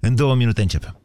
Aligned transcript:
În 0.00 0.14
două 0.14 0.34
minute 0.34 0.60
începem. 0.60 1.00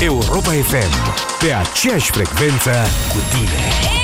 Europa 0.00 0.50
FM, 0.50 0.92
pe 1.40 1.52
aceeași 1.52 2.10
frecvență 2.10 2.70
cu 3.12 3.18
tine. 3.30 4.03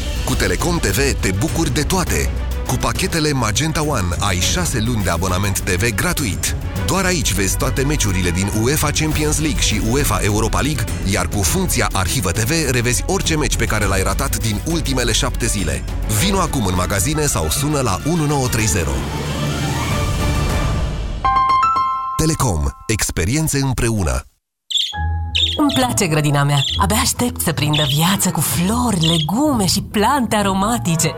cu 0.31 0.37
Telecom 0.37 0.77
TV 0.77 1.19
te 1.19 1.31
bucuri 1.31 1.73
de 1.73 1.81
toate. 1.81 2.29
Cu 2.67 2.75
pachetele 2.75 3.31
Magenta 3.31 3.83
One 3.83 4.07
ai 4.19 4.39
6 4.39 4.79
luni 4.79 5.03
de 5.03 5.09
abonament 5.09 5.59
TV 5.59 5.95
gratuit. 5.95 6.55
Doar 6.85 7.05
aici 7.05 7.33
vezi 7.33 7.57
toate 7.57 7.83
meciurile 7.83 8.29
din 8.29 8.51
UEFA 8.61 8.89
Champions 8.91 9.39
League 9.39 9.61
și 9.61 9.81
UEFA 9.89 10.19
Europa 10.23 10.59
League, 10.59 10.83
iar 11.11 11.27
cu 11.27 11.41
funcția 11.41 11.89
Arhivă 11.91 12.31
TV 12.31 12.51
revezi 12.69 13.03
orice 13.07 13.37
meci 13.37 13.55
pe 13.55 13.65
care 13.65 13.85
l-ai 13.85 14.03
ratat 14.03 14.37
din 14.37 14.61
ultimele 14.65 15.11
7 15.11 15.45
zile. 15.45 15.83
Vino 16.23 16.39
acum 16.39 16.65
în 16.65 16.75
magazine 16.75 17.25
sau 17.25 17.49
sună 17.49 17.81
la 17.81 18.01
1930. 18.05 18.85
Telecom. 22.17 22.63
Experiențe 22.87 23.59
împreună. 23.59 24.30
Îmi 25.61 25.73
place 25.75 26.07
grădina 26.07 26.43
mea. 26.43 26.57
Abia 26.77 26.95
aștept 27.01 27.41
să 27.41 27.51
prindă 27.51 27.83
viață 27.95 28.29
cu 28.29 28.39
flori, 28.39 28.99
legume 28.99 29.65
și 29.65 29.81
plante 29.81 30.35
aromatice. 30.35 31.11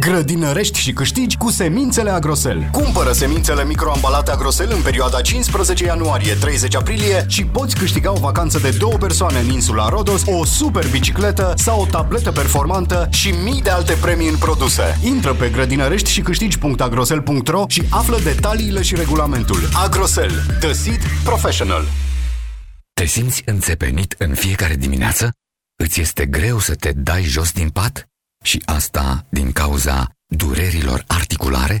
Grădinărești 0.00 0.78
și 0.78 0.92
câștigi 0.92 1.36
cu 1.36 1.50
semințele 1.50 2.10
Agrosel. 2.10 2.68
Cumpără 2.72 3.12
semințele 3.12 3.64
microambalate 3.64 4.30
Agrosel 4.30 4.70
în 4.72 4.82
perioada 4.82 5.20
15 5.20 5.84
ianuarie-30 5.84 6.76
aprilie 6.78 7.24
și 7.28 7.44
poți 7.44 7.76
câștiga 7.76 8.12
o 8.12 8.18
vacanță 8.20 8.58
de 8.58 8.76
două 8.78 8.92
persoane 8.92 9.38
în 9.38 9.50
insula 9.50 9.88
Rodos, 9.88 10.22
o 10.26 10.44
super 10.44 10.88
bicicletă 10.90 11.54
sau 11.56 11.80
o 11.80 11.86
tabletă 11.86 12.32
performantă 12.32 13.08
și 13.10 13.34
mii 13.44 13.62
de 13.62 13.70
alte 13.70 13.92
premii 14.00 14.28
în 14.28 14.36
produse. 14.36 14.98
Intră 15.02 15.32
pe 15.32 15.48
grădinărești 15.48 16.10
și 16.10 16.20
câștigi.agrosel.ro 16.20 17.64
și 17.68 17.82
află 17.90 18.18
detaliile 18.24 18.82
și 18.82 18.94
regulamentul. 18.94 19.68
Agrosel. 19.84 20.32
The 20.60 20.72
Seed 20.72 21.00
Professional. 21.24 21.84
Te 22.98 23.04
simți 23.04 23.42
înțepenit 23.46 24.14
în 24.18 24.34
fiecare 24.34 24.74
dimineață? 24.74 25.32
Îți 25.76 26.00
este 26.00 26.26
greu 26.26 26.58
să 26.58 26.74
te 26.74 26.92
dai 26.92 27.22
jos 27.22 27.52
din 27.52 27.70
pat? 27.70 28.08
Și 28.44 28.62
asta 28.64 29.26
din 29.30 29.52
cauza 29.52 30.10
durerilor 30.26 31.04
articulare? 31.06 31.80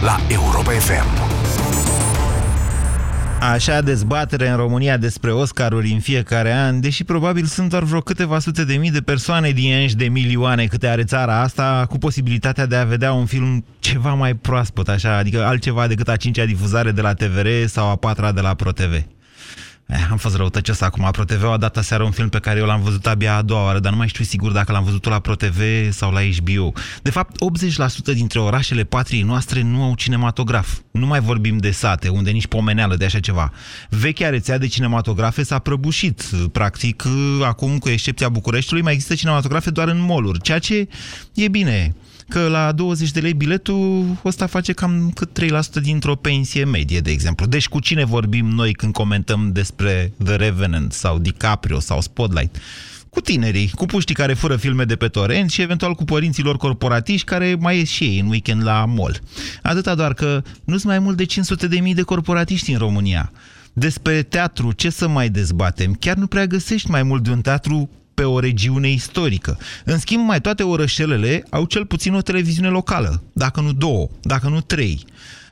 la 0.00 0.16
Europa 0.28 0.70
FM. 0.70 1.36
Așa 3.40 3.80
dezbatere 3.80 4.48
în 4.48 4.56
România 4.56 4.96
despre 4.96 5.32
Oscaruri 5.32 5.90
în 5.90 6.00
fiecare 6.00 6.52
an, 6.52 6.80
deși 6.80 7.04
probabil 7.04 7.44
sunt 7.44 7.70
doar 7.70 7.82
vreo 7.82 8.00
câteva 8.00 8.38
sute 8.38 8.64
de 8.64 8.74
mii 8.74 8.90
de 8.90 9.00
persoane 9.00 9.50
din 9.50 9.72
enși 9.72 9.96
de 9.96 10.08
milioane 10.08 10.66
câte 10.66 10.86
are 10.86 11.04
țara 11.04 11.40
asta, 11.40 11.86
cu 11.88 11.98
posibilitatea 11.98 12.66
de 12.66 12.76
a 12.76 12.84
vedea 12.84 13.12
un 13.12 13.26
film 13.26 13.64
ceva 13.78 14.14
mai 14.14 14.34
proaspăt, 14.34 14.88
așa, 14.88 15.16
adică 15.16 15.44
altceva 15.44 15.86
decât 15.86 16.08
a 16.08 16.16
cincea 16.16 16.44
difuzare 16.44 16.90
de 16.90 17.00
la 17.00 17.14
TVR 17.14 17.46
sau 17.66 17.90
a 17.90 17.96
patra 17.96 18.32
de 18.32 18.40
la 18.40 18.54
ProTV. 18.54 19.04
Eh, 19.88 20.06
am 20.10 20.16
fost 20.16 20.36
răutăcios 20.36 20.80
acum. 20.80 21.08
ProTV 21.10 21.44
a 21.44 21.56
dat 21.56 21.76
aseară 21.76 22.02
un 22.02 22.10
film 22.10 22.28
pe 22.28 22.38
care 22.38 22.58
eu 22.58 22.66
l-am 22.66 22.82
văzut 22.82 23.06
abia 23.06 23.36
a 23.36 23.42
doua 23.42 23.64
oară, 23.64 23.78
dar 23.78 23.92
nu 23.92 23.98
mai 23.98 24.08
știu 24.08 24.24
sigur 24.24 24.52
dacă 24.52 24.72
l-am 24.72 24.84
văzut 24.84 25.04
la 25.04 25.18
ProTV 25.18 25.60
sau 25.90 26.12
la 26.12 26.20
HBO. 26.20 26.72
De 27.02 27.10
fapt, 27.10 27.36
80% 28.10 28.14
dintre 28.14 28.38
orașele 28.38 28.84
patriei 28.84 29.22
noastre 29.22 29.62
nu 29.62 29.82
au 29.82 29.94
cinematograf. 29.94 30.78
Nu 30.90 31.06
mai 31.06 31.20
vorbim 31.20 31.56
de 31.56 31.70
sate, 31.70 32.08
unde 32.08 32.30
nici 32.30 32.46
pomeneală 32.46 32.96
de 32.96 33.04
așa 33.04 33.20
ceva. 33.20 33.52
Vechea 33.88 34.28
rețea 34.28 34.58
de 34.58 34.66
cinematografe 34.66 35.42
s-a 35.42 35.58
prăbușit. 35.58 36.22
Practic, 36.52 37.04
acum, 37.44 37.78
cu 37.78 37.88
excepția 37.88 38.28
Bucureștiului, 38.28 38.84
mai 38.84 38.92
există 38.92 39.14
cinematografe 39.14 39.70
doar 39.70 39.88
în 39.88 40.00
moluri, 40.00 40.40
ceea 40.40 40.58
ce 40.58 40.88
e 41.34 41.48
bine 41.48 41.94
că 42.28 42.48
la 42.48 42.72
20 42.72 43.10
de 43.10 43.20
lei 43.20 43.34
biletul 43.34 44.16
ăsta 44.24 44.46
face 44.46 44.72
cam 44.72 45.10
cât 45.14 45.38
3% 45.78 45.82
dintr-o 45.82 46.14
pensie 46.14 46.64
medie, 46.64 47.00
de 47.00 47.10
exemplu. 47.10 47.46
Deci 47.46 47.68
cu 47.68 47.80
cine 47.80 48.04
vorbim 48.04 48.46
noi 48.46 48.72
când 48.72 48.92
comentăm 48.92 49.50
despre 49.52 50.12
The 50.24 50.36
Revenant 50.36 50.92
sau 50.92 51.18
DiCaprio 51.18 51.80
sau 51.80 52.00
Spotlight? 52.00 52.56
Cu 53.10 53.20
tinerii, 53.20 53.70
cu 53.74 53.86
puștii 53.86 54.14
care 54.14 54.34
fură 54.34 54.56
filme 54.56 54.84
de 54.84 54.96
pe 54.96 55.08
torrent 55.08 55.50
și 55.50 55.60
eventual 55.60 55.94
cu 55.94 56.04
părinților 56.04 56.56
corporatiști 56.56 57.26
care 57.26 57.56
mai 57.60 57.78
ies 57.78 57.88
și 57.88 58.04
ei 58.04 58.18
în 58.18 58.28
weekend 58.28 58.62
la 58.62 58.84
mall. 58.84 59.20
Atâta 59.62 59.94
doar 59.94 60.14
că 60.14 60.42
nu 60.64 60.72
sunt 60.72 60.84
mai 60.84 60.98
mult 60.98 61.16
de 61.16 61.24
500 61.24 61.66
de 61.66 61.80
mii 61.80 61.94
de 61.94 62.02
corporatiști 62.02 62.72
în 62.72 62.78
România. 62.78 63.32
Despre 63.72 64.22
teatru, 64.22 64.72
ce 64.72 64.90
să 64.90 65.08
mai 65.08 65.28
dezbatem? 65.28 65.94
Chiar 66.00 66.16
nu 66.16 66.26
prea 66.26 66.46
găsești 66.46 66.90
mai 66.90 67.02
mult 67.02 67.22
de 67.22 67.30
un 67.30 67.40
teatru 67.40 67.90
pe 68.18 68.24
o 68.24 68.38
regiune 68.38 68.90
istorică. 68.90 69.58
În 69.84 69.98
schimb, 69.98 70.26
mai 70.26 70.40
toate 70.40 70.62
orășelele 70.62 71.44
au 71.50 71.64
cel 71.64 71.86
puțin 71.86 72.14
o 72.14 72.20
televiziune 72.20 72.68
locală, 72.68 73.22
dacă 73.32 73.60
nu 73.60 73.72
două, 73.72 74.08
dacă 74.22 74.48
nu 74.48 74.60
trei. 74.60 75.04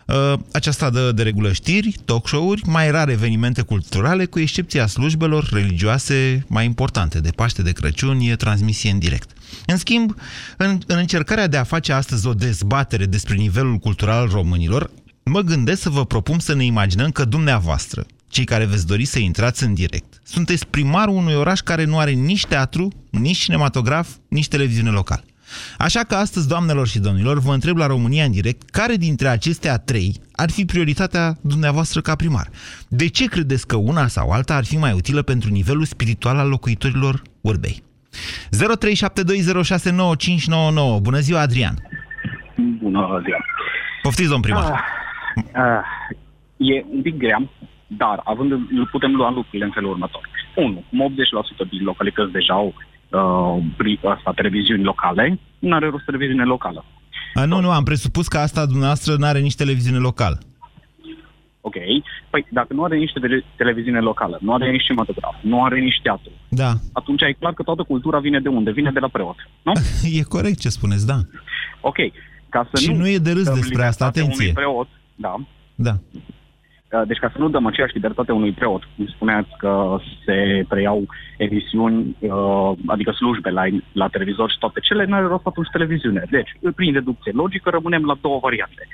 Uh, 0.06 0.38
aceasta 0.52 0.90
dă 0.90 1.12
de 1.12 1.22
regulă 1.22 1.52
știri, 1.52 1.96
talk 2.04 2.28
show-uri, 2.28 2.62
mai 2.66 2.90
rare 2.90 3.12
evenimente 3.12 3.62
culturale, 3.62 4.24
cu 4.24 4.38
excepția 4.38 4.86
slujbelor 4.86 5.48
religioase 5.52 6.44
mai 6.48 6.64
importante. 6.64 7.20
De 7.20 7.30
Paște, 7.30 7.62
de 7.62 7.72
Crăciun, 7.72 8.20
e 8.20 8.36
transmisie 8.36 8.90
în 8.90 8.98
direct. 8.98 9.30
În 9.66 9.76
schimb, 9.76 10.16
în, 10.56 10.78
în 10.86 10.96
încercarea 10.96 11.46
de 11.46 11.56
a 11.56 11.64
face 11.64 11.92
astăzi 11.92 12.26
o 12.26 12.34
dezbatere 12.34 13.04
despre 13.04 13.34
nivelul 13.34 13.76
cultural 13.76 14.18
al 14.18 14.28
românilor, 14.28 14.90
mă 15.22 15.40
gândesc 15.40 15.82
să 15.82 15.90
vă 15.90 16.04
propun 16.04 16.38
să 16.38 16.54
ne 16.54 16.64
imaginăm 16.64 17.10
că 17.10 17.24
dumneavoastră, 17.24 18.06
cei 18.36 18.44
care 18.44 18.64
veți 18.64 18.86
dori 18.86 19.04
să 19.04 19.18
intrați 19.18 19.64
în 19.64 19.74
direct. 19.74 20.20
Sunteți 20.24 20.66
primarul 20.66 21.16
unui 21.16 21.34
oraș 21.34 21.60
care 21.60 21.84
nu 21.84 21.98
are 21.98 22.10
nici 22.10 22.46
teatru, 22.46 22.92
nici 23.10 23.36
cinematograf, 23.36 24.08
nici 24.28 24.48
televiziune 24.48 24.90
locală. 24.90 25.24
Așa 25.78 26.00
că 26.00 26.14
astăzi, 26.14 26.48
doamnelor 26.48 26.86
și 26.86 26.98
domnilor, 26.98 27.38
vă 27.38 27.52
întreb 27.52 27.76
la 27.76 27.86
România 27.86 28.24
în 28.24 28.30
direct 28.30 28.70
care 28.70 28.94
dintre 28.94 29.28
acestea 29.28 29.78
trei 29.78 30.14
ar 30.32 30.50
fi 30.50 30.64
prioritatea 30.64 31.36
dumneavoastră 31.40 32.00
ca 32.00 32.14
primar. 32.14 32.48
De 32.88 33.08
ce 33.08 33.26
credeți 33.26 33.66
că 33.66 33.76
una 33.76 34.06
sau 34.06 34.30
alta 34.30 34.54
ar 34.54 34.64
fi 34.64 34.76
mai 34.76 34.92
utilă 34.92 35.22
pentru 35.22 35.50
nivelul 35.50 35.84
spiritual 35.84 36.36
al 36.36 36.48
locuitorilor 36.48 37.22
urbei? 37.40 37.82
0372069599. 38.10 38.16
Bună 41.00 41.18
ziua, 41.18 41.40
Adrian! 41.40 41.74
Bună 42.82 43.20
ziua! 43.24 43.44
Poftiți, 44.02 44.28
domn 44.28 44.42
primar! 44.42 44.64
Ah, 44.64 44.80
ah, 45.52 45.82
e 46.56 46.84
un 46.94 47.02
pic 47.02 47.16
grea, 47.16 47.50
dar, 47.86 48.20
având, 48.24 48.52
putem 48.90 49.14
lua 49.14 49.30
lucrurile 49.30 49.64
în 49.64 49.70
felul 49.70 49.90
următor. 49.90 50.28
1. 50.56 50.84
80% 51.66 51.70
din 51.70 51.84
localități 51.84 52.32
deja 52.32 52.54
au 52.54 52.74
uh, 53.10 54.14
asta, 54.16 54.32
televiziuni 54.34 54.82
locale, 54.84 55.38
nu 55.58 55.74
are 55.74 55.88
rost 55.88 56.04
televiziune 56.04 56.44
locală. 56.44 56.84
A, 57.34 57.44
nu, 57.44 57.60
nu, 57.60 57.70
am 57.70 57.84
presupus 57.84 58.28
că 58.28 58.38
asta 58.38 58.66
dumneavoastră 58.66 59.14
nu 59.18 59.26
are 59.26 59.38
nici 59.38 59.54
televiziune 59.54 59.98
locală. 59.98 60.38
Ok. 61.60 61.74
Păi 62.30 62.46
dacă 62.50 62.74
nu 62.74 62.84
are 62.84 62.96
nici 62.96 63.12
tele- 63.12 63.44
televiziune 63.56 64.00
locală, 64.00 64.38
nu 64.40 64.54
are 64.54 64.70
nici 64.70 64.82
cinematograf, 64.82 65.34
nu 65.40 65.64
are 65.64 65.80
nici 65.80 66.00
teatru, 66.02 66.30
da. 66.48 66.72
atunci 66.92 67.22
e 67.22 67.32
clar 67.32 67.52
că 67.54 67.62
toată 67.62 67.82
cultura 67.82 68.18
vine 68.18 68.40
de 68.40 68.48
unde? 68.48 68.70
Vine 68.70 68.90
de 68.90 68.98
la 68.98 69.08
preot, 69.08 69.36
nu? 69.62 69.72
e 70.18 70.22
corect 70.22 70.58
ce 70.58 70.68
spuneți, 70.68 71.06
da. 71.06 71.16
Ok. 71.80 71.96
Ca 72.48 72.68
să 72.70 72.80
Și 72.80 72.90
nu, 72.90 72.96
nu 72.96 73.08
e 73.08 73.18
de 73.18 73.32
râs 73.32 73.50
despre 73.50 73.84
asta, 73.84 74.04
atenție. 74.04 74.52
Preot, 74.52 74.88
da. 75.14 75.34
Da 75.74 75.92
Uh, 75.92 76.35
Deci 77.06 77.18
ca 77.18 77.30
să 77.32 77.38
nu 77.38 77.48
dăm 77.48 77.66
aceeași 77.66 77.94
libertate 77.94 78.32
unui 78.32 78.52
preot, 78.52 78.82
cum 78.96 79.06
spuneați 79.06 79.48
că 79.58 79.98
se 80.24 80.64
preiau 80.68 81.06
emisiuni, 81.36 82.16
uh, 82.18 82.72
adică 82.86 83.10
slujbe 83.10 83.50
la, 83.50 83.64
la 83.92 84.08
televizor 84.08 84.50
și 84.50 84.58
toate 84.58 84.80
cele, 84.80 85.04
n-are 85.04 85.26
rost 85.26 85.46
atunci 85.46 85.68
televiziune. 85.72 86.22
Deci, 86.30 86.50
prin 86.74 86.92
deducție 86.92 87.32
logică, 87.34 87.70
rămânem 87.70 88.04
la 88.04 88.18
două 88.20 88.38
variante. 88.42 88.88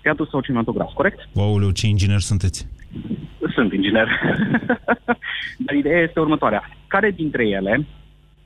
Teatru 0.00 0.24
sau 0.24 0.40
cinematograf, 0.40 0.92
corect? 0.92 1.28
Wow, 1.32 1.70
ce 1.70 1.86
inginer 1.86 2.18
sunteți. 2.18 2.68
Sunt 3.54 3.72
inginer. 3.72 4.08
Dar 5.64 5.74
ideea 5.74 6.00
este 6.00 6.20
următoarea. 6.20 6.68
Care 6.86 7.10
dintre 7.10 7.48
ele 7.48 7.86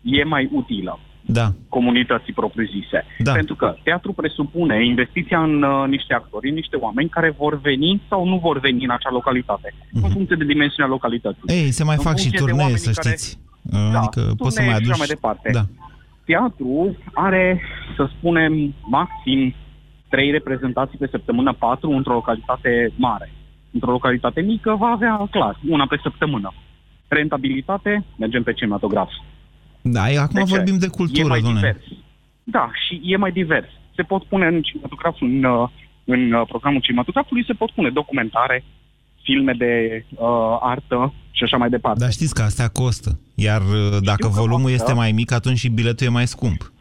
e 0.03 0.25
mai 0.25 0.49
utilă 0.53 0.99
Da. 1.29 1.53
comunității 1.69 2.33
propriu-zise? 2.33 3.05
Da. 3.19 3.33
Pentru 3.33 3.55
că 3.55 3.77
teatru 3.83 4.13
presupune 4.13 4.85
investiția 4.85 5.43
în 5.43 5.63
uh, 5.63 5.85
niște 5.89 6.15
actori, 6.15 6.49
în 6.49 6.55
niște 6.55 6.77
oameni 6.77 7.09
care 7.09 7.31
vor 7.39 7.61
veni 7.61 8.03
sau 8.09 8.27
nu 8.29 8.37
vor 8.39 8.61
veni 8.61 8.85
în 8.85 8.91
acea 8.91 9.11
localitate, 9.11 9.75
în 9.93 10.11
funcție 10.11 10.37
de 10.37 10.45
dimensiunea 10.45 10.91
localității. 10.91 11.43
Mhm. 11.45 11.55
Ei, 11.55 11.71
se 11.71 11.85
mai 11.85 11.95
În 11.99 12.03
fac 12.03 12.17
și 12.17 12.23
funcție 12.23 12.39
de 12.39 12.45
turnee, 12.45 12.61
oamenii 12.61 12.79
să 12.81 12.91
care- 13.01 13.09
știți. 13.09 13.39
Da, 13.93 13.99
adică 13.99 14.21
poți 14.37 14.55
să 14.55 14.63
mai 14.63 14.71
turnee 14.71 14.75
și 14.75 14.75
aduci... 14.75 14.91
așa 14.91 14.99
mai 14.99 15.07
departe. 15.07 15.51
Da. 15.53 15.65
Teatru 16.25 16.97
are, 17.15 17.61
să 17.97 18.09
spunem, 18.19 18.75
maxim 18.91 19.55
trei 20.09 20.31
reprezentații 20.31 20.99
pe 20.99 21.09
săptămână, 21.11 21.53
patru 21.53 21.91
într-o 21.91 22.13
localitate 22.13 22.93
mare. 22.97 23.33
Într-o 23.73 23.91
localitate 23.91 24.41
mică 24.41 24.77
va 24.79 24.87
avea, 24.87 25.27
clar, 25.31 25.61
una 25.69 25.87
pe 25.87 25.99
săptămână. 26.03 26.53
Rentabilitate, 27.09 28.05
mergem 28.19 28.43
pe 28.43 28.53
cinematograf. 28.53 29.11
Da, 29.93 30.11
e- 30.11 30.19
acum 30.19 30.35
De 30.45 30.51
ce? 30.51 30.55
vorbim 30.57 30.79
de 30.79 30.87
e 30.87 30.97
cultură, 30.97 31.27
mai 31.27 31.41
domnule. 31.41 31.61
divers. 31.83 32.01
Da, 32.45 32.71
și 32.87 33.01
e 33.05 33.17
mai 33.17 33.33
divers. 33.33 33.69
Se 33.95 34.03
pot 34.03 34.25
pune 34.25 34.47
în 34.47 34.63
cinematograf, 34.63 35.17
în, 35.21 35.45
uh, 35.45 35.69
în 36.05 36.33
uh, 36.33 36.43
programul 36.49 36.81
cinematografului, 36.81 37.45
se 37.45 37.53
pot 37.53 37.71
pune 37.71 37.91
documentare, 37.91 38.65
filme 39.23 39.53
de 39.53 40.05
uh, 40.15 40.29
artă 40.61 41.13
și 41.31 41.43
așa 41.43 41.57
mai 41.57 41.69
departe. 41.69 41.99
Dar 42.01 42.11
știți 42.11 42.35
că 42.35 42.43
astea 42.43 42.69
costă. 42.69 43.19
Iar 43.35 43.61
uh, 43.61 43.97
dacă 44.03 44.27
că 44.27 44.29
volumul 44.29 44.71
costă. 44.71 44.75
este 44.75 44.93
mai 44.93 45.13
mic, 45.13 45.33
atunci 45.33 45.59
și 45.59 45.69
biletul 45.69 46.07
e 46.07 46.11
mai 46.11 46.27
scump. 46.27 46.73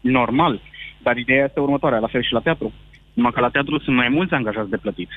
Normal. 0.00 0.60
Dar 1.02 1.16
ideea 1.16 1.44
este 1.44 1.60
următoarea, 1.60 1.98
la 1.98 2.06
fel 2.06 2.22
și 2.22 2.32
la 2.32 2.40
teatru. 2.40 2.72
Numai 3.12 3.32
că 3.34 3.40
la 3.40 3.48
teatru 3.48 3.78
sunt 3.78 3.96
mai 3.96 4.08
mulți 4.08 4.34
angajați 4.34 4.70
de 4.70 4.76
plătit. 4.76 5.08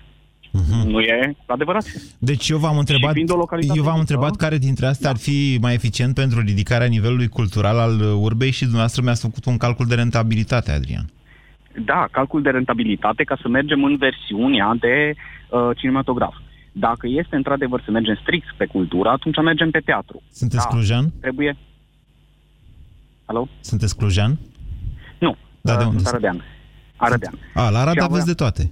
Mhm. 0.56 0.88
Nu 0.90 1.00
e 1.00 1.36
adevărat. 1.46 1.86
Deci 2.18 2.50
eu 2.50 2.58
v-am 2.58 2.78
întrebat, 2.78 3.14
fiind 3.14 3.32
o 3.32 3.36
localitate 3.36 3.78
eu 3.78 3.84
v-am 3.84 4.00
mică- 4.00 4.14
întrebat 4.14 4.36
care 4.36 4.58
dintre 4.58 4.86
astea 4.86 5.10
ar 5.10 5.18
fi 5.18 5.58
mai 5.62 5.74
eficient 5.74 6.14
pentru 6.14 6.40
ridicarea 6.40 6.88
nivelului 6.88 7.28
cultural 7.28 7.78
al 7.80 8.00
uh, 8.00 8.14
urbei 8.20 8.52
și 8.52 8.62
dumneavoastră 8.62 9.02
mi-ați 9.02 9.22
făcut 9.22 9.46
un 9.46 9.58
calcul 9.58 9.86
de 9.86 9.96
rentabilitate, 9.96 10.72
Adrian. 10.72 11.10
Da, 11.86 12.08
calcul 12.12 12.42
de 12.42 12.50
rentabilitate 12.50 13.24
ca 13.24 13.38
să 13.42 13.48
mergem 13.48 13.84
în 13.84 13.98
versiunea 13.98 14.76
de 14.80 15.14
uh, 15.50 15.70
cinematograf. 15.78 16.34
Dacă 16.72 17.08
este 17.08 17.36
într-adevăr 17.36 17.82
să 17.86 17.92
mergem 17.92 18.18
strict 18.22 18.48
pe 18.58 18.66
cultură, 18.66 19.10
atunci 19.10 19.36
mergem 19.44 19.72
pe 19.72 19.80
teatru. 19.80 20.22
Sunteți 20.32 20.64
Da. 20.64 20.70
clujan? 20.70 21.12
Trebuie... 21.22 21.58
Alo? 23.26 23.48
Sunteți 23.60 23.98
clujan? 23.98 24.38
Nu. 25.20 25.36
Da, 25.62 25.76
de 25.76 25.84
uh, 25.84 25.90
unde 25.90 25.98
sunt 26.04 26.08
sunt? 26.08 26.24
arădean. 26.24 26.44
Arădean. 26.96 27.40
A, 27.54 27.70
la 27.70 27.80
Arad 27.80 27.94
Și 27.94 28.00
aveți 28.00 28.12
aveam- 28.12 28.26
de 28.26 28.34
toate. 28.34 28.70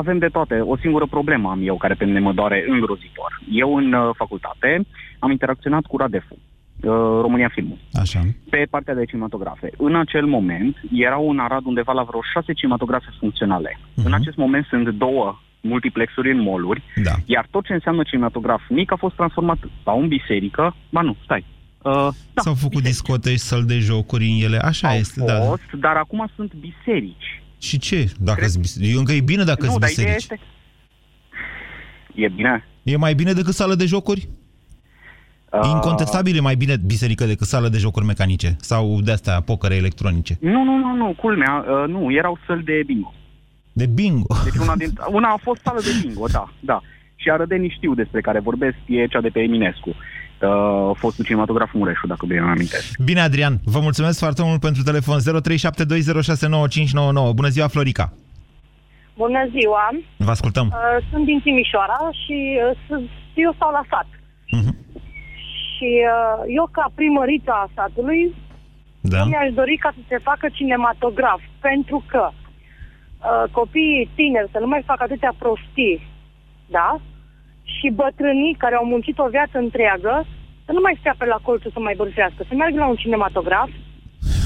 Avem 0.00 0.18
de 0.18 0.26
toate. 0.26 0.54
O 0.60 0.76
singură 0.76 1.06
problemă 1.06 1.50
am 1.50 1.60
eu 1.66 1.76
care 1.76 1.94
pe 1.94 2.04
mine 2.04 2.18
mă 2.18 2.32
doare 2.32 2.64
îngrozitor. 2.68 3.40
Eu 3.50 3.76
în 3.76 3.92
uh, 3.92 4.10
facultate 4.16 4.86
am 5.18 5.30
interacționat 5.30 5.84
cu 5.86 5.96
Radefu, 5.96 6.34
uh, 6.36 6.90
România 7.20 7.50
Filmul, 7.54 7.78
Așa. 7.92 8.20
pe 8.50 8.66
partea 8.70 8.94
de 8.94 9.04
cinematografe. 9.04 9.70
În 9.76 9.96
acel 9.96 10.26
moment 10.26 10.76
erau 10.92 11.30
în 11.30 11.38
Arad 11.38 11.64
undeva 11.64 11.92
la 11.92 12.02
vreo 12.02 12.20
șase 12.32 12.52
cinematografe 12.52 13.10
funcționale. 13.18 13.78
Mhm. 13.94 14.06
În 14.06 14.12
acest 14.12 14.36
moment 14.36 14.64
sunt 14.66 14.88
două 14.88 15.38
multiplexuri 15.60 16.30
în 16.30 16.40
moluri, 16.40 16.82
Da. 17.02 17.12
iar 17.24 17.46
tot 17.50 17.64
ce 17.64 17.72
înseamnă 17.72 18.02
cinematograf 18.02 18.62
mic 18.68 18.92
a 18.92 18.96
fost 18.96 19.14
transformat 19.14 19.58
sau 19.84 20.00
în 20.00 20.08
biserică, 20.08 20.74
ba 20.90 21.00
nu, 21.00 21.16
stai, 21.24 21.44
uh, 21.82 22.08
da, 22.34 22.42
S-au 22.42 22.54
făcut 22.54 22.82
discoteci, 22.82 23.38
săli 23.38 23.66
de 23.66 23.78
jocuri 23.78 24.24
în 24.24 24.44
ele, 24.44 24.58
așa 24.58 24.88
au 24.88 24.96
este, 24.96 25.24
da. 25.24 25.40
fost, 25.40 25.70
dar 25.80 25.96
acum 25.96 26.30
sunt 26.36 26.54
biserici. 26.54 27.42
Și 27.58 27.78
ce? 27.78 28.12
Dacă 28.20 28.38
Cred- 28.38 28.48
sunt 28.50 28.62
biserici? 28.62 28.96
Încă 28.96 29.12
e 29.12 29.20
bine 29.20 29.44
dacă 29.44 29.64
nu, 29.64 29.68
sunt 29.68 29.80
dar 29.80 29.90
ideea 29.90 30.14
biserici. 30.14 30.40
este... 30.40 30.44
E 32.14 32.28
bine. 32.28 32.64
E 32.82 32.96
mai 32.96 33.14
bine 33.14 33.32
decât 33.32 33.54
sală 33.54 33.74
de 33.74 33.84
jocuri? 33.84 34.28
Uh, 35.52 35.68
Incontestabil 35.72 36.36
e 36.36 36.40
mai 36.40 36.54
bine 36.54 36.76
biserică 36.86 37.24
decât 37.24 37.46
sală 37.46 37.68
de 37.68 37.78
jocuri 37.78 38.04
mecanice 38.04 38.56
sau 38.60 39.00
de-astea 39.00 39.40
pocăre 39.40 39.74
electronice. 39.74 40.36
Nu, 40.40 40.64
nu, 40.64 40.76
nu, 40.76 40.94
nu, 40.94 41.14
culmea, 41.20 41.64
uh, 41.68 41.88
nu, 41.88 42.12
erau 42.12 42.38
săli 42.46 42.62
de 42.64 42.82
bingo. 42.86 43.14
De 43.72 43.86
bingo. 43.86 44.34
Deci 44.44 44.56
una, 44.56 44.76
din, 44.76 44.92
una 45.10 45.28
a 45.28 45.40
fost 45.42 45.60
sală 45.64 45.80
de 45.80 45.90
bingo, 46.02 46.26
da, 46.26 46.52
da. 46.60 46.82
Și 47.16 47.30
arădenii 47.30 47.74
știu 47.76 47.94
despre 47.94 48.20
care 48.20 48.40
vorbesc, 48.40 48.76
e 48.86 49.06
cea 49.06 49.20
de 49.20 49.28
pe 49.28 49.40
Eminescu. 49.40 49.88
Uh, 49.88 49.96
fostul 50.94 51.24
cinematograf 51.24 51.72
Mureșu, 51.72 52.06
dacă 52.06 52.26
bine 52.26 52.38
îmi 52.40 52.48
amintesc. 52.50 52.98
Bine, 53.04 53.20
Adrian, 53.20 53.58
vă 53.64 53.80
mulțumesc 53.80 54.18
foarte 54.18 54.42
mult 54.42 54.60
pentru 54.60 54.82
telefon 54.82 55.18
0372069599. 55.20 55.24
Bună 57.34 57.48
ziua, 57.48 57.68
Florica! 57.68 58.12
Bună 59.16 59.48
ziua! 59.56 59.88
Vă 60.16 60.30
ascultăm. 60.30 60.66
Uh, 60.66 61.06
Sunt 61.10 61.24
din 61.24 61.40
Timișoara 61.40 61.98
și 62.24 62.58
uh, 62.70 62.78
sunt- 62.88 63.10
eu 63.34 63.52
stau 63.58 63.70
la 63.78 63.82
sat. 63.90 64.06
Mhm. 64.58 64.72
Și 65.72 65.90
uh, 66.14 66.38
eu, 66.58 66.68
ca 66.72 66.92
primărița 66.94 67.52
a 67.64 67.70
satului, 67.74 68.34
Da. 69.00 69.18
eu 69.18 69.24
mi-aș 69.26 69.50
dori 69.60 69.76
ca 69.84 69.90
să 69.96 70.00
se 70.08 70.18
facă 70.28 70.46
cinematograf, 70.52 71.40
pentru 71.60 72.04
că 72.12 72.22
uh, 72.30 73.44
copiii 73.58 74.10
tineri 74.14 74.48
să 74.52 74.58
nu 74.60 74.66
mai 74.66 74.82
facă 74.90 75.02
atâtea 75.02 75.34
prostii, 75.38 75.96
da? 76.76 76.88
Și 77.74 77.86
bătrânii 78.00 78.58
care 78.62 78.74
au 78.74 78.86
muncit 78.92 79.16
o 79.18 79.32
viață 79.36 79.56
întreagă 79.66 80.14
să 80.66 80.70
nu 80.72 80.80
mai 80.86 80.96
stea 81.00 81.14
pe 81.18 81.26
la 81.34 81.38
colțul 81.46 81.70
să 81.74 81.80
mai 81.80 81.94
bârfească, 82.00 82.40
să 82.48 82.54
meargă 82.54 82.78
la 82.78 82.88
un 82.92 82.98
cinematograf, 83.02 83.70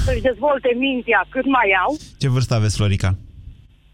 să-și 0.04 0.26
dezvolte 0.28 0.70
mintea 0.84 1.20
cât 1.34 1.46
mai 1.56 1.68
au, 1.84 1.92
Ce 2.22 2.28
vârstă 2.28 2.54
aveți, 2.54 2.76
Florica? 2.76 3.10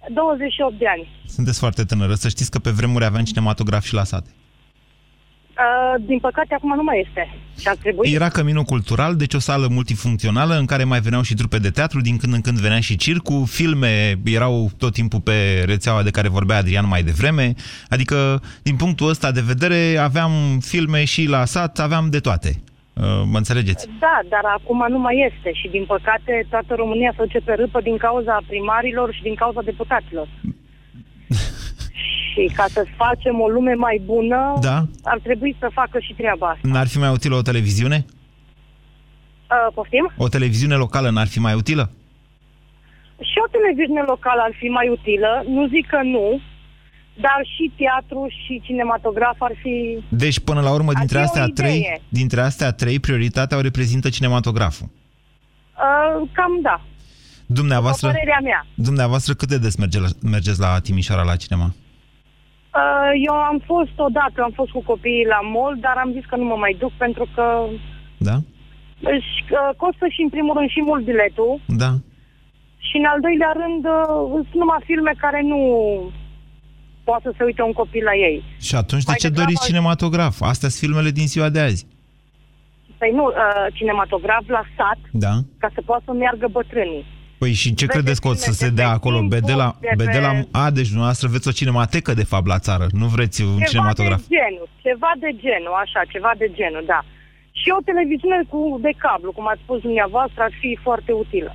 28 0.09 0.79
de 0.79 0.89
ani. 0.95 1.05
Sunteți 1.27 1.59
foarte 1.59 1.83
tânără. 1.85 2.15
Să 2.15 2.29
știți 2.29 2.51
că 2.51 2.59
pe 2.59 2.71
vremuri 2.71 3.05
aveam 3.05 3.25
cinematograf 3.25 3.85
și 3.85 3.95
la 3.95 4.05
sate. 4.05 4.31
Uh, 5.59 6.05
din 6.07 6.19
păcate, 6.19 6.55
acum 6.55 6.75
nu 6.75 6.83
mai 6.83 7.05
este. 7.07 7.35
Și 7.61 7.69
ar 7.69 7.77
trebui... 7.77 8.13
Era 8.13 8.29
Căminul 8.29 8.63
Cultural, 8.63 9.17
deci 9.17 9.35
o 9.35 9.39
sală 9.39 9.67
multifuncțională 9.71 10.55
în 10.59 10.67
care 10.67 10.85
mai 10.85 11.01
veneau 11.01 11.23
și 11.23 11.35
trupe 11.35 11.59
de 11.59 11.71
teatru, 11.71 12.01
din 12.01 12.17
când 12.17 12.33
în 12.33 12.41
când 12.41 12.59
venea 12.59 12.81
și 12.81 12.97
circu, 12.97 13.45
filme 13.49 14.15
erau 14.25 14.71
tot 14.79 14.93
timpul 14.93 15.21
pe 15.21 15.63
rețeaua 15.67 16.03
de 16.03 16.11
care 16.11 16.29
vorbea 16.29 16.57
Adrian 16.57 16.89
mai 16.89 17.03
devreme, 17.03 17.55
adică 17.89 18.43
din 18.63 18.77
punctul 18.77 19.09
ăsta 19.09 19.33
de 19.33 19.41
vedere 19.47 19.97
aveam 19.97 20.33
filme 20.61 21.05
și 21.05 21.27
la 21.27 21.45
sat, 21.45 21.79
aveam 21.79 22.07
de 22.11 22.21
toate. 22.21 22.51
Uh, 22.93 23.03
Mă 23.31 23.37
înțelegeți? 23.37 23.89
Da, 23.99 24.21
dar 24.29 24.45
acum 24.59 24.87
nu 24.89 24.99
mai 24.99 25.31
este 25.31 25.53
și 25.53 25.69
din 25.69 25.85
păcate 25.87 26.47
toată 26.51 26.75
România 26.75 27.13
se 27.17 27.23
duce 27.23 27.41
pe 27.45 27.53
râpă 27.53 27.81
din 27.81 27.97
cauza 27.97 28.39
primarilor 28.47 29.13
și 29.13 29.23
din 29.23 29.35
cauza 29.35 29.61
deputaților. 29.63 30.29
Și 32.37 32.53
ca 32.55 32.65
să 32.69 32.85
facem 32.97 33.41
o 33.41 33.49
lume 33.49 33.75
mai 33.75 34.03
bună, 34.05 34.53
Da? 34.61 34.85
ar 35.03 35.19
trebui 35.23 35.57
să 35.59 35.69
facă 35.73 35.99
și 35.99 36.13
treaba 36.13 36.47
asta. 36.49 36.69
N-ar 36.69 36.87
fi 36.89 36.99
mai 36.99 37.11
utilă 37.13 37.35
o 37.37 37.43
televiziune? 37.43 38.05
Uh, 39.51 39.73
poftim? 39.75 40.13
O 40.17 40.29
televiziune 40.29 40.75
locală 40.75 41.11
n-ar 41.11 41.27
fi 41.27 41.39
mai 41.41 41.55
utilă? 41.55 41.91
Și 43.31 43.37
o 43.47 43.49
televiziune 43.57 44.03
locală 44.13 44.41
ar 44.45 44.55
fi 44.61 44.69
mai 44.69 44.89
utilă, 44.89 45.45
nu 45.49 45.67
zic 45.69 45.87
că 45.87 46.01
nu, 46.03 46.41
dar 47.21 47.41
și 47.55 47.73
teatru 47.77 48.27
și 48.29 48.61
cinematograf 48.65 49.37
ar 49.39 49.53
fi... 49.63 50.05
Deci, 50.09 50.39
până 50.41 50.61
la 50.61 50.73
urmă, 50.73 50.91
Ar 50.95 50.99
dintre 50.99 51.17
fi 51.19 51.23
o 51.23 51.27
astea, 51.27 51.45
idee. 51.45 51.65
trei, 51.67 52.03
dintre 52.09 52.41
astea 52.41 52.73
trei, 52.73 53.01
prioritatea 53.01 53.57
o 53.57 53.61
reprezintă 53.61 54.09
cinematograful. 54.09 54.89
Uh, 54.89 56.29
cam 56.33 56.53
da, 56.63 56.81
Dumneavoastră, 57.47 58.07
o 58.09 58.11
părerea 58.11 58.39
mea. 58.43 58.67
dumneavoastră 58.75 59.35
cât 59.35 59.49
de 59.49 59.59
des 59.59 59.77
merge 59.77 60.01
la, 60.01 60.07
mergeți 60.23 60.61
la 60.61 60.81
Timișoara 60.81 61.23
la 61.23 61.37
cinema? 61.37 61.75
Uh, 62.77 63.11
eu 63.29 63.35
am 63.51 63.59
fost 63.71 63.95
odată, 64.09 64.37
am 64.43 64.55
fost 64.61 64.71
cu 64.77 64.83
copiii 64.93 65.27
la 65.35 65.41
mall, 65.55 65.75
dar 65.87 65.97
am 66.05 66.11
zis 66.17 66.25
că 66.31 66.37
nu 66.37 66.45
mă 66.45 66.57
mai 66.65 66.75
duc 66.83 66.93
pentru 67.05 67.25
că 67.35 67.45
Da? 68.29 68.37
își 69.15 69.33
uh, 69.51 69.71
costă 69.83 70.07
și 70.15 70.21
în 70.27 70.29
primul 70.35 70.55
rând 70.57 70.69
și 70.75 70.83
mult 70.91 71.03
biletul 71.05 71.53
Da. 71.83 71.91
și 72.87 72.97
în 73.01 73.05
al 73.13 73.19
doilea 73.27 73.53
rând 73.63 73.83
uh, 73.97 74.05
sunt 74.51 74.61
numai 74.63 74.81
filme 74.91 75.13
care 75.25 75.41
nu 75.53 75.61
poate 77.05 77.23
să 77.29 77.35
se 77.37 77.45
uite 77.45 77.63
un 77.63 77.73
copil 77.73 78.05
la 78.11 78.15
ei. 78.29 78.39
Și 78.61 78.75
atunci 78.83 79.05
de 79.05 79.11
Mai 79.13 79.21
ce 79.23 79.29
degrabă- 79.29 79.41
doriți 79.43 79.67
cinematograf? 79.67 80.35
Astea 80.53 80.69
sunt 80.69 80.83
filmele 80.85 81.11
din 81.19 81.27
ziua 81.35 81.49
de 81.49 81.61
azi. 81.61 81.83
Păi 83.01 83.11
nu, 83.19 83.25
uh, 83.27 83.67
cinematograf 83.77 84.45
la 84.57 84.63
sat 84.77 84.99
Da? 85.25 85.35
ca 85.59 85.69
să 85.75 85.81
poată 85.89 86.03
să 86.07 86.13
meargă 86.13 86.47
bătrânii. 86.59 87.05
Păi 87.39 87.53
și 87.53 87.75
ce 87.75 87.85
Vede 87.87 87.93
credeți 87.99 88.21
că 88.21 88.29
o 88.29 88.35
să 88.35 88.41
filme 88.41 88.57
se 88.63 88.69
de 88.69 88.75
dea 88.81 88.89
pe 88.89 88.97
acolo? 88.99 89.19
timpul, 89.19 89.39
Bedela, 89.39 89.69
de 89.81 89.87
pe- 89.89 89.95
bedela... 90.05 90.31
A, 90.63 90.71
deci 90.79 90.87
dumneavoastră 90.93 91.29
veți 91.35 91.49
o 91.49 91.59
cinematecă, 91.61 92.11
de 92.15 92.25
fapt, 92.33 92.47
la 92.55 92.59
țară. 92.67 92.87
Nu 93.01 93.07
vreți 93.17 93.43
un 93.43 93.49
Ceva 93.57 93.65
cinematograf. 93.71 94.21
de 94.21 94.27
genul, 94.37 94.67
ceva 94.87 95.11
de 95.25 95.31
genul, 95.45 95.75
așa, 95.85 96.01
ceva 96.15 96.33
de 96.43 96.49
genul, 96.59 96.85
da. 96.87 97.01
Și 97.61 97.69
o 97.79 97.81
televiziune 97.91 98.41
cu 98.53 98.61
de 98.87 98.93
cablu, 99.05 99.31
cum 99.33 99.47
ați 99.49 99.63
spus 99.65 99.79
dumneavoastră, 99.81 100.41
ar 100.43 100.53
fi 100.61 100.79
foarte 100.87 101.13
utilă. 101.13 101.53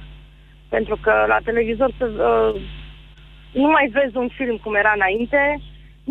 Pentru 0.76 0.96
că 1.04 1.14
la 1.34 1.38
televizor 1.50 1.90
să, 1.98 2.06
uh, 2.30 2.62
nu 3.62 3.68
mai 3.76 3.86
vezi 3.98 4.16
un 4.24 4.30
film 4.38 4.56
cum 4.64 4.74
era 4.76 4.94
înainte, 4.96 5.42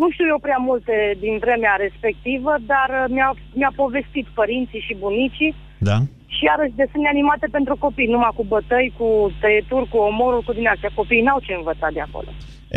Nu 0.01 0.07
știu 0.11 0.25
eu 0.33 0.39
prea 0.47 0.57
multe 0.69 0.95
din 1.23 1.35
vremea 1.45 1.75
respectivă, 1.85 2.53
dar 2.73 2.89
uh, 2.99 3.05
mi-a, 3.15 3.31
mi-a 3.59 3.73
povestit 3.75 4.27
părinții 4.39 4.85
și 4.87 4.93
bunicii 5.05 5.55
Da? 5.77 5.97
Și 6.41 6.47
iarăși 6.51 6.79
desene 6.81 7.07
animate 7.15 7.47
pentru 7.57 7.75
copii, 7.83 8.13
numai 8.13 8.33
cu 8.35 8.43
bătăi, 8.53 8.93
cu 8.97 9.07
tăieturi, 9.41 9.89
cu 9.89 9.97
omorul, 9.97 10.41
cu 10.45 10.53
din 10.53 10.67
astea. 10.67 10.91
Copiii 10.93 11.21
n-au 11.21 11.39
ce 11.45 11.53
învăța 11.53 11.87
de 11.93 12.01
acolo. 12.01 12.29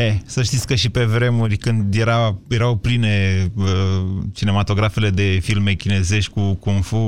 E, 0.04 0.09
să 0.35 0.42
știți 0.42 0.66
că 0.66 0.75
și 0.75 0.90
pe 0.90 1.04
vremuri, 1.04 1.56
când 1.56 1.94
era, 1.94 2.21
erau 2.49 2.76
pline 2.76 3.14
uh, 3.56 4.02
cinematografele 4.35 5.11
de 5.11 5.28
filme 5.49 5.73
chinezești 5.73 6.33
cu 6.33 6.54
Kung 6.54 6.83
Fu, 6.83 7.04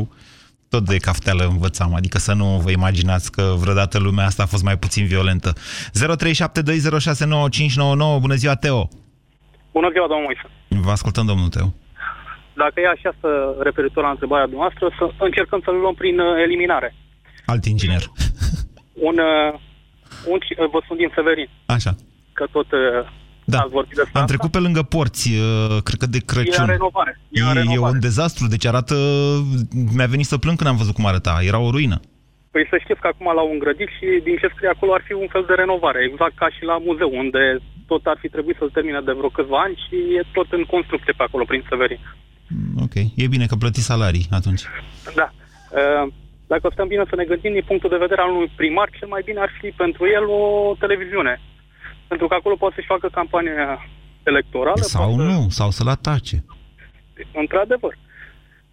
tot 0.68 0.84
de 0.84 0.96
cafteală 0.96 1.44
învățam, 1.44 1.94
adică 1.94 2.18
să 2.18 2.32
nu 2.32 2.46
vă 2.64 2.70
imaginați 2.70 3.32
că 3.32 3.54
vreodată 3.62 3.98
lumea 3.98 4.24
asta 4.24 4.42
a 4.42 4.52
fost 4.54 4.62
mai 4.62 4.76
puțin 4.76 5.06
violentă. 5.06 5.52
0372069599, 5.52 5.58
bună 8.20 8.34
ziua, 8.34 8.54
Teo! 8.54 8.88
Bună 9.72 9.88
ziua, 9.92 10.06
domnul 10.06 10.24
Moise. 10.24 10.46
Vă 10.86 10.90
ascultăm, 10.90 11.26
domnul 11.26 11.48
Teo. 11.48 11.74
Dacă 12.62 12.76
e 12.80 12.88
așa 12.96 13.12
să 13.20 13.30
referitor 13.68 14.02
la 14.04 14.10
întrebarea 14.16 14.46
dumneavoastră, 14.50 14.84
să 14.98 15.24
încercăm 15.30 15.60
să-l 15.64 15.76
luăm 15.84 15.94
prin 15.94 16.16
uh, 16.18 16.26
eliminare. 16.46 16.94
Alt 17.46 17.64
inginer. 17.64 18.02
Un, 19.08 19.16
uh, 19.30 19.52
un, 20.32 20.38
ci- 20.46 20.58
uh, 20.58 20.68
vă 20.72 20.80
sunt 20.86 20.98
din 20.98 21.10
Severin, 21.14 21.48
Așa. 21.76 21.92
că 22.32 22.44
tot 22.56 22.68
uh, 22.72 22.80
Da. 23.44 23.58
ați 23.58 23.70
vorbit 23.78 23.96
despre 24.00 24.16
Am 24.18 24.22
asta. 24.22 24.32
trecut 24.34 24.50
pe 24.56 24.58
lângă 24.66 24.82
porți, 24.94 25.26
uh, 25.32 25.76
cred 25.86 25.98
că 26.02 26.06
de 26.14 26.18
E 26.22 26.30
Crăciun. 26.32 26.64
în 26.66 26.74
renovare. 26.76 27.12
E, 27.30 27.40
E, 27.40 27.42
în 27.42 27.56
e 27.56 27.60
renovare. 27.60 27.92
un 27.94 28.00
dezastru, 28.08 28.44
deci 28.54 28.66
arată... 28.72 28.94
Mi-a 29.96 30.06
venit 30.14 30.26
să 30.32 30.38
plâng 30.44 30.56
când 30.58 30.70
am 30.70 30.76
văzut 30.82 30.94
cum 30.94 31.06
arăta. 31.06 31.34
Era 31.50 31.58
o 31.66 31.70
ruină. 31.76 31.98
Păi 32.54 32.66
să 32.72 32.76
știți 32.84 33.00
că 33.02 33.08
acum 33.10 33.28
l-au 33.34 33.48
îngrădit 33.52 33.90
și 33.98 34.06
din 34.28 34.36
ce 34.40 34.48
scrie 34.54 34.68
acolo 34.72 34.92
ar 34.94 35.02
fi 35.08 35.12
un 35.12 35.28
fel 35.34 35.44
de 35.50 35.54
renovare, 35.62 36.00
exact 36.10 36.34
ca 36.42 36.48
și 36.56 36.62
la 36.70 36.76
muzeu, 36.86 37.10
unde 37.22 37.42
tot 37.90 38.02
ar 38.12 38.18
fi 38.22 38.28
trebuit 38.34 38.56
să-l 38.58 38.70
termine 38.76 39.00
de 39.08 39.12
vreo 39.18 39.28
câțiva 39.36 39.58
ani 39.66 39.76
și 39.84 39.96
e 40.18 40.22
tot 40.38 40.48
în 40.58 40.64
construcție 40.74 41.14
pe 41.16 41.22
acolo, 41.26 41.44
prin 41.50 41.62
Severin. 41.68 42.00
Ok. 42.84 42.94
E 42.94 43.26
bine 43.34 43.46
că 43.46 43.54
plăti 43.56 43.80
salarii 43.80 44.26
atunci. 44.30 44.62
Da. 45.14 45.30
Uh, 45.70 46.12
Dacă 46.46 46.68
stăm 46.72 46.88
bine 46.88 47.04
să 47.08 47.16
ne 47.16 47.24
gândim 47.24 47.52
din 47.52 47.64
punctul 47.66 47.90
de 47.90 47.96
vedere 48.04 48.20
al 48.22 48.30
unui 48.30 48.52
primar, 48.56 48.88
cel 48.98 49.08
mai 49.08 49.22
bine 49.24 49.40
ar 49.40 49.50
fi 49.60 49.68
pentru 49.82 50.04
el 50.16 50.24
o 50.28 50.42
televiziune. 50.78 51.40
Pentru 52.08 52.26
că 52.26 52.34
acolo 52.34 52.54
poate 52.56 52.74
să-și 52.74 52.86
facă 52.94 53.08
campania 53.08 53.86
electorală. 54.22 54.80
Sau 54.82 55.06
poate 55.14 55.22
să- 55.22 55.28
nu, 55.38 55.48
sau 55.48 55.70
să-l 55.70 55.88
atace. 55.88 56.44
Într-adevăr. 57.42 57.92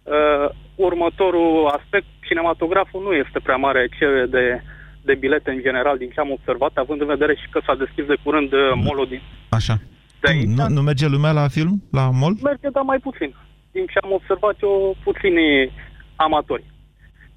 Uh, 0.02 0.48
următorul 0.74 1.66
aspect, 1.78 2.06
cinematograful 2.28 3.02
nu 3.02 3.12
este 3.12 3.38
prea 3.46 3.56
mare 3.56 3.88
cerere 3.98 4.26
de, 4.26 4.62
de 5.02 5.14
bilete 5.14 5.50
în 5.50 5.60
general, 5.62 5.98
din 5.98 6.10
ce 6.14 6.20
am 6.20 6.30
observat, 6.30 6.72
având 6.76 7.00
în 7.00 7.06
vedere 7.06 7.34
și 7.34 7.48
că 7.50 7.60
s-a 7.66 7.74
deschis 7.74 8.04
de 8.06 8.16
curând 8.22 8.52
uh, 8.52 8.60
molul 8.74 9.06
din 9.08 9.20
Așa. 9.48 9.76
de 10.20 10.28
aici. 10.30 10.44
Nu, 10.58 10.64
nu 10.68 10.80
merge 10.82 11.06
lumea 11.06 11.32
la 11.32 11.48
film? 11.48 11.82
La 11.90 12.10
mall? 12.10 12.36
Merge, 12.42 12.68
dar 12.76 12.82
mai 12.82 12.98
puțin. 12.98 13.34
Din 13.76 13.86
ce 13.92 13.98
am 14.02 14.12
observat 14.12 14.56
eu, 14.62 14.96
puțini 15.02 15.72
amatori. 16.16 16.64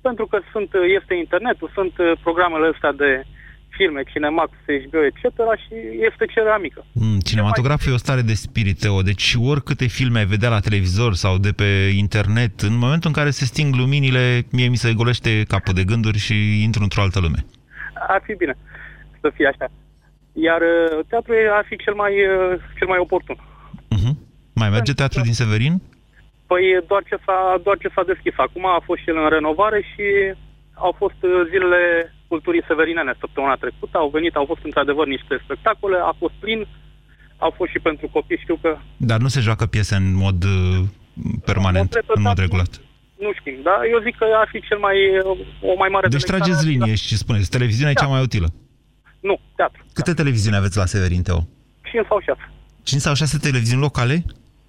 Pentru 0.01 0.25
că 0.25 0.37
sunt, 0.51 0.69
este 0.99 1.13
internetul, 1.15 1.69
sunt 1.73 1.93
uh, 1.97 2.11
programele 2.25 2.71
astea 2.73 2.91
de 2.91 3.11
filme, 3.77 4.01
Cinemax, 4.11 4.51
HBO, 4.85 5.01
etc. 5.09 5.23
și 5.63 5.75
este 6.09 6.25
cererea 6.33 6.57
mică. 6.57 6.85
Mm, 6.91 7.19
cinematograful 7.19 7.91
e 7.91 7.95
o 7.95 8.05
stare 8.05 8.21
de 8.21 8.33
spirit, 8.33 8.79
Teo. 8.79 9.01
Deci 9.01 9.35
oricâte 9.51 9.85
filme 9.85 10.19
ai 10.19 10.25
vedea 10.25 10.49
la 10.49 10.59
televizor 10.59 11.13
sau 11.13 11.37
de 11.37 11.51
pe 11.51 11.69
internet, 11.97 12.59
în 12.61 12.77
momentul 12.77 13.09
în 13.09 13.17
care 13.19 13.29
se 13.29 13.45
sting 13.45 13.75
luminile, 13.75 14.23
mie 14.51 14.67
mi 14.67 14.83
se 14.83 14.93
golește 14.93 15.43
capul 15.47 15.73
de 15.73 15.83
gânduri 15.83 16.17
și 16.17 16.63
intru 16.63 16.81
într-o 16.83 17.01
altă 17.01 17.19
lume. 17.19 17.39
Ar 18.07 18.21
fi 18.25 18.33
bine 18.33 18.55
să 19.21 19.31
fie 19.35 19.47
așa. 19.47 19.67
Iar 20.33 20.61
uh, 20.61 21.05
teatrul 21.09 21.35
e- 21.35 21.49
ar 21.59 21.65
fi 21.67 21.75
cel 21.77 21.93
mai, 21.93 22.11
uh, 22.11 22.59
cel 22.77 22.87
mai 22.87 22.97
oportun. 22.97 23.37
Mai 24.61 24.69
merge 24.69 24.93
teatru 24.93 25.21
din 25.21 25.33
Severin? 25.33 25.81
Păi 26.51 26.63
doar 26.89 27.01
ce, 27.09 27.17
s-a, 27.25 27.39
doar 27.65 27.77
ce 27.83 27.89
s-a 27.95 28.03
deschis. 28.11 28.33
Acum 28.45 28.63
a 28.65 28.81
fost 28.87 28.99
și 29.01 29.09
el 29.11 29.17
în 29.23 29.29
renovare 29.37 29.79
și 29.91 30.05
au 30.85 30.93
fost 31.01 31.19
uh, 31.23 31.31
zilele 31.51 31.81
culturii 32.31 32.67
severinene 32.69 33.13
săptămâna 33.23 33.55
trecută. 33.63 33.95
Au 33.97 34.09
venit, 34.17 34.33
au 34.35 34.45
fost 34.51 34.63
într-adevăr 34.69 35.05
niște 35.15 35.33
spectacole, 35.43 35.97
a 36.11 36.13
fost 36.21 36.35
plin, 36.43 36.59
au 37.45 37.51
fost 37.57 37.71
și 37.71 37.79
pentru 37.87 38.05
copii, 38.15 38.43
știu 38.45 38.57
că 38.63 38.71
Dar 39.11 39.19
nu 39.25 39.27
se 39.35 39.39
joacă 39.47 39.65
piese 39.65 39.95
în 40.01 40.07
mod 40.25 40.39
uh, 40.43 40.79
permanent, 41.51 41.89
În 41.93 42.01
mod 42.07 42.17
în 42.17 42.23
mod 42.27 42.37
repetat, 42.37 42.45
regulat. 42.45 42.71
nu 43.25 43.29
știm, 43.39 43.55
dar 43.67 43.77
eu 43.93 43.99
zic 44.07 44.15
că 44.21 44.25
ar 44.41 44.47
fi 44.53 44.59
cel 44.69 44.79
mai, 44.87 44.97
uh, 45.17 45.71
o 45.71 45.73
mai 45.81 45.89
mare 45.95 46.07
Deci 46.07 46.15
delectare 46.21 46.37
trageți 46.37 46.59
ar 46.59 46.65
fi 46.65 46.77
la- 46.77 46.85
linie 46.85 46.95
și 47.05 47.17
spuneți, 47.23 47.49
televiziunea 47.57 47.91
e 47.93 48.01
cea 48.03 48.13
mai 48.15 48.21
utilă. 48.29 48.47
Nu, 49.29 49.35
teatru. 49.55 49.81
Câte 49.97 50.13
televiziuni 50.13 50.55
aveți 50.61 50.77
la 50.77 50.85
Severin, 50.85 51.21
Teo? 51.27 51.41
5 51.91 52.05
sau 52.09 52.19
6. 52.19 52.39
5 52.83 53.01
sau 53.01 53.13
6 53.13 53.37
televiziuni 53.37 53.81
locale? 53.81 54.15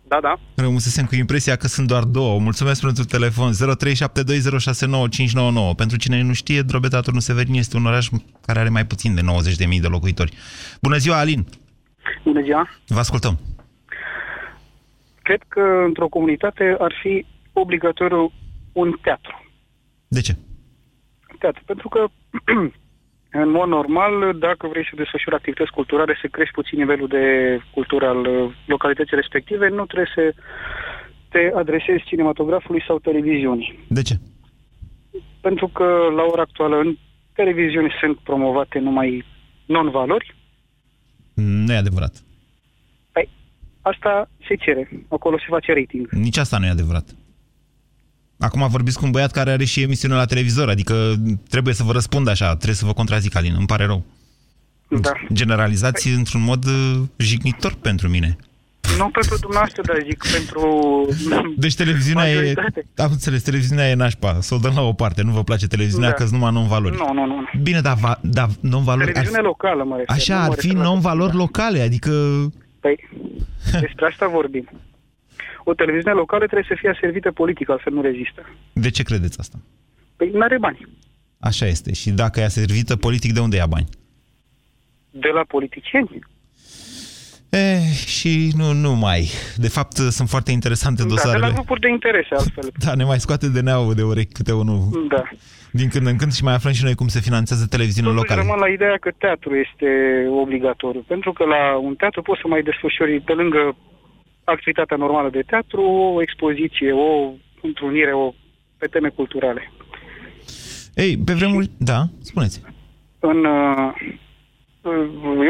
Da, 0.09 0.21
da. 0.21 0.39
Rămâsesem 0.55 1.07
cu 1.07 1.15
impresia 1.15 1.57
că 1.57 1.67
sunt 1.67 1.87
doar 1.87 2.03
două. 2.03 2.39
Mulțumesc 2.39 2.81
pentru 2.81 3.05
telefon. 3.05 3.53
0372069599. 3.53 3.57
Pentru 5.77 5.97
cine 5.97 6.23
nu 6.23 6.33
știe, 6.33 6.63
Drobeta 6.63 7.01
Turnu 7.01 7.21
Severin 7.21 7.55
este 7.55 7.77
un 7.77 7.87
oraș 7.87 8.09
care 8.47 8.59
are 8.59 8.69
mai 8.69 8.87
puțin 8.87 9.15
de 9.15 9.21
90.000 9.21 9.81
de 9.81 9.87
locuitori. 9.87 10.37
Bună 10.83 10.97
ziua, 10.97 11.19
Alin! 11.19 11.47
Bună 12.25 12.43
ziua! 12.43 12.69
Vă 12.87 12.99
ascultăm. 12.99 13.39
Cred 15.23 15.43
că 15.49 15.61
într-o 15.87 16.09
comunitate 16.09 16.77
ar 16.79 16.95
fi 17.03 17.27
obligatoriu 17.53 18.33
un 18.73 18.99
teatru. 19.03 19.45
De 20.09 20.21
ce? 20.21 20.37
Teatru, 21.39 21.63
pentru 21.67 21.89
că 21.89 22.07
în 23.31 23.51
mod 23.51 23.69
normal, 23.69 24.39
dacă 24.39 24.67
vrei 24.67 24.85
să 24.85 24.97
desfășuri 24.97 25.35
activități 25.35 25.71
culturale, 25.71 26.19
să 26.21 26.27
crești 26.31 26.55
puțin 26.55 26.79
nivelul 26.79 27.09
de 27.09 27.25
cultură 27.71 28.07
al 28.07 28.27
uh, 28.27 28.53
localității 28.67 29.17
respective, 29.17 29.69
nu 29.69 29.87
trebuie 29.87 30.13
să 30.15 30.35
te 31.29 31.51
adresezi 31.55 32.05
cinematografului 32.05 32.85
sau 32.87 32.99
televiziunii. 32.99 33.79
De 33.89 34.03
ce? 34.03 34.15
Pentru 35.41 35.69
că 35.69 35.85
la 36.17 36.23
ora 36.33 36.43
actuală 36.43 36.77
în 36.79 36.97
televiziuni 37.33 37.95
sunt 38.01 38.19
promovate 38.19 38.79
numai 38.79 39.25
non-valori, 39.67 40.37
Nu 41.35 41.73
e 41.73 41.77
adevărat. 41.77 42.23
Păi, 43.13 43.29
asta 43.81 44.31
se 44.49 44.55
cere. 44.55 45.05
Acolo 45.09 45.39
se 45.39 45.45
face 45.49 45.73
rating. 45.73 46.09
Nici 46.11 46.37
asta 46.37 46.59
nu 46.59 46.67
e 46.67 46.69
adevărat. 46.69 47.05
Acum 48.39 48.69
vorbiți 48.69 48.99
cu 48.99 49.05
un 49.05 49.11
băiat 49.11 49.31
care 49.31 49.51
are 49.51 49.65
și 49.65 49.83
emisiune 49.83 50.15
la 50.15 50.25
televizor, 50.25 50.69
adică 50.69 51.15
trebuie 51.49 51.75
să 51.75 51.83
vă 51.83 51.93
răspund 51.93 52.29
așa, 52.29 52.55
trebuie 52.55 52.75
să 52.75 52.85
vă 52.85 52.93
contrazic, 52.93 53.37
Alin, 53.37 53.55
îmi 53.57 53.67
pare 53.67 53.85
rău. 53.85 54.05
Da. 55.01 55.13
Generalizați 55.33 56.09
într-un 56.09 56.43
mod 56.43 56.65
uh, 56.67 57.01
jignitor 57.17 57.75
pentru 57.81 58.09
mine. 58.09 58.37
Nu 58.99 59.09
pentru 59.09 59.37
dumneavoastră, 59.41 59.83
dar 59.87 59.97
zic 60.09 60.25
pentru... 60.33 60.63
Deci 61.57 61.75
televiziunea 61.75 62.31
e... 62.31 62.35
Majoritate. 62.35 62.87
Am 62.97 63.11
înțeles, 63.11 63.43
televiziunea 63.43 63.89
e 63.91 63.95
nașpa. 63.95 64.39
Să 64.41 64.55
o 64.55 64.59
dăm 64.59 64.73
la 64.75 64.81
o 64.83 64.93
parte. 64.93 65.23
Nu 65.23 65.31
vă 65.33 65.43
place 65.45 65.67
televiziunea 65.67 66.09
Da. 66.09 66.15
că 66.15 66.23
sunt 66.23 66.35
numai 66.35 66.53
non-valori. 66.53 66.97
Nu, 66.97 67.13
nu, 67.13 67.27
nu. 67.27 67.35
Bine, 67.63 67.81
dar 67.81 67.97
va, 67.97 68.19
da, 68.23 68.47
non-valori... 68.61 69.07
Ar, 69.07 69.13
Televiziune 69.13 69.43
locală, 69.43 69.85
mă 69.85 69.97
refer. 69.97 70.17
așa, 70.17 70.35
nu 70.35 70.41
mă 70.45 70.47
ar 70.53 70.59
fi 70.59 70.67
refer 70.67 70.83
la- 70.83 70.89
non-valori 70.89 71.37
locale, 71.37 71.81
adică... 71.81 72.11
Păi, 72.81 73.09
despre 73.81 74.07
asta 74.11 74.27
vorbim. 74.29 74.69
O 75.71 75.75
televiziune 75.75 76.17
locală 76.23 76.45
trebuie 76.47 76.67
să 76.69 76.77
fie 76.81 76.99
servită 77.01 77.31
politic, 77.33 77.69
altfel 77.71 77.93
nu 77.93 78.03
rezistă. 78.03 78.41
De 78.73 78.91
ce 78.91 79.03
credeți 79.03 79.41
asta? 79.41 79.59
Păi 80.17 80.31
nu 80.33 80.41
are 80.41 80.59
bani. 80.59 80.81
Așa 81.41 81.67
este. 81.67 81.93
Și 81.93 82.11
dacă 82.11 82.41
e 82.41 82.49
servită 82.49 82.97
politic, 82.97 83.33
de 83.33 83.41
unde 83.41 83.57
ia 83.57 83.67
bani? 83.67 83.89
De 85.11 85.29
la 85.35 85.43
politicieni. 85.55 86.19
Eh, 87.51 87.81
și 88.07 88.53
nu 88.57 88.73
numai. 88.73 89.31
De 89.57 89.69
fapt, 89.69 89.97
sunt 89.97 90.29
foarte 90.29 90.51
interesante 90.53 91.03
Da, 91.03 91.09
de 91.09 91.15
dosarele. 91.15 91.47
la 91.47 91.53
grupuri 91.53 91.81
de 91.81 91.89
interese, 91.89 92.35
altfel. 92.35 92.71
Da, 92.85 92.95
ne 92.95 93.05
mai 93.05 93.21
scoate 93.21 93.49
de 93.49 93.61
neau 93.61 93.95
de 93.95 94.03
urechi 94.03 94.33
câte 94.33 94.53
unul 94.53 95.07
Da. 95.09 95.23
din 95.73 95.89
când 95.89 96.07
în 96.07 96.17
când 96.17 96.33
și 96.33 96.45
mai 96.45 96.55
aflăm 96.55 96.73
și 96.73 96.85
noi 96.85 96.95
cum 96.95 97.09
se 97.09 97.21
finanțează 97.21 97.67
televiziunile 97.67 98.15
Totuși 98.15 98.31
locale. 98.31 98.47
rămân 98.49 98.67
la 98.69 98.73
ideea 98.77 98.97
că 99.01 99.11
teatru 99.19 99.55
este 99.55 99.89
obligatoriu. 100.45 101.05
Pentru 101.07 101.33
că 101.33 101.45
la 101.45 101.77
un 101.77 101.95
teatru 101.95 102.23
poți 102.23 102.41
să 102.41 102.47
mai 102.49 102.63
desfășori, 102.63 103.21
pe 103.21 103.33
lângă 103.33 103.77
activitatea 104.55 104.97
normală 104.97 105.31
de 105.31 105.43
teatru, 105.43 105.83
o 105.83 106.23
expoziție, 106.23 106.93
o 106.93 107.33
întrunire, 107.63 108.13
o 108.13 108.35
pe 108.79 108.87
teme 108.87 109.09
culturale. 109.09 109.73
Ei, 110.95 111.19
pe 111.27 111.33
vremuri... 111.33 111.71
Da, 111.77 112.01
spuneți. 112.21 112.63
În, 113.19 113.45
uh, 113.45 113.91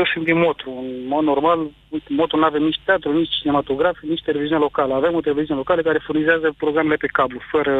eu 0.00 0.05
sunt 0.12 0.25
din 0.25 0.38
Motu. 0.38 0.71
În 0.71 1.07
mod 1.07 1.25
normal, 1.25 1.59
uite, 1.88 2.07
în 2.09 2.17
Motu 2.17 2.37
nu 2.37 2.45
avem 2.45 2.62
nici 2.62 2.81
teatru, 2.85 3.19
nici 3.19 3.38
cinematograf, 3.40 3.97
nici 4.02 4.23
televiziune 4.23 4.61
locală. 4.61 4.95
Avem 4.95 5.14
o 5.14 5.21
televiziune 5.21 5.59
locală 5.59 5.83
care 5.83 6.05
furnizează 6.07 6.55
programele 6.57 6.97
pe 6.97 7.07
cablu, 7.07 7.40
fără 7.50 7.75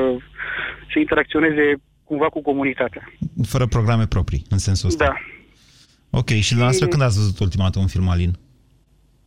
să 0.93 0.99
interacționeze 0.99 1.65
cumva 2.05 2.29
cu 2.29 2.43
comunitatea. 2.43 3.13
Fără 3.47 3.67
programe 3.67 4.07
proprii, 4.07 4.43
în 4.51 4.59
sensul 4.59 4.89
ăsta. 4.89 5.05
Da. 5.05 5.15
Ok, 6.19 6.29
și 6.29 6.49
dumneavoastră 6.49 6.87
când 6.87 7.03
ați 7.03 7.17
văzut 7.17 7.39
ultima 7.39 7.65
dată 7.65 7.79
un 7.79 7.87
film, 7.87 8.09
Alin? 8.09 8.33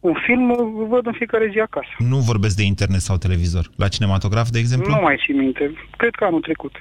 Un 0.01 0.15
film 0.25 0.51
îl 0.51 0.87
văd 0.87 1.05
în 1.05 1.13
fiecare 1.13 1.49
zi 1.51 1.59
acasă. 1.59 1.87
Nu 1.97 2.17
vorbesc 2.17 2.55
de 2.55 2.63
internet 2.63 2.99
sau 2.99 3.17
televizor. 3.17 3.69
La 3.75 3.87
cinematograf, 3.87 4.49
de 4.49 4.59
exemplu? 4.59 4.93
Nu 4.93 5.01
mai 5.01 5.17
țin 5.25 5.37
minte. 5.37 5.73
Cred 5.97 6.15
că 6.15 6.23
anul 6.23 6.41
trecut. 6.41 6.71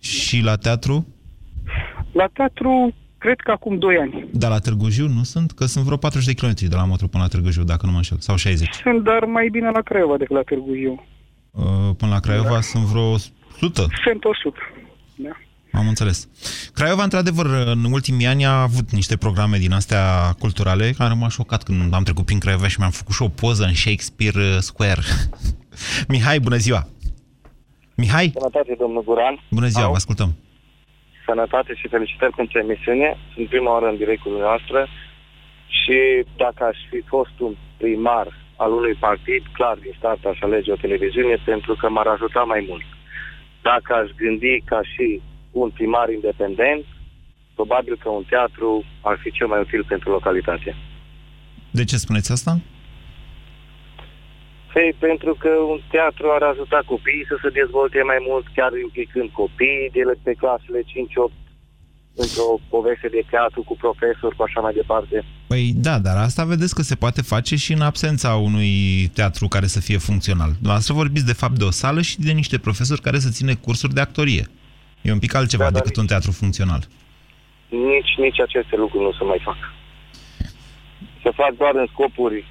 Și 0.00 0.40
la 0.42 0.56
teatru? 0.56 1.06
La 2.12 2.26
teatru 2.32 2.94
Cred 3.24 3.40
că 3.40 3.50
acum 3.50 3.78
2 3.78 3.96
ani. 3.96 4.28
Dar 4.32 4.50
la 4.50 4.58
Târgu 4.58 4.88
Jiu 4.88 5.08
nu 5.08 5.22
sunt? 5.22 5.52
Că 5.52 5.64
sunt 5.64 5.84
vreo 5.84 5.96
40 5.96 6.26
de 6.26 6.34
kilometri 6.34 6.68
de 6.68 6.74
la 6.74 6.84
Motru 6.84 7.08
până 7.08 7.22
la 7.22 7.28
Târgu 7.28 7.50
Jiu, 7.50 7.62
dacă 7.62 7.86
nu 7.86 7.92
mă 7.92 7.96
înșel. 7.96 8.16
Sau 8.18 8.36
60. 8.36 8.74
Sunt, 8.74 9.04
dar 9.04 9.24
mai 9.24 9.48
bine 9.48 9.70
la 9.70 9.82
Craiova 9.82 10.16
decât 10.16 10.36
la 10.36 10.42
Târgu 10.42 10.74
Jiu. 10.74 11.06
Uh, 11.50 11.62
până 11.96 12.10
la 12.12 12.20
Craiova 12.20 12.58
da. 12.60 12.60
sunt 12.60 12.84
vreo 12.84 13.02
100. 13.02 13.86
Sunt 14.04 14.24
100. 14.24 14.58
Da. 15.14 15.30
Am 15.72 15.88
înțeles. 15.88 16.28
Craiova, 16.74 17.02
într-adevăr, 17.02 17.46
în 17.46 17.92
ultimii 17.92 18.26
ani 18.26 18.44
a 18.44 18.62
avut 18.62 18.90
niște 18.90 19.16
programe 19.16 19.58
din 19.58 19.72
astea 19.72 20.04
culturale. 20.38 20.92
Am 20.98 21.08
rămas 21.08 21.32
șocat 21.32 21.62
când 21.62 21.94
am 21.94 22.02
trecut 22.02 22.24
prin 22.24 22.38
Craiova 22.38 22.68
și 22.68 22.78
mi-am 22.78 22.90
făcut 22.90 23.14
și 23.14 23.22
o 23.22 23.28
poză 23.28 23.64
în 23.64 23.74
Shakespeare 23.74 24.58
Square. 24.58 25.02
Mihai, 26.12 26.38
bună 26.40 26.56
ziua! 26.56 26.82
Mihai? 27.96 28.32
Sănătate, 28.34 28.74
domnul 28.78 29.02
Guran. 29.04 29.34
Bună 29.50 29.66
ziua, 29.66 29.84
Au. 29.84 29.90
vă 29.90 29.96
ascultăm. 29.96 30.30
Sănătate 31.26 31.72
și 31.74 31.88
felicitări 31.88 32.32
pentru 32.40 32.58
emisiune. 32.58 33.16
Sunt 33.34 33.48
prima 33.48 33.70
oară 33.72 33.86
în 33.88 33.96
directul 33.96 34.34
noastră 34.38 34.88
și 35.80 35.98
dacă 36.36 36.64
aș 36.64 36.78
fi 36.90 37.00
fost 37.06 37.36
un 37.38 37.52
primar 37.76 38.26
al 38.56 38.72
unui 38.72 38.94
partid, 39.06 39.42
clar 39.52 39.76
din 39.84 39.94
start 39.98 40.24
aș 40.24 40.38
alege 40.40 40.72
o 40.72 40.82
televiziune 40.84 41.36
pentru 41.44 41.74
că 41.80 41.88
m-ar 41.88 42.06
ajuta 42.06 42.42
mai 42.42 42.64
mult. 42.68 42.86
Dacă 43.62 43.90
aș 43.94 44.08
gândi 44.16 44.62
ca 44.70 44.80
și 44.92 45.06
un 45.50 45.70
primar 45.70 46.08
independent, 46.10 46.84
probabil 47.54 47.96
că 48.02 48.08
un 48.08 48.24
teatru 48.28 48.84
ar 49.00 49.16
fi 49.22 49.30
cel 49.30 49.46
mai 49.46 49.60
util 49.60 49.84
pentru 49.84 50.10
localitate. 50.10 50.76
De 51.70 51.84
ce 51.84 51.96
spuneți 51.96 52.32
asta? 52.32 52.60
Păi, 54.72 54.94
pentru 54.98 55.32
că 55.42 55.48
un 55.72 55.80
teatru 55.90 56.26
ar 56.36 56.42
ajuta 56.42 56.80
copiii 56.92 57.30
să 57.30 57.36
se 57.42 57.50
dezvolte 57.60 58.00
mai 58.10 58.20
mult, 58.28 58.46
chiar 58.56 58.72
implicând 58.86 59.28
copiii 59.42 59.90
de 59.92 60.02
pe 60.22 60.32
clasele 60.42 60.80
5-8 60.82 61.40
într-o 62.14 62.48
poveste 62.68 63.08
de 63.08 63.22
teatru 63.30 63.62
cu 63.62 63.76
profesori, 63.76 64.36
cu 64.36 64.42
așa 64.42 64.60
mai 64.60 64.74
departe. 64.80 65.24
Păi 65.46 65.72
da, 65.76 65.98
dar 65.98 66.16
asta 66.16 66.44
vedeți 66.44 66.74
că 66.74 66.82
se 66.82 66.94
poate 66.94 67.22
face 67.22 67.56
și 67.56 67.72
în 67.72 67.80
absența 67.80 68.34
unui 68.34 68.72
teatru 69.14 69.48
care 69.48 69.66
să 69.66 69.80
fie 69.80 69.98
funcțional. 69.98 70.52
La 70.62 70.72
asta 70.72 70.94
vorbiți 70.94 71.26
de 71.26 71.32
fapt 71.32 71.58
de 71.58 71.64
o 71.64 71.70
sală 71.70 72.00
și 72.00 72.20
de 72.20 72.32
niște 72.32 72.58
profesori 72.58 73.00
care 73.00 73.18
să 73.18 73.30
ține 73.30 73.54
cursuri 73.54 73.94
de 73.94 74.00
actorie. 74.00 74.44
E 75.02 75.12
un 75.12 75.18
pic 75.18 75.34
altceva 75.34 75.64
da, 75.64 75.70
decât 75.70 75.96
un 75.96 76.06
teatru 76.06 76.30
funcțional. 76.30 76.82
Nici, 77.68 78.14
nici 78.16 78.40
aceste 78.40 78.76
lucruri 78.76 79.04
nu 79.04 79.12
se 79.12 79.24
mai 79.24 79.40
fac. 79.42 79.56
Se 81.22 81.30
fac 81.30 81.56
doar 81.56 81.74
în 81.74 81.86
scopuri 81.92 82.44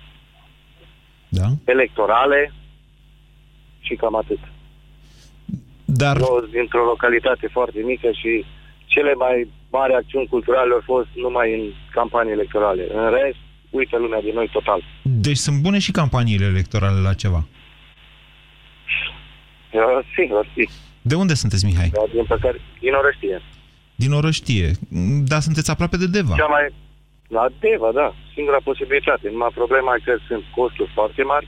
da? 1.30 1.48
electorale 1.66 2.54
și 3.80 3.96
cam 3.96 4.16
atât. 4.16 4.40
Dar... 5.86 6.18
Eu 6.18 6.48
dintr-o 6.52 6.84
localitate 6.84 7.48
foarte 7.48 7.80
mică 7.86 8.12
și 8.12 8.46
cele 8.86 9.14
mai 9.14 9.48
mari 9.72 9.94
acțiuni 9.94 10.28
culturale 10.28 10.74
au 10.74 10.82
fost 10.84 11.08
numai 11.16 11.54
în 11.54 11.74
campanii 11.92 12.32
electorale. 12.32 12.88
În 12.94 13.10
rest, 13.10 13.38
uite 13.70 13.98
lumea 13.98 14.22
din 14.22 14.34
noi 14.34 14.50
total. 14.52 14.84
Deci 15.02 15.38
sunt 15.38 15.62
bune 15.62 15.80
și 15.80 15.92
campaniile 15.92 16.46
electorale 16.46 17.00
la 17.00 17.14
ceva? 17.14 17.48
Eu, 19.72 20.06
sigur, 20.16 20.48
fi. 20.54 20.70
De 21.02 21.16
unde 21.16 21.34
sunteți, 21.34 21.66
Mihai? 21.66 21.90
Da, 21.90 22.04
din 22.14 22.26
păcate, 22.26 22.60
din 22.80 22.94
Orăștie. 22.94 23.42
Din 23.96 24.12
Orăștie. 24.12 24.72
Dar 25.32 25.42
sunteți 25.42 25.72
aproape 25.72 25.98
de 25.98 26.08
Deva. 26.08 26.36
Cea 26.36 26.46
mai... 26.46 26.66
La 27.28 27.46
Deva, 27.60 27.92
da. 27.92 28.14
Singura 28.34 28.60
posibilitate. 28.64 29.30
Numai 29.30 29.52
problema 29.54 29.96
e 29.96 30.02
că 30.04 30.18
sunt 30.28 30.44
costuri 30.56 30.92
foarte 30.94 31.24
mari 31.24 31.48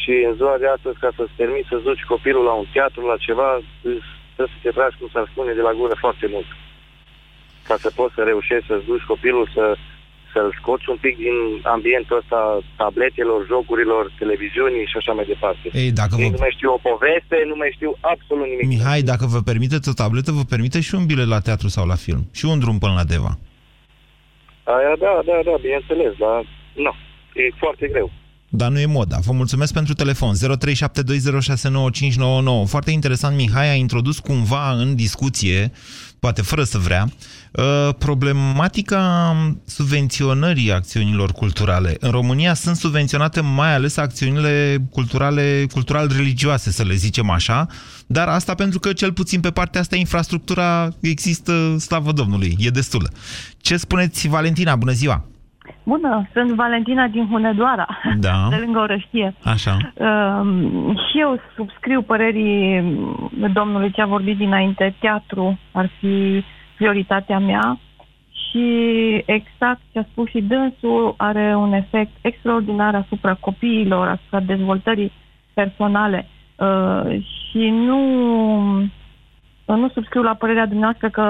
și 0.00 0.12
în 0.28 0.34
ziua 0.34 0.56
de 0.58 0.68
astăzi, 0.76 0.98
ca 0.98 1.10
să-ți 1.16 1.38
permiți 1.40 1.68
să 1.72 1.86
duci 1.88 2.10
copilul 2.12 2.44
la 2.44 2.54
un 2.62 2.66
teatru, 2.72 3.00
la 3.06 3.16
ceva, 3.26 3.48
trebuie 3.80 4.54
să 4.54 4.62
te 4.62 4.70
tragi, 4.70 4.98
cum 4.98 5.08
s-ar 5.12 5.26
spune, 5.32 5.52
de 5.52 5.64
la 5.68 5.72
gură 5.78 5.96
foarte 6.04 6.26
mult. 6.34 6.48
Ca 7.68 7.76
să 7.76 7.88
poți 7.98 8.14
să 8.14 8.22
reușești 8.22 8.66
să-ți 8.70 8.88
duci 8.90 9.10
copilul 9.12 9.46
să 9.54 9.64
să-l 10.32 10.50
scoți 10.60 10.90
un 10.92 10.98
pic 11.04 11.14
din 11.26 11.36
ambientul 11.62 12.16
ăsta 12.22 12.40
tabletelor, 12.76 13.40
jocurilor, 13.52 14.02
televiziunii 14.18 14.86
și 14.90 14.96
așa 15.00 15.12
mai 15.12 15.26
departe. 15.32 15.66
Ei, 15.72 15.90
dacă 16.00 16.14
vă... 16.16 16.22
nu 16.22 16.42
mai 16.44 16.54
știu 16.56 16.70
o 16.76 16.80
poveste, 16.88 17.36
nu 17.50 17.56
mai 17.60 17.70
știu 17.76 17.92
absolut 18.12 18.46
nimic. 18.46 18.66
Mihai, 18.74 19.02
dacă 19.12 19.24
vă 19.34 19.40
permiteți 19.50 19.88
o 19.92 19.98
tabletă, 20.02 20.30
vă 20.40 20.44
permite 20.54 20.78
și 20.86 20.94
un 20.94 21.04
bilet 21.10 21.28
la 21.34 21.40
teatru 21.46 21.68
sau 21.76 21.84
la 21.92 21.98
film. 22.04 22.22
Și 22.38 22.44
un 22.52 22.58
drum 22.62 22.78
până 22.78 22.94
la 23.00 23.04
Deva. 23.12 23.32
Aia, 24.76 24.94
da, 25.04 25.14
da, 25.28 25.36
da, 25.48 25.54
bineînțeles, 25.64 26.12
dar 26.24 26.38
nu, 26.84 26.92
e 27.40 27.42
foarte 27.62 27.86
greu. 27.92 28.08
Dar 28.52 28.70
nu 28.70 28.78
e 28.78 28.86
moda. 28.86 29.18
Vă 29.18 29.32
mulțumesc 29.32 29.72
pentru 29.72 29.94
telefon. 29.94 30.36
0372069599. 30.36 30.38
Foarte 32.66 32.90
interesant, 32.90 33.36
Mihai 33.36 33.70
a 33.70 33.74
introdus 33.74 34.18
cumva 34.18 34.72
în 34.72 34.94
discuție, 34.94 35.72
poate 36.18 36.42
fără 36.42 36.64
să 36.64 36.78
vrea, 36.78 37.12
uh, 37.52 37.88
problematica 37.98 39.34
subvenționării 39.64 40.72
acțiunilor 40.72 41.32
culturale. 41.32 41.96
În 42.00 42.10
România 42.10 42.54
sunt 42.54 42.76
subvenționate 42.76 43.40
mai 43.40 43.74
ales 43.74 43.96
acțiunile 43.96 44.78
culturale, 44.90 45.66
cultural-religioase, 45.72 46.70
să 46.70 46.82
le 46.82 46.94
zicem 46.94 47.30
așa, 47.30 47.66
dar 48.06 48.28
asta 48.28 48.54
pentru 48.54 48.78
că, 48.78 48.92
cel 48.92 49.12
puțin 49.12 49.40
pe 49.40 49.50
partea 49.50 49.80
asta, 49.80 49.96
infrastructura 49.96 50.94
există, 51.00 51.76
slavă 51.78 52.12
Domnului, 52.12 52.56
e 52.58 52.68
destulă. 52.68 53.10
Ce 53.60 53.76
spuneți, 53.76 54.28
Valentina? 54.28 54.76
Bună 54.76 54.92
ziua! 54.92 55.24
Bună, 55.90 56.28
sunt 56.32 56.50
Valentina 56.50 57.06
din 57.06 57.26
Hunedoara, 57.30 57.86
da. 58.18 58.46
de 58.52 58.56
lângă 58.64 58.78
Orăștie. 58.78 59.34
Așa. 59.44 59.76
Uh, 59.94 60.42
și 61.08 61.20
eu 61.20 61.40
subscriu 61.56 62.02
părerii 62.02 62.82
domnului 63.52 63.90
ce 63.90 64.00
a 64.00 64.06
vorbit 64.06 64.36
dinainte. 64.36 64.94
Teatru 65.00 65.58
ar 65.72 65.90
fi 65.98 66.44
prioritatea 66.76 67.38
mea 67.38 67.78
și 68.30 68.66
exact 69.26 69.80
ce 69.92 69.98
a 69.98 70.06
spus 70.10 70.28
și 70.28 70.40
dânsul 70.40 71.14
are 71.16 71.54
un 71.56 71.72
efect 71.72 72.10
extraordinar 72.20 72.94
asupra 72.94 73.34
copiilor, 73.34 74.08
asupra 74.08 74.40
dezvoltării 74.40 75.12
personale. 75.54 76.26
Uh, 76.56 77.22
și 77.50 77.68
nu, 77.68 78.00
nu 79.66 79.88
subscriu 79.94 80.22
la 80.22 80.34
părerea 80.34 80.66
dumneavoastră 80.66 81.08
că 81.08 81.22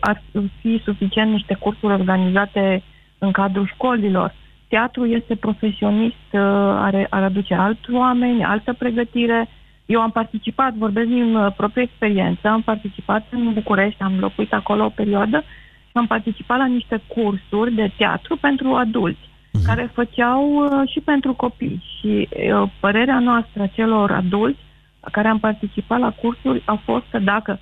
ar 0.00 0.22
fi 0.60 0.80
suficient 0.84 1.30
niște 1.30 1.54
cursuri 1.54 1.92
organizate 1.92 2.82
în 3.18 3.32
cadrul 3.32 3.66
școlilor. 3.66 4.34
Teatru 4.68 5.06
este 5.06 5.34
profesionist, 5.34 6.26
uh, 6.32 6.40
are, 6.86 7.06
ar 7.10 7.22
aduce 7.22 7.54
alți 7.54 7.90
oameni, 7.92 8.44
altă 8.44 8.72
pregătire. 8.72 9.48
Eu 9.86 10.00
am 10.00 10.10
participat, 10.10 10.74
vorbesc 10.74 11.08
din 11.08 11.34
uh, 11.34 11.52
proprie 11.56 11.82
experiență, 11.82 12.48
am 12.48 12.62
participat 12.62 13.26
în 13.30 13.52
București, 13.52 14.02
am 14.02 14.18
locuit 14.18 14.52
acolo 14.52 14.84
o 14.84 14.88
perioadă 14.88 15.42
și 15.86 15.92
am 15.92 16.06
participat 16.06 16.58
la 16.58 16.66
niște 16.66 17.02
cursuri 17.06 17.74
de 17.74 17.92
teatru 17.96 18.36
pentru 18.36 18.74
adulți, 18.74 19.20
uh-huh. 19.20 19.66
care 19.66 19.90
făceau 19.92 20.64
uh, 20.64 20.88
și 20.90 21.00
pentru 21.00 21.34
copii. 21.34 21.82
Și 21.98 22.28
uh, 22.30 22.70
părerea 22.80 23.18
noastră 23.18 23.70
celor 23.74 24.10
adulți 24.10 24.60
care 25.12 25.28
am 25.28 25.38
participat 25.38 25.98
la 25.98 26.10
cursuri 26.10 26.62
a 26.64 26.80
fost 26.84 27.04
că 27.10 27.18
dacă 27.18 27.60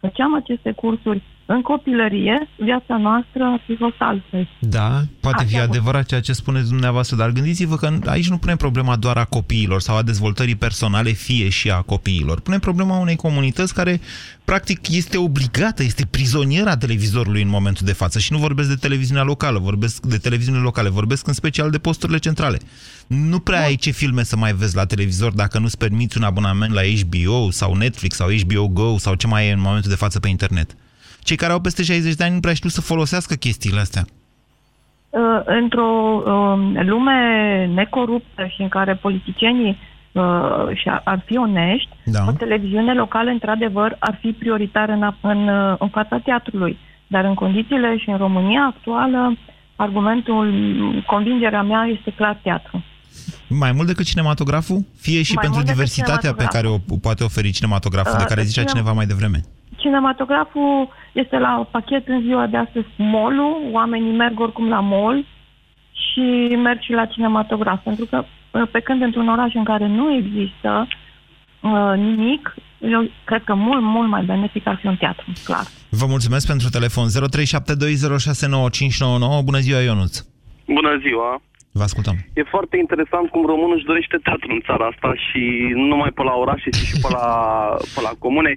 făceam 0.00 0.34
aceste 0.34 0.72
cursuri 0.72 1.22
în 1.46 1.62
copilărie, 1.62 2.48
viața 2.56 2.96
noastră 2.96 3.42
ar 3.42 3.62
fi 3.66 3.76
fost 3.76 3.96
altfel. 3.98 4.48
Da, 4.60 5.00
poate 5.20 5.44
fi 5.44 5.58
adevărat 5.58 6.06
ceea 6.06 6.20
ce 6.20 6.32
spuneți 6.32 6.68
dumneavoastră, 6.68 7.16
dar 7.16 7.30
gândiți-vă 7.30 7.76
că 7.76 7.98
aici 8.06 8.28
nu 8.28 8.38
punem 8.38 8.56
problema 8.56 8.96
doar 8.96 9.16
a 9.16 9.24
copiilor 9.24 9.80
sau 9.80 9.96
a 9.96 10.02
dezvoltării 10.02 10.54
personale, 10.56 11.10
fie 11.10 11.48
și 11.48 11.70
a 11.70 11.80
copiilor. 11.80 12.40
Punem 12.40 12.60
problema 12.60 12.98
unei 12.98 13.16
comunități 13.16 13.74
care, 13.74 14.00
practic, 14.44 14.88
este 14.88 15.16
obligată, 15.18 15.82
este 15.82 16.06
prizoniera 16.10 16.76
televizorului 16.76 17.42
în 17.42 17.48
momentul 17.48 17.86
de 17.86 17.92
față. 17.92 18.18
Și 18.18 18.32
nu 18.32 18.38
vorbesc 18.38 18.68
de 18.68 18.74
televiziunea 18.74 19.22
locală, 19.22 19.58
vorbesc 19.58 20.06
de 20.06 20.16
televiziune 20.16 20.58
locale, 20.58 20.88
vorbesc 20.88 21.26
în 21.26 21.32
special 21.32 21.70
de 21.70 21.78
posturile 21.78 22.18
centrale. 22.18 22.58
Nu 23.06 23.38
prea 23.38 23.58
da. 23.58 23.64
ai 23.64 23.74
ce 23.74 23.90
filme 23.90 24.22
să 24.22 24.36
mai 24.36 24.52
vezi 24.52 24.76
la 24.76 24.86
televizor 24.86 25.32
dacă 25.32 25.58
nu-ți 25.58 25.78
permiți 25.78 26.16
un 26.16 26.22
abonament 26.22 26.72
la 26.72 26.80
HBO 26.82 27.50
sau 27.50 27.74
Netflix 27.74 28.16
sau 28.16 28.28
HBO 28.46 28.68
Go 28.68 28.98
sau 28.98 29.14
ce 29.14 29.26
mai 29.26 29.48
e 29.48 29.52
în 29.52 29.60
momentul 29.60 29.90
de 29.90 29.96
față 29.96 30.20
pe 30.20 30.28
internet 30.28 30.76
cei 31.22 31.36
care 31.36 31.52
au 31.52 31.60
peste 31.60 31.82
60 31.82 32.14
de 32.14 32.24
ani 32.24 32.34
nu 32.34 32.40
prea 32.40 32.54
știu 32.54 32.68
să 32.68 32.80
folosească 32.80 33.34
chestiile 33.34 33.80
astea. 33.80 34.04
Uh, 35.10 35.20
într-o 35.44 36.22
uh, 36.26 36.84
lume 36.84 37.20
necoruptă 37.74 38.44
și 38.54 38.62
în 38.62 38.68
care 38.68 38.94
politicienii 38.94 39.78
uh, 40.12 40.66
și 40.74 40.88
ar 41.04 41.22
fi 41.26 41.36
onești, 41.36 41.88
da. 42.04 42.24
o 42.28 42.32
televiziune 42.32 42.94
locală, 42.94 43.30
într-adevăr, 43.30 43.96
ar 43.98 44.18
fi 44.20 44.28
prioritară 44.32 44.92
în, 44.92 45.12
în, 45.20 45.48
în 45.78 45.88
fața 45.88 46.18
teatrului. 46.18 46.78
Dar 47.06 47.24
în 47.24 47.34
condițiile 47.34 47.96
și 47.98 48.10
în 48.10 48.16
România 48.16 48.74
actuală, 48.76 49.36
argumentul, 49.76 50.52
convingerea 51.06 51.62
mea 51.62 51.84
este 51.96 52.10
clar 52.16 52.38
teatru. 52.42 52.84
Mai 53.48 53.72
mult 53.72 53.86
decât 53.86 54.04
cinematograful? 54.04 54.84
Fie 54.96 55.22
și 55.22 55.34
mai 55.34 55.44
pentru 55.44 55.62
diversitatea 55.62 56.32
pe 56.34 56.44
care 56.44 56.66
o 56.66 56.78
poate 57.00 57.24
oferi 57.24 57.50
cinematograful, 57.50 58.12
uh, 58.12 58.18
de 58.18 58.24
care 58.24 58.42
zicea 58.42 58.64
cineva 58.64 58.92
mai 58.92 59.06
devreme. 59.06 59.40
Cinematograful 59.82 60.88
este 61.12 61.38
la 61.38 61.68
pachet 61.70 62.08
în 62.08 62.20
ziua 62.20 62.46
de 62.46 62.56
astăzi 62.56 62.86
cu 62.96 63.02
mall 63.02 63.38
oamenii 63.72 64.12
merg 64.12 64.40
oricum 64.40 64.68
la 64.68 64.80
mall 64.80 65.24
și 65.92 66.54
merg 66.56 66.80
și 66.80 66.92
la 66.92 67.06
cinematograf, 67.06 67.82
pentru 67.82 68.04
că 68.04 68.24
uh, 68.50 68.68
pe 68.70 68.80
când 68.80 69.02
într-un 69.02 69.28
oraș 69.28 69.54
în 69.54 69.64
care 69.64 69.86
nu 69.86 70.14
există 70.14 70.88
uh, 71.60 71.92
nimic, 71.96 72.54
eu 72.78 73.10
cred 73.24 73.44
că 73.44 73.54
mult, 73.54 73.82
mult 73.82 74.08
mai 74.08 74.24
benefic 74.24 74.66
ar 74.66 74.76
fi 74.80 74.86
un 74.86 74.96
teatru, 74.96 75.24
clar. 75.44 75.66
Vă 75.90 76.06
mulțumesc 76.06 76.46
pentru 76.46 76.68
telefon. 76.68 77.06
0372069599. 77.08 77.10
Bună 79.44 79.58
ziua, 79.58 79.80
Ionuț. 79.80 80.18
Bună 80.66 80.98
ziua! 81.00 81.42
Vă 81.78 81.82
ascultăm. 81.88 82.16
E 82.38 82.52
foarte 82.54 82.76
interesant 82.84 83.26
cum 83.32 83.42
românul 83.52 83.76
își 83.76 83.88
dorește 83.90 84.16
teatru 84.26 84.48
în 84.56 84.60
țara 84.68 84.84
asta 84.92 85.10
și 85.26 85.42
nu 85.80 85.86
numai 85.92 86.10
pe 86.18 86.22
la 86.22 86.34
orașe, 86.44 86.68
ci 86.76 86.84
și 86.90 86.96
pe 87.04 87.08
la, 87.16 87.26
pe 87.94 88.00
la 88.06 88.12
comune. 88.24 88.52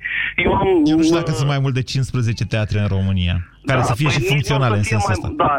Eu 0.45 0.51
am... 0.61 0.69
Eu 0.91 0.97
nu 0.97 1.03
știu 1.03 1.19
dacă 1.21 1.31
sunt 1.31 1.51
mai 1.53 1.61
mult 1.63 1.73
de 1.79 1.83
15 1.83 2.45
teatre 2.53 2.79
în 2.83 2.89
România, 2.97 3.35
care 3.69 3.81
Da, 3.81 3.89
să 3.91 3.95
fie 3.99 4.09
păi 4.09 4.15
și 4.15 4.21
nici 4.21 4.31
funcționale 4.33 4.75
n-or 4.75 4.81
în 4.81 4.83
să 4.83 4.89
fie 4.89 4.97
sensul 4.97 5.13
mai, 5.13 5.17
ăsta. 5.17 5.27
Da, 5.43 5.53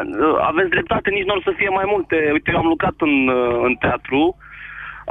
aveți 0.50 0.70
dreptate, 0.76 1.08
nici 1.10 1.28
nu 1.28 1.34
or 1.34 1.42
să 1.48 1.52
fie 1.60 1.70
mai 1.78 1.86
multe. 1.94 2.16
Uite, 2.36 2.48
eu 2.54 2.60
am 2.62 2.72
lucrat 2.74 2.96
în, 3.08 3.14
în 3.68 3.74
teatru, 3.84 4.20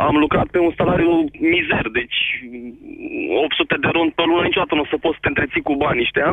am 0.08 0.16
lucrat 0.24 0.48
pe 0.54 0.60
un 0.68 0.74
salariu 0.80 1.12
mizer, 1.52 1.86
deci 2.00 2.20
800 3.44 3.76
de 3.84 3.90
ron 3.96 4.10
pe 4.18 4.24
lună, 4.30 4.44
niciodată 4.44 4.74
nu 4.76 4.86
o 4.86 4.92
să 4.94 4.98
poți 5.04 5.16
să 5.18 5.22
te 5.22 5.32
întreții 5.32 5.68
cu 5.68 5.74
banii 5.84 6.06
ăștia. 6.08 6.30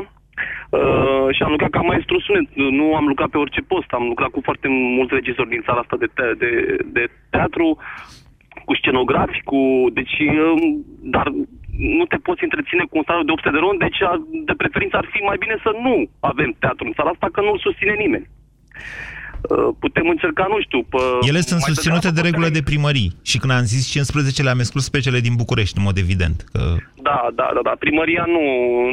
Uh, 0.71 1.27
și 1.35 1.43
am 1.43 1.51
lucrat 1.51 1.71
ca 1.71 1.81
maestru 1.81 2.21
sunet, 2.21 2.47
nu 2.55 2.95
am 2.95 3.07
lucrat 3.07 3.29
pe 3.31 3.39
orice 3.39 3.61
post, 3.61 3.91
am 3.91 4.07
lucrat 4.07 4.31
cu 4.31 4.41
foarte 4.43 4.69
mulți 4.69 5.15
regizori 5.15 5.49
din 5.49 5.63
țara 5.67 5.81
asta 5.81 5.97
de, 5.97 6.09
te- 6.15 6.35
de, 6.39 6.77
de 6.87 7.05
teatru, 7.31 7.79
cu 8.65 8.75
scenografi, 8.75 9.43
cu... 9.43 9.59
Deci, 9.93 10.19
um, 10.19 10.85
dar 11.15 11.27
nu 11.99 12.05
te 12.05 12.17
poți 12.17 12.45
întreține 12.45 12.85
cu 12.91 12.97
un 12.97 13.03
salariu 13.07 13.27
de 13.27 13.33
800 13.33 13.55
de 13.57 13.61
ron, 13.65 13.79
deci 13.79 14.03
a- 14.03 14.23
de 14.49 14.55
preferință 14.57 14.97
ar 14.97 15.07
fi 15.13 15.21
mai 15.23 15.37
bine 15.39 15.57
să 15.63 15.71
nu 15.83 15.95
avem 16.21 16.51
teatru 16.59 16.85
în 16.87 16.93
țara 16.93 17.11
asta, 17.11 17.29
că 17.33 17.41
nu-l 17.41 17.59
susține 17.59 17.95
nimeni. 17.99 18.27
Uh, 19.51 19.75
Putem 19.79 20.09
încerca, 20.09 20.47
nu 20.49 20.61
știu, 20.61 20.81
pe... 20.93 20.99
Ele 21.31 21.41
sunt 21.41 21.61
mai 21.61 21.71
susținute 21.75 22.11
de 22.11 22.21
regulă 22.21 22.49
de 22.49 22.63
primării. 22.63 23.11
Și 23.23 23.39
când 23.39 23.53
am 23.53 23.65
zis 23.75 23.91
15, 23.91 24.43
le-am 24.43 24.59
exclus 24.59 24.89
pe 24.89 25.01
cele 25.01 25.21
din 25.21 25.35
București, 25.37 25.79
în 25.79 25.85
mod 25.89 25.97
evident. 25.99 26.45
Că... 26.53 26.61
Da, 27.09 27.19
da, 27.35 27.51
da, 27.55 27.61
da. 27.63 27.73
Primăria 27.79 28.25
nu, 28.27 28.45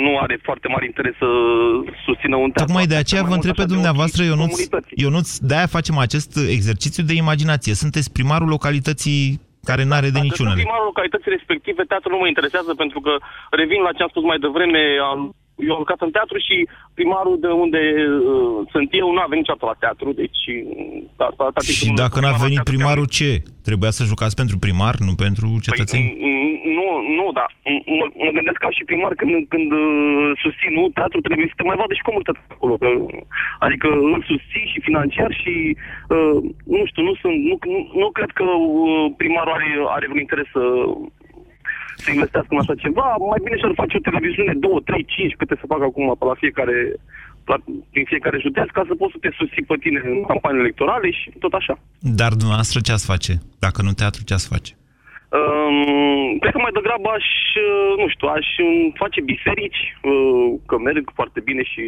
nu 0.05 0.11
are 0.23 0.39
foarte 0.43 0.67
mare 0.67 0.85
interes 0.85 1.15
să 1.23 1.29
susțină 2.05 2.35
un 2.35 2.49
teatru. 2.51 2.65
Tocmai 2.65 2.85
de 2.85 2.95
aceea 2.95 3.21
Mai 3.21 3.29
vă 3.29 3.35
mult 3.35 3.45
întreb 3.45 3.55
pe 3.55 3.61
așa 3.61 3.69
de 3.69 3.75
dumneavoastră, 3.75 4.21
ochii 4.21 4.33
Ionuț, 4.33 4.51
comunității. 4.51 4.95
Ionuț, 5.03 5.37
de-aia 5.49 5.75
facem 5.77 5.97
acest 5.97 6.31
exercițiu 6.57 7.03
de 7.03 7.13
imaginație. 7.13 7.73
Sunteți 7.83 8.11
primarul 8.11 8.47
localității 8.47 9.21
care 9.69 9.83
n-are 9.89 10.09
de 10.09 10.17
Dacă 10.17 10.25
sunt 10.25 10.29
niciunele. 10.29 10.61
primarul 10.61 10.89
localității 10.91 11.35
respective, 11.37 11.81
teatrul 11.91 12.11
nu 12.15 12.21
mă 12.21 12.27
interesează 12.27 12.71
pentru 12.83 12.99
că 13.05 13.13
revin 13.61 13.81
la 13.87 13.91
ce 13.95 14.01
am 14.03 14.11
spus 14.13 14.23
mai 14.31 14.39
devreme, 14.45 14.81
am, 15.11 15.19
eu 15.67 15.73
am 15.73 15.81
lucrat 15.83 16.01
în 16.01 16.11
teatru 16.17 16.37
și 16.47 16.55
primarul 16.93 17.37
de 17.39 17.47
unde 17.63 17.77
uh, 17.77 18.67
sunt 18.73 18.87
eu 19.01 19.07
nu 19.13 19.19
a 19.23 19.31
venit 19.31 19.43
niciodată 19.43 19.65
la 19.71 19.81
teatru, 19.83 20.09
deci... 20.21 20.41
Uh, 20.49 21.27
asta, 21.29 21.43
asta 21.49 21.61
Și 21.61 21.91
dacă 22.03 22.17
n-a 22.19 22.35
venit 22.45 22.63
primarul, 22.71 23.07
ce? 23.19 23.31
Trebuia 23.67 23.91
să 23.97 24.09
jucați 24.11 24.35
pentru 24.41 24.57
primar, 24.65 24.95
nu 25.07 25.13
pentru 25.25 25.47
cetățeni? 25.67 26.07
Mm, 26.27 26.47
Nu, 26.79 26.87
nu, 27.17 27.25
da. 27.39 27.45
M- 27.73 27.85
Mă, 27.97 28.05
mă 28.25 28.31
gândesc 28.37 28.59
ca 28.65 28.69
și 28.77 28.83
primar 28.89 29.13
când, 29.19 29.33
când 29.53 29.69
uh, 29.83 30.29
susțin, 30.43 30.71
nu, 30.77 30.83
teatru 30.97 31.19
trebuie 31.27 31.47
să 31.51 31.57
te 31.57 31.67
mai 31.69 31.79
vadă 31.81 31.93
și 31.95 32.07
comunitatea 32.07 32.43
acolo. 32.55 32.75
Că, 32.83 32.89
adică 33.65 33.87
îl 34.13 34.21
susții 34.31 34.69
și 34.71 34.85
financiar 34.87 35.31
și, 35.41 35.53
uh, 36.15 36.37
nu 36.75 36.81
știu, 36.89 37.03
nu 37.09 37.13
sunt, 37.21 37.37
nu, 37.49 37.55
nu, 37.73 37.79
nu 38.01 38.07
cred 38.17 38.31
că 38.39 38.43
uh, 38.43 39.05
primarul 39.21 39.53
are, 39.57 39.69
are 39.95 40.05
vreun 40.07 40.25
interes 40.25 40.47
să 40.57 40.63
să 42.03 42.09
investească 42.11 42.51
în 42.53 42.61
așa 42.61 42.75
ceva, 42.85 43.07
mai 43.31 43.41
bine 43.43 43.57
și-ar 43.57 43.79
face 43.81 43.97
o 43.97 44.07
televiziune, 44.09 44.53
2, 44.53 44.81
3, 44.85 45.05
5, 45.05 45.35
câte 45.39 45.55
să 45.59 45.71
facă 45.73 45.83
acum 45.87 46.07
pe 46.19 46.25
la 46.31 46.35
fiecare, 46.43 46.77
la, 47.51 47.57
prin 47.91 48.05
fiecare 48.11 48.37
județ, 48.45 48.67
ca 48.77 48.83
să 48.87 48.93
poți 48.95 49.13
să 49.13 49.19
te 49.21 49.31
susții 49.39 49.69
pe 49.69 49.75
tine 49.83 49.99
în 50.13 50.19
campanii 50.31 50.63
electorale 50.65 51.09
și 51.19 51.27
tot 51.43 51.53
așa. 51.59 51.75
Dar 52.21 52.31
dumneavoastră 52.41 52.77
ce 52.79 52.91
ați 52.91 53.09
face? 53.13 53.33
Dacă 53.65 53.79
nu 53.81 53.91
teatru, 54.01 54.21
ce 54.23 54.33
ați 54.33 54.51
face? 54.53 54.71
Um, 55.37 56.37
cred 56.41 56.53
că 56.53 56.61
mai 56.61 56.77
degrabă 56.79 57.09
aș, 57.17 57.27
uh, 57.67 57.91
nu 58.01 58.07
știu, 58.13 58.27
aș 58.27 58.47
um, 58.65 58.91
face 59.01 59.19
biserici, 59.33 59.81
uh, 60.01 60.47
că 60.69 60.75
merg 60.77 61.03
foarte 61.19 61.39
bine 61.49 61.63
și 61.71 61.83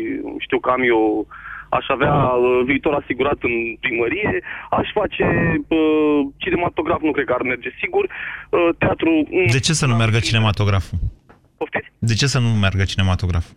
știu 0.46 0.60
că 0.60 0.70
am 0.70 0.84
eu, 0.94 1.28
aș 1.78 1.86
avea 1.96 2.14
uh, 2.14 2.62
viitor 2.66 2.94
asigurat 3.02 3.38
în 3.50 3.56
primărie, 3.80 4.32
aș 4.70 4.88
face 5.00 5.26
uh, 5.68 6.20
cinematograf, 6.38 7.02
nu 7.02 7.12
cred 7.12 7.26
că 7.26 7.34
ar 7.34 7.42
merge 7.42 7.70
sigur, 7.82 8.04
uh, 8.50 8.70
teatru... 8.78 9.10
mm, 9.30 9.46
De 9.52 9.60
ce 9.68 9.74
să 9.74 9.86
nu 9.86 9.96
meargă 9.96 10.20
cinematograful? 10.20 10.98
Poftiți? 11.58 11.88
De 12.10 12.14
ce 12.14 12.28
să 12.34 12.40
nu 12.40 12.48
meargă 12.64 12.84
cinematograful? 12.84 13.56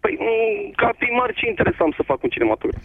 Păi, 0.00 0.16
mm, 0.18 0.72
ca 0.76 0.90
primar, 0.98 1.32
ce 1.34 1.46
interesant 1.48 1.94
să 1.96 2.02
fac 2.06 2.22
un 2.22 2.28
cinematograf? 2.28 2.82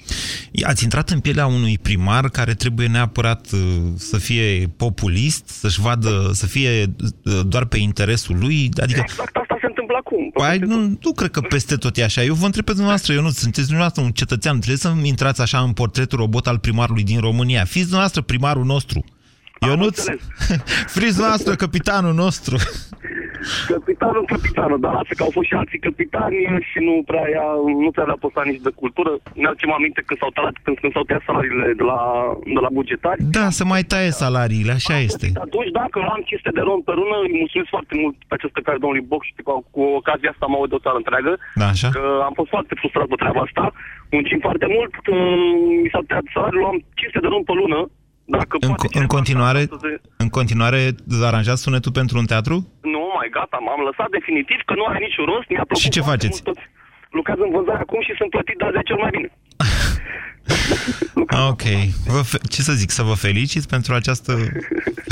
Ați 0.63 0.83
intrat 0.83 1.09
în 1.09 1.19
pielea 1.19 1.45
unui 1.45 1.77
primar 1.77 2.29
care 2.29 2.53
trebuie 2.53 2.87
neapărat 2.87 3.51
uh, 3.51 3.59
să 3.95 4.17
fie 4.17 4.67
populist, 4.77 5.47
să-și 5.47 5.81
vadă, 5.81 6.29
să 6.33 6.45
fie 6.47 6.69
uh, 6.81 7.39
doar 7.47 7.65
pe 7.65 7.77
interesul 7.77 8.37
lui, 8.39 8.69
adică... 8.81 8.99
Exact 9.03 9.35
asta 9.35 9.57
se 9.59 9.65
întâmplă 9.65 9.95
acum. 9.99 10.29
Păi, 10.29 10.57
nu, 10.57 10.97
nu 11.01 11.11
cred 11.15 11.29
că 11.29 11.41
peste 11.41 11.75
tot 11.75 11.97
e 11.97 12.03
așa. 12.03 12.23
Eu 12.23 12.33
vă 12.33 12.45
întreb 12.45 12.65
pe 12.65 12.71
dumneavoastră, 12.71 13.13
eu 13.13 13.21
nu 13.21 13.29
sunteți 13.29 13.67
dumneavoastră 13.67 14.03
un 14.03 14.11
cetățean, 14.11 14.55
trebuie 14.55 14.77
să 14.77 14.93
intrați 15.03 15.41
așa 15.41 15.59
în 15.59 15.73
portretul 15.73 16.19
robot 16.19 16.47
al 16.47 16.59
primarului 16.59 17.03
din 17.03 17.19
România. 17.19 17.63
Fiți 17.63 17.81
dumneavoastră 17.81 18.21
primarul 18.21 18.65
nostru. 18.65 19.03
Ionuț, 19.61 20.03
fiți 20.95 21.15
dumneavoastră 21.17 21.55
capitanul 21.55 22.13
nostru. 22.13 22.55
Capitanul, 23.73 24.25
capitanul, 24.33 24.79
dar 24.85 24.93
lasă 24.99 25.13
că 25.17 25.23
au 25.23 25.33
fost 25.37 25.47
și 25.49 25.55
alții 25.61 25.85
capitani 25.87 26.37
și 26.69 26.79
nu 26.87 26.93
prea, 27.09 27.25
ea, 27.37 27.47
nu 27.85 27.91
prea 27.95 28.07
le-a 28.09 28.23
postat 28.25 28.45
nici 28.51 28.65
de 28.67 28.71
cultură. 28.81 29.11
Ne-aducem 29.41 29.71
aminte 29.77 30.01
când 30.05 30.19
s-au 30.19 30.31
tăiat, 30.35 30.55
când, 30.65 30.75
când 30.81 30.91
s-au 30.95 31.05
tăiat 31.07 31.23
salariile 31.29 31.73
de 31.81 31.85
la, 31.91 31.99
de 32.55 32.61
la 32.65 32.71
bugetari. 32.77 33.19
Da, 33.37 33.45
să 33.57 33.63
mai 33.73 33.83
taie 33.91 34.11
salariile, 34.23 34.73
așa 34.79 34.97
este. 35.07 35.27
Atunci, 35.47 35.69
dacă 35.81 35.97
am 36.15 36.21
500 36.25 36.57
de 36.57 36.63
ron 36.67 36.81
pe 36.87 36.93
lună, 36.99 37.15
îi 37.25 37.39
mulțumesc 37.41 37.69
foarte 37.75 37.93
mult 38.01 38.15
pe 38.29 38.33
această 38.37 38.59
care 38.65 38.77
domnului 38.83 39.09
Boc 39.11 39.21
și 39.27 39.33
cu, 39.47 39.51
cu 39.75 39.81
ocazia 39.99 40.31
asta 40.31 40.45
mă 40.49 40.55
aud 40.57 40.69
de 40.71 40.77
o 40.77 40.83
țară 40.85 40.97
întreagă. 41.03 41.31
Da, 41.61 41.67
așa? 41.73 41.89
Că 41.97 42.05
am 42.27 42.33
fost 42.39 42.51
foarte 42.55 42.73
frustrat 42.79 43.07
pe 43.11 43.21
treaba 43.21 43.41
asta. 43.47 43.63
Muncim 44.15 44.39
foarte 44.47 44.67
mult, 44.75 44.91
că 45.05 45.13
mi 45.83 45.89
s-a 45.93 46.01
tăiat 46.07 46.25
salariul, 46.35 46.71
am 46.71 46.77
500 46.99 47.23
de 47.23 47.29
ron 47.33 47.43
pe 47.49 47.55
lună. 47.61 47.79
Dacă 48.25 48.53
În, 48.59 48.67
poate 48.67 48.87
co- 48.87 48.99
în 49.01 49.07
continuare, 49.15 49.61
în 50.17 50.29
continuare 50.37 50.81
aranjați 51.29 51.61
sunetul 51.61 51.91
pentru 51.91 52.17
un 52.17 52.25
teatru? 52.25 52.55
Nu, 52.93 53.03
mai 53.17 53.29
gata, 53.37 53.57
m-am 53.65 53.81
lăsat 53.89 54.09
definitiv 54.17 54.59
că 54.65 54.73
nu 54.79 54.85
are 54.89 54.99
niciun 55.07 55.25
rost. 55.31 55.47
Mi-a 55.49 55.65
plăcut 55.69 55.83
Și 55.83 55.89
ce 55.95 56.01
foarte 56.01 56.25
faceți? 56.25 56.41
mult 56.45 56.47
Toți. 56.57 56.65
Lucrez 57.17 57.37
în 57.45 57.51
vânzare 57.55 57.81
acum 57.85 58.01
și 58.07 58.13
sunt 58.19 58.29
plătit 58.35 58.57
de 58.61 58.65
10 58.73 58.93
ori 58.93 59.01
mai 59.05 59.13
bine. 59.17 59.29
Ok. 61.51 61.61
Vă 62.13 62.21
fe- 62.31 62.43
ce 62.49 62.61
să 62.61 62.73
zic, 62.73 62.89
să 62.89 63.03
vă 63.03 63.13
felicit 63.13 63.65
pentru 63.65 63.93
această, 63.93 64.31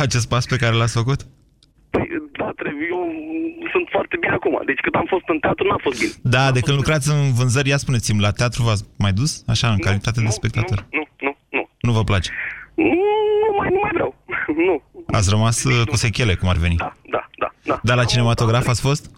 acest 0.05 0.27
pas 0.29 0.45
pe 0.45 0.55
care 0.55 0.75
l-ați 0.75 0.93
făcut? 0.93 1.19
Da, 2.39 2.49
trebuie, 2.55 2.87
eu 2.91 3.01
sunt 3.71 3.87
foarte 3.91 4.15
bine 4.19 4.33
acum. 4.33 4.61
Deci 4.65 4.79
cât 4.79 4.93
am 4.95 5.05
fost 5.09 5.23
în 5.27 5.39
teatru, 5.39 5.67
n-a 5.67 5.77
fost 5.81 5.99
bine. 5.99 6.11
Da, 6.21 6.51
de 6.51 6.59
când 6.59 6.77
lucrați 6.77 7.09
în 7.09 7.33
vânzări, 7.33 7.69
ia 7.69 7.77
spuneți-mi, 7.77 8.19
la 8.21 8.31
teatru 8.31 8.63
v-ați 8.63 8.83
mai 8.97 9.11
dus? 9.13 9.43
Așa, 9.47 9.67
în 9.69 9.77
calitate 9.77 10.21
de 10.21 10.27
spectator? 10.39 10.85
Nu, 10.91 11.03
nu, 11.21 11.37
nu. 11.49 11.69
Nu 11.81 11.91
vă 11.91 12.03
place? 12.03 12.29
Nu, 12.75 12.85
nu 13.43 13.55
mai, 13.57 13.69
nu 13.69 13.79
mai 13.81 13.91
vreau. 13.93 14.15
nu. 14.67 14.81
Ați 15.07 15.29
rămas 15.29 15.63
uh, 15.63 15.87
cu 15.89 15.95
sechele, 15.95 16.35
cum 16.35 16.49
ar 16.49 16.55
veni. 16.55 16.75
Da, 16.75 16.93
da, 17.09 17.29
da. 17.37 17.49
da. 17.63 17.79
Dar 17.83 17.95
la 17.97 18.03
cinematograf 18.03 18.67
ați 18.67 18.81
fost? 18.81 19.11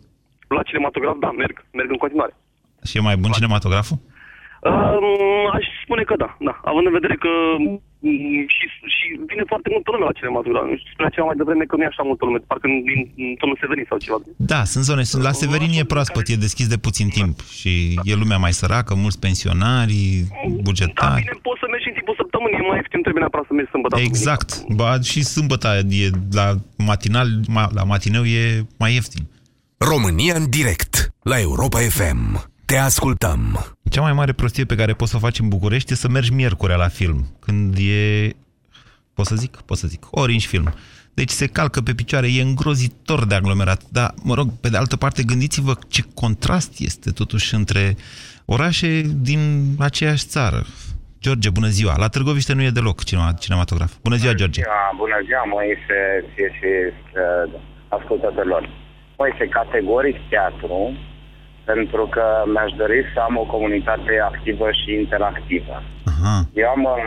La 0.48 0.64
cinematograf, 0.64 1.16
da, 1.20 1.32
merg. 1.32 1.66
Merg 1.72 1.90
în 1.92 1.98
continuare. 1.98 2.36
Și 2.84 2.98
e 2.98 3.00
mai 3.00 3.18
bun 3.18 3.32
cinematograful? 3.32 3.98
Um, 4.62 5.50
aș 5.54 5.66
spune 5.84 6.04
că 6.04 6.16
da, 6.16 6.38
da. 6.40 6.60
Având 6.64 6.86
în 6.86 6.92
vedere 6.92 7.16
că 7.16 7.30
mm, 7.58 7.82
și, 8.56 8.66
și 8.96 9.06
vine 9.32 9.44
foarte 9.52 9.70
multă 9.76 9.88
lume 9.94 10.06
la 10.10 10.18
cinematograf. 10.18 10.66
Nu 10.72 10.76
știu, 10.80 10.92
spunea 10.94 11.12
ceva 11.16 11.26
mai 11.30 11.40
devreme 11.42 11.64
că 11.70 11.76
nu 11.76 11.84
e 11.84 11.92
așa 11.94 12.04
multă 12.10 12.24
lume, 12.26 12.40
parcă 12.52 12.66
din 12.68 13.02
din 13.20 13.30
tonul 13.42 13.58
Severin 13.62 13.86
sau 13.90 13.98
ceva. 14.06 14.18
Da, 14.54 14.62
sunt 14.72 14.84
zone. 14.90 15.04
Sunt, 15.12 15.22
la 15.30 15.34
Severin 15.42 15.72
e 15.82 15.92
proaspăt, 15.94 16.26
e 16.28 16.46
deschis 16.48 16.68
de 16.74 16.80
puțin 16.88 17.08
timp 17.18 17.36
și 17.60 17.72
e 18.10 18.14
lumea 18.24 18.40
mai 18.46 18.54
săracă, 18.62 18.92
mulți 19.04 19.20
pensionari, 19.26 20.00
bugetari. 20.68 21.22
Bine, 21.24 21.36
poți 21.48 21.60
să 21.64 21.68
mergi 21.74 21.88
în 21.90 21.96
timpul 21.98 22.16
săptămânii, 22.22 22.58
e 22.62 22.68
mai 22.72 22.80
ieftin, 22.82 23.02
trebuie 23.06 23.24
neapărat 23.26 23.46
să 23.50 23.54
mergi 23.54 23.72
sâmbătă. 23.76 23.96
Exact. 24.10 24.50
Ba, 24.80 24.90
și 25.12 25.20
sâmbătă 25.36 25.68
e 26.04 26.08
la 26.40 26.48
matinal, 26.90 27.28
ma- 27.58 27.72
la 27.80 27.84
matineu 27.94 28.24
e 28.40 28.44
mai 28.82 28.94
ieftin. 28.94 29.24
România 29.78 30.36
în 30.36 30.50
direct 30.50 30.94
la 31.32 31.40
Europa 31.40 31.80
FM. 31.80 32.54
Te 32.66 32.78
ascultăm. 32.78 33.66
Cea 33.90 34.02
mai 34.02 34.14
mare 34.14 34.32
prostie 34.32 34.66
pe 34.66 34.76
care 34.76 34.94
poți 34.94 35.12
să 35.12 35.18
o 35.18 35.20
faci 35.20 35.40
în 35.40 35.48
București 35.48 35.92
e 35.92 35.96
să 35.96 36.10
mergi 36.10 36.34
miercurea 36.34 36.76
la 36.76 36.88
film, 36.88 37.26
când 37.40 37.76
e... 37.78 38.30
Pot 39.14 39.26
să 39.26 39.36
zic? 39.36 39.58
Pot 39.58 39.78
să 39.78 39.88
zic. 39.88 40.08
Orange 40.12 40.48
film. 40.48 40.74
Deci 41.14 41.30
se 41.30 41.48
calcă 41.48 41.82
pe 41.82 41.94
picioare, 41.94 42.28
e 42.28 42.42
îngrozitor 42.42 43.26
de 43.26 43.36
aglomerat. 43.36 43.82
Dar, 43.92 44.14
mă 44.24 44.34
rog, 44.34 44.48
pe 44.62 44.70
de 44.70 44.78
altă 44.78 44.96
parte, 44.96 45.24
gândiți-vă 45.24 45.74
ce 45.88 46.04
contrast 46.14 46.80
este 46.80 47.12
totuși 47.12 47.56
între 47.56 47.96
orașe 48.46 49.02
din 49.16 49.40
aceeași 49.80 50.26
țară. 50.26 50.66
George, 51.20 51.50
bună 51.50 51.68
ziua! 51.68 51.96
La 51.98 52.08
Târgoviște 52.08 52.54
nu 52.54 52.62
e 52.62 52.70
deloc 52.70 53.04
cinema, 53.04 53.32
cinematograf. 53.40 53.92
Bună 54.04 54.16
ziua, 54.16 54.34
George! 54.34 54.62
Ziua, 54.62 54.94
bună 54.98 55.20
ziua, 55.26 55.44
Moise, 55.56 56.00
ție 56.34 56.50
și 56.58 56.72
uh, 56.86 57.62
ascultătorilor. 57.98 58.70
Moise, 59.18 59.48
categoric 59.48 60.18
teatru, 60.30 60.98
pentru 61.72 62.04
că 62.16 62.26
mi-aș 62.54 62.72
dori 62.82 63.00
să 63.14 63.20
am 63.28 63.36
o 63.44 63.46
comunitate 63.54 64.14
activă 64.32 64.68
și 64.80 64.90
interactivă. 65.04 65.76
Aha. 66.12 66.36
Eu 66.62 66.68
am 66.76 66.84
uh, 66.84 67.00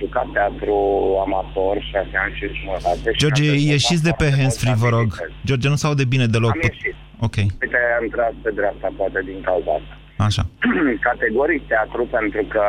jucat 0.00 0.26
teatru 0.36 0.76
amator 1.24 1.74
șase 1.90 2.16
ani 2.24 2.34
și 2.38 2.44
jumătate. 2.60 3.06
și 3.12 3.20
George, 3.22 3.42
mi-am 3.42 3.54
dezvoltat 3.54 3.74
ieșiți 3.76 4.04
de 4.08 4.14
pe 4.20 4.24
foarte 4.24 4.38
hands-free, 4.40 4.74
multe 4.74 4.84
vă 4.84 4.90
rog. 4.96 5.08
abilități. 5.10 5.46
George, 5.48 5.68
nu 5.72 5.78
se 5.80 5.86
aude 5.86 6.04
bine 6.14 6.26
deloc. 6.34 6.54
Am 6.56 6.60
ieșit. 6.70 6.94
Ok. 7.26 7.36
Uite, 7.62 7.80
am 8.00 8.06
tras 8.14 8.32
pe 8.44 8.50
dreapta, 8.58 8.88
poate, 8.98 9.18
din 9.30 9.40
cauza 9.48 9.72
asta. 9.78 9.94
Așa. 10.26 10.42
Categoric 11.08 11.62
teatru, 11.72 12.02
pentru 12.16 12.42
că 12.52 12.64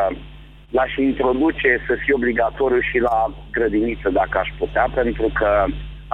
l-aș 0.78 0.92
introduce 1.10 1.70
să 1.88 1.94
fie 2.02 2.14
obligatoriu 2.20 2.82
și 2.90 2.98
la 3.10 3.18
grădiniță, 3.56 4.08
dacă 4.22 4.36
aș 4.44 4.50
putea, 4.62 4.86
pentru 5.00 5.28
că 5.40 5.50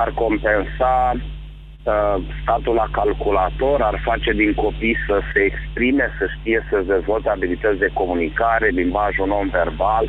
ar 0.04 0.10
compensa 0.24 0.94
uh, 1.14 1.35
statul 2.42 2.74
la 2.74 2.88
calculator, 2.92 3.82
ar 3.82 4.02
face 4.04 4.32
din 4.32 4.54
copii 4.54 4.98
să 5.08 5.20
se 5.34 5.40
exprime, 5.40 6.06
să 6.20 6.26
știe 6.40 6.66
să 6.70 6.84
dezvolte 6.94 7.30
abilități 7.30 7.80
de 7.80 7.90
comunicare, 7.94 8.68
limbajul 8.68 9.28
non-verbal 9.28 10.06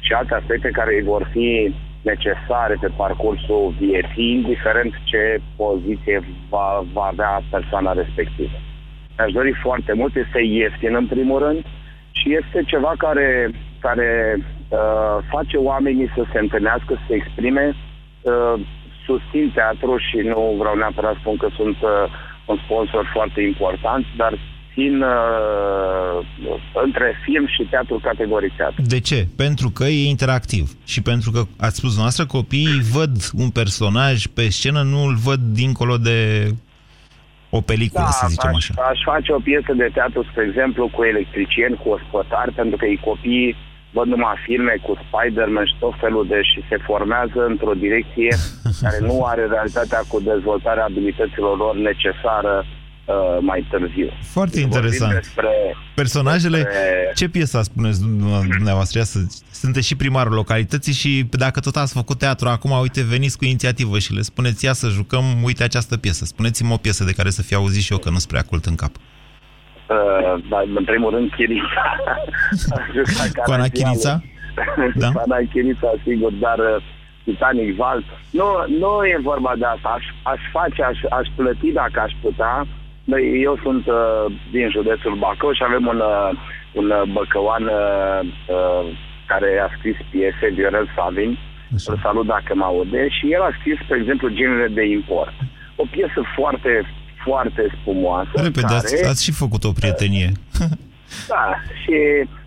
și 0.00 0.12
alte 0.12 0.34
aspecte 0.34 0.70
care 0.70 0.94
îi 0.94 1.02
vor 1.02 1.28
fi 1.32 1.74
necesare 2.02 2.76
pe 2.80 2.88
parcursul 2.96 3.74
vieții, 3.78 4.32
indiferent 4.32 4.94
ce 5.04 5.40
poziție 5.56 6.22
va, 6.48 6.84
va 6.92 7.04
avea 7.12 7.42
persoana 7.50 7.92
respectivă. 7.92 8.58
Mi-aș 9.16 9.32
dori 9.32 9.52
foarte 9.62 9.92
mult, 9.92 10.16
este 10.16 10.40
ieftin 10.42 10.94
în 10.94 11.06
primul 11.06 11.38
rând 11.38 11.64
și 12.10 12.36
este 12.40 12.62
ceva 12.66 12.92
care, 12.98 13.50
care 13.80 14.38
uh, 14.68 15.16
face 15.28 15.56
oamenii 15.56 16.12
să 16.14 16.24
se 16.32 16.38
întâlnească, 16.38 16.94
să 16.94 17.04
se 17.08 17.14
exprime. 17.14 17.74
Uh, 18.20 18.60
susțin 19.10 19.46
teatru 19.58 19.92
și 20.06 20.18
nu 20.32 20.40
vreau 20.60 20.74
neapărat 20.76 21.14
să 21.14 21.20
spun 21.22 21.36
că 21.42 21.48
sunt 21.58 21.76
uh, 21.82 21.90
un 22.50 22.58
sponsor 22.64 23.04
foarte 23.16 23.40
important, 23.50 24.04
dar 24.16 24.32
țin 24.74 24.94
uh, 25.02 26.16
între 26.84 27.08
film 27.24 27.46
și 27.46 27.62
teatru 27.70 27.98
categoric 28.02 28.52
teatru. 28.56 28.82
De 28.82 29.00
ce? 29.00 29.26
Pentru 29.36 29.68
că 29.70 29.84
e 29.84 30.08
interactiv 30.08 30.64
și 30.92 31.02
pentru 31.02 31.30
că, 31.30 31.40
ați 31.66 31.76
spus 31.76 31.98
noastră, 31.98 32.26
copiii 32.26 32.80
văd 32.96 33.14
un 33.42 33.50
personaj 33.50 34.26
pe 34.26 34.44
scenă, 34.48 34.82
nu 34.82 35.00
îl 35.08 35.14
văd 35.28 35.40
dincolo 35.40 35.96
de 35.96 36.18
o 37.50 37.60
peliculă, 37.60 38.10
Da, 38.10 38.18
să 38.20 38.26
zicem 38.28 38.54
aș, 38.54 38.68
așa. 38.70 38.74
aș 38.90 39.00
face 39.04 39.32
o 39.32 39.40
piesă 39.48 39.72
de 39.76 39.90
teatru, 39.92 40.22
spre 40.30 40.44
exemplu, 40.48 40.90
cu 40.94 41.02
electricieni, 41.12 41.80
cu 41.82 41.88
ospătari, 41.88 42.52
pentru 42.52 42.76
că 42.76 42.84
ei 42.84 43.00
copiii 43.10 43.56
văd 43.96 44.06
numai 44.06 44.34
filme 44.46 44.74
cu 44.86 44.92
Spider-Man 45.04 45.66
și 45.70 45.76
tot 45.78 45.94
felul 46.00 46.24
de 46.32 46.38
și 46.50 46.60
se 46.68 46.76
formează 46.88 47.40
într-o 47.52 47.74
direcție 47.84 48.32
care 48.84 48.98
nu 49.00 49.24
are 49.24 49.44
realitatea 49.46 50.00
cu 50.08 50.20
dezvoltarea 50.20 50.84
abilităților 50.84 51.56
lor 51.56 51.74
necesară 51.76 52.54
uh, 52.64 53.38
mai 53.40 53.66
târziu. 53.70 54.08
Foarte 54.36 54.60
Vorbim 54.60 54.70
interesant. 54.70 55.12
Despre, 55.12 55.52
Personajele, 55.94 56.56
despre- 56.56 57.12
ce 57.14 57.28
piesă 57.28 57.60
spuneți 57.62 58.00
dumneavoastră? 58.56 58.98
Ia 58.98 59.04
să, 59.04 59.18
sunteți 59.50 59.86
și 59.86 59.96
primarul 59.96 60.32
localității 60.32 60.92
și 60.92 61.26
dacă 61.30 61.60
tot 61.60 61.76
ați 61.76 61.92
făcut 61.92 62.18
teatru, 62.18 62.48
acum, 62.48 62.70
uite, 62.70 63.02
veniți 63.02 63.38
cu 63.38 63.44
inițiativă 63.44 63.98
și 63.98 64.14
le 64.14 64.22
spuneți, 64.22 64.64
ia 64.64 64.72
să 64.72 64.88
jucăm, 64.88 65.24
uite 65.42 65.62
această 65.62 65.96
piesă. 65.96 66.24
Spuneți-mi 66.24 66.72
o 66.72 66.76
piesă 66.76 67.04
de 67.04 67.12
care 67.12 67.30
să 67.30 67.42
fie 67.42 67.56
auzit 67.56 67.82
și 67.82 67.92
eu, 67.92 67.98
că 67.98 68.10
nu-s 68.10 68.26
prea 68.26 68.42
cult 68.42 68.64
în 68.64 68.74
cap. 68.74 68.90
Uh, 68.96 69.19
dar, 70.48 70.64
în 70.74 70.84
primul 70.84 71.10
rând, 71.10 71.30
Chirița. 71.30 71.84
Cu 73.44 73.52
Ana 73.52 73.68
Chirița? 73.68 74.22
Da? 74.94 75.10
Ana 75.24 75.38
Chirița, 75.52 75.90
sigur, 76.04 76.32
dar 76.32 76.58
uh, 76.58 76.82
Titanic 77.24 77.76
Val. 77.76 78.04
Nu, 78.30 78.48
nu 78.78 79.04
e 79.04 79.18
vorba 79.22 79.52
de 79.58 79.64
asta. 79.64 79.88
Aș, 79.96 80.04
aș 80.22 80.40
face, 80.52 80.82
aș, 80.82 80.98
aș 81.10 81.28
plăti 81.36 81.72
dacă 81.72 82.00
aș 82.00 82.12
putea. 82.22 82.66
Noi, 83.04 83.42
eu 83.42 83.58
sunt 83.62 83.86
uh, 83.86 84.24
din 84.50 84.70
județul 84.70 85.14
Bacău 85.14 85.52
și 85.52 85.64
avem 85.66 85.86
un, 85.86 85.98
uh, 85.98 86.30
un 86.72 86.90
uh, 86.90 87.02
băcăuan 87.12 87.64
uh, 87.64 88.20
uh, 88.56 88.84
care 89.26 89.50
a 89.66 89.68
scris 89.76 89.96
piese, 90.10 90.46
Viorel 90.54 90.88
Savin. 90.96 91.38
Îl 91.86 91.98
salut 92.02 92.26
dacă 92.26 92.52
mă 92.54 92.64
aude. 92.64 93.08
Și 93.08 93.32
el 93.32 93.42
a 93.42 93.56
scris, 93.58 93.78
spre 93.78 93.96
exemplu, 93.98 94.28
Genele 94.28 94.68
de 94.78 94.84
import. 94.84 95.36
O 95.76 95.84
piesă 95.90 96.20
foarte, 96.36 96.70
foarte 97.24 97.62
spumoasă. 97.80 98.30
Repede, 98.34 98.60
care... 98.60 98.74
ați, 98.74 99.04
ați 99.08 99.24
și 99.24 99.32
făcut 99.32 99.64
o 99.64 99.72
prietenie. 99.72 100.30
Da, 101.28 101.44
și 101.82 101.96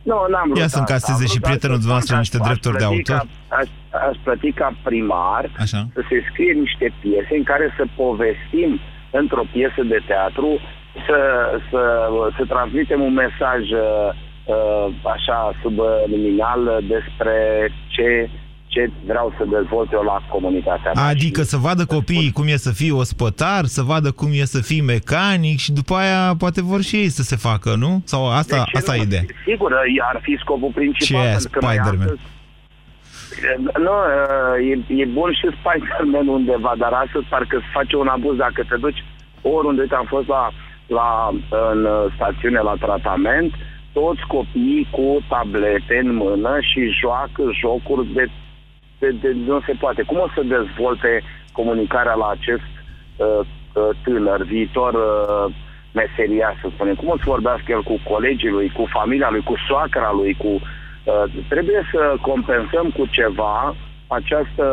nu, 0.09 0.15
n-am 0.31 0.45
vrut 0.49 0.57
Ia 0.63 0.67
să 0.67 0.79
asta. 0.79 0.79
încaseze 0.85 1.23
Am 1.25 1.31
și 1.33 1.37
vrut 1.39 1.47
prietenul 1.47 1.75
asta. 1.77 1.83
dumneavoastră 1.83 2.13
Aș- 2.15 2.23
niște 2.25 2.39
aș 2.41 2.45
drepturi 2.47 2.77
de 2.77 2.83
plăti 2.85 2.93
autor. 2.93 3.17
Ca, 3.17 3.55
aș, 3.59 3.67
aș 4.07 4.15
plăti 4.25 4.51
ca 4.61 4.69
primar 4.87 5.43
Așa. 5.65 5.81
să 5.95 6.01
se 6.09 6.17
scrie 6.29 6.53
niște 6.65 6.87
piese 7.01 7.33
în 7.41 7.45
care 7.51 7.65
să 7.77 7.83
povestim 8.03 8.71
într-o 9.21 9.45
piesă 9.55 9.81
de 9.93 9.99
teatru, 10.11 10.49
să, 11.07 11.19
să, 11.69 11.81
să 12.37 12.43
transmitem 12.53 13.01
un 13.09 13.13
mesaj 13.25 13.61
uh, 13.85 14.09
uh, 14.53 14.85
așa 15.15 15.39
subliminal 15.63 16.61
despre 16.95 17.35
ce, 17.93 18.07
ce 18.73 18.91
vreau 19.05 19.33
să 19.37 19.43
dezvolt 19.55 19.91
eu 19.91 20.01
la 20.03 20.17
comunitatea 20.29 20.91
mea. 20.95 21.03
Adică 21.03 21.41
să 21.41 21.57
vadă 21.57 21.85
copiii 21.85 22.31
cum 22.31 22.45
e 22.47 22.55
să 22.67 22.71
fii 22.71 22.91
ospătar, 22.91 23.65
să 23.65 23.81
vadă 23.81 24.11
cum 24.11 24.29
e 24.31 24.43
să 24.55 24.61
fii 24.61 24.81
mecanic 24.81 25.57
și 25.59 25.71
după 25.71 25.93
aia 25.95 26.35
poate 26.37 26.61
vor 26.61 26.81
și 26.81 26.95
ei 26.95 27.09
să 27.09 27.23
se 27.23 27.35
facă, 27.35 27.75
nu? 27.77 28.01
Sau 28.05 28.21
asta, 28.29 28.55
De 28.57 28.63
ce 28.71 28.77
asta 28.77 28.91
nu? 28.93 28.99
e 28.99 29.01
ideea. 29.03 29.23
Sigur, 29.47 29.71
ar 30.13 30.19
fi 30.21 30.37
scopul 30.43 30.71
principal. 30.73 31.21
Ce 31.21 31.27
e 31.27 31.31
pentru 31.31 31.49
că 31.49 31.59
noi 31.65 31.73
Spider-Man? 31.75 32.07
astăzi- 32.07 32.31
Nu, 33.85 33.95
e, 34.71 35.01
e 35.01 35.05
bun 35.05 35.31
și 35.39 35.47
Spider-Man 35.59 36.27
undeva, 36.27 36.73
dar 36.77 36.91
astăzi 37.05 37.25
parcă 37.29 37.57
se 37.59 37.69
face 37.73 37.95
un 37.95 38.07
abuz 38.07 38.35
dacă 38.37 38.61
te 38.69 38.75
duci 38.75 39.03
oriunde. 39.41 39.81
Uite, 39.81 39.95
am 39.95 40.05
fost 40.15 40.27
la, 40.27 40.43
la, 40.97 41.07
în 41.73 41.87
stațiune 42.15 42.59
la 42.59 42.75
tratament, 42.79 43.51
toți 43.93 44.21
copiii 44.27 44.87
cu 44.91 45.07
tablete 45.29 45.95
în 46.03 46.15
mână 46.15 46.53
și 46.69 46.81
joacă 47.01 47.41
jocuri 47.61 48.13
de, 48.13 48.25
de, 49.03 49.09
de 49.21 49.29
nu 49.51 49.59
se 49.67 49.73
poate. 49.83 50.01
Cum 50.09 50.17
o 50.25 50.27
să 50.35 50.41
dezvolte 50.57 51.11
comunicarea 51.51 52.13
la 52.23 52.29
acest 52.37 52.71
uh, 52.75 53.39
uh, 53.39 53.89
tânăr, 54.03 54.41
viitor 54.43 54.93
uh, 54.93 55.55
meseria, 55.99 56.49
să 56.61 56.67
spunem? 56.73 56.95
Cum 56.95 57.09
o 57.09 57.17
să 57.17 57.23
vorbească 57.35 57.67
el 57.67 57.83
cu 57.83 57.95
colegii 58.11 58.55
lui, 58.57 58.67
cu 58.77 58.83
familia 58.97 59.29
lui, 59.29 59.43
cu 59.49 59.55
soacra 59.67 60.11
lui, 60.19 60.33
cu... 60.43 60.47
Uh, 60.47 61.25
trebuie 61.53 61.81
să 61.91 62.01
compensăm 62.21 62.85
cu 62.97 63.03
ceva 63.17 63.75
această 64.07 64.65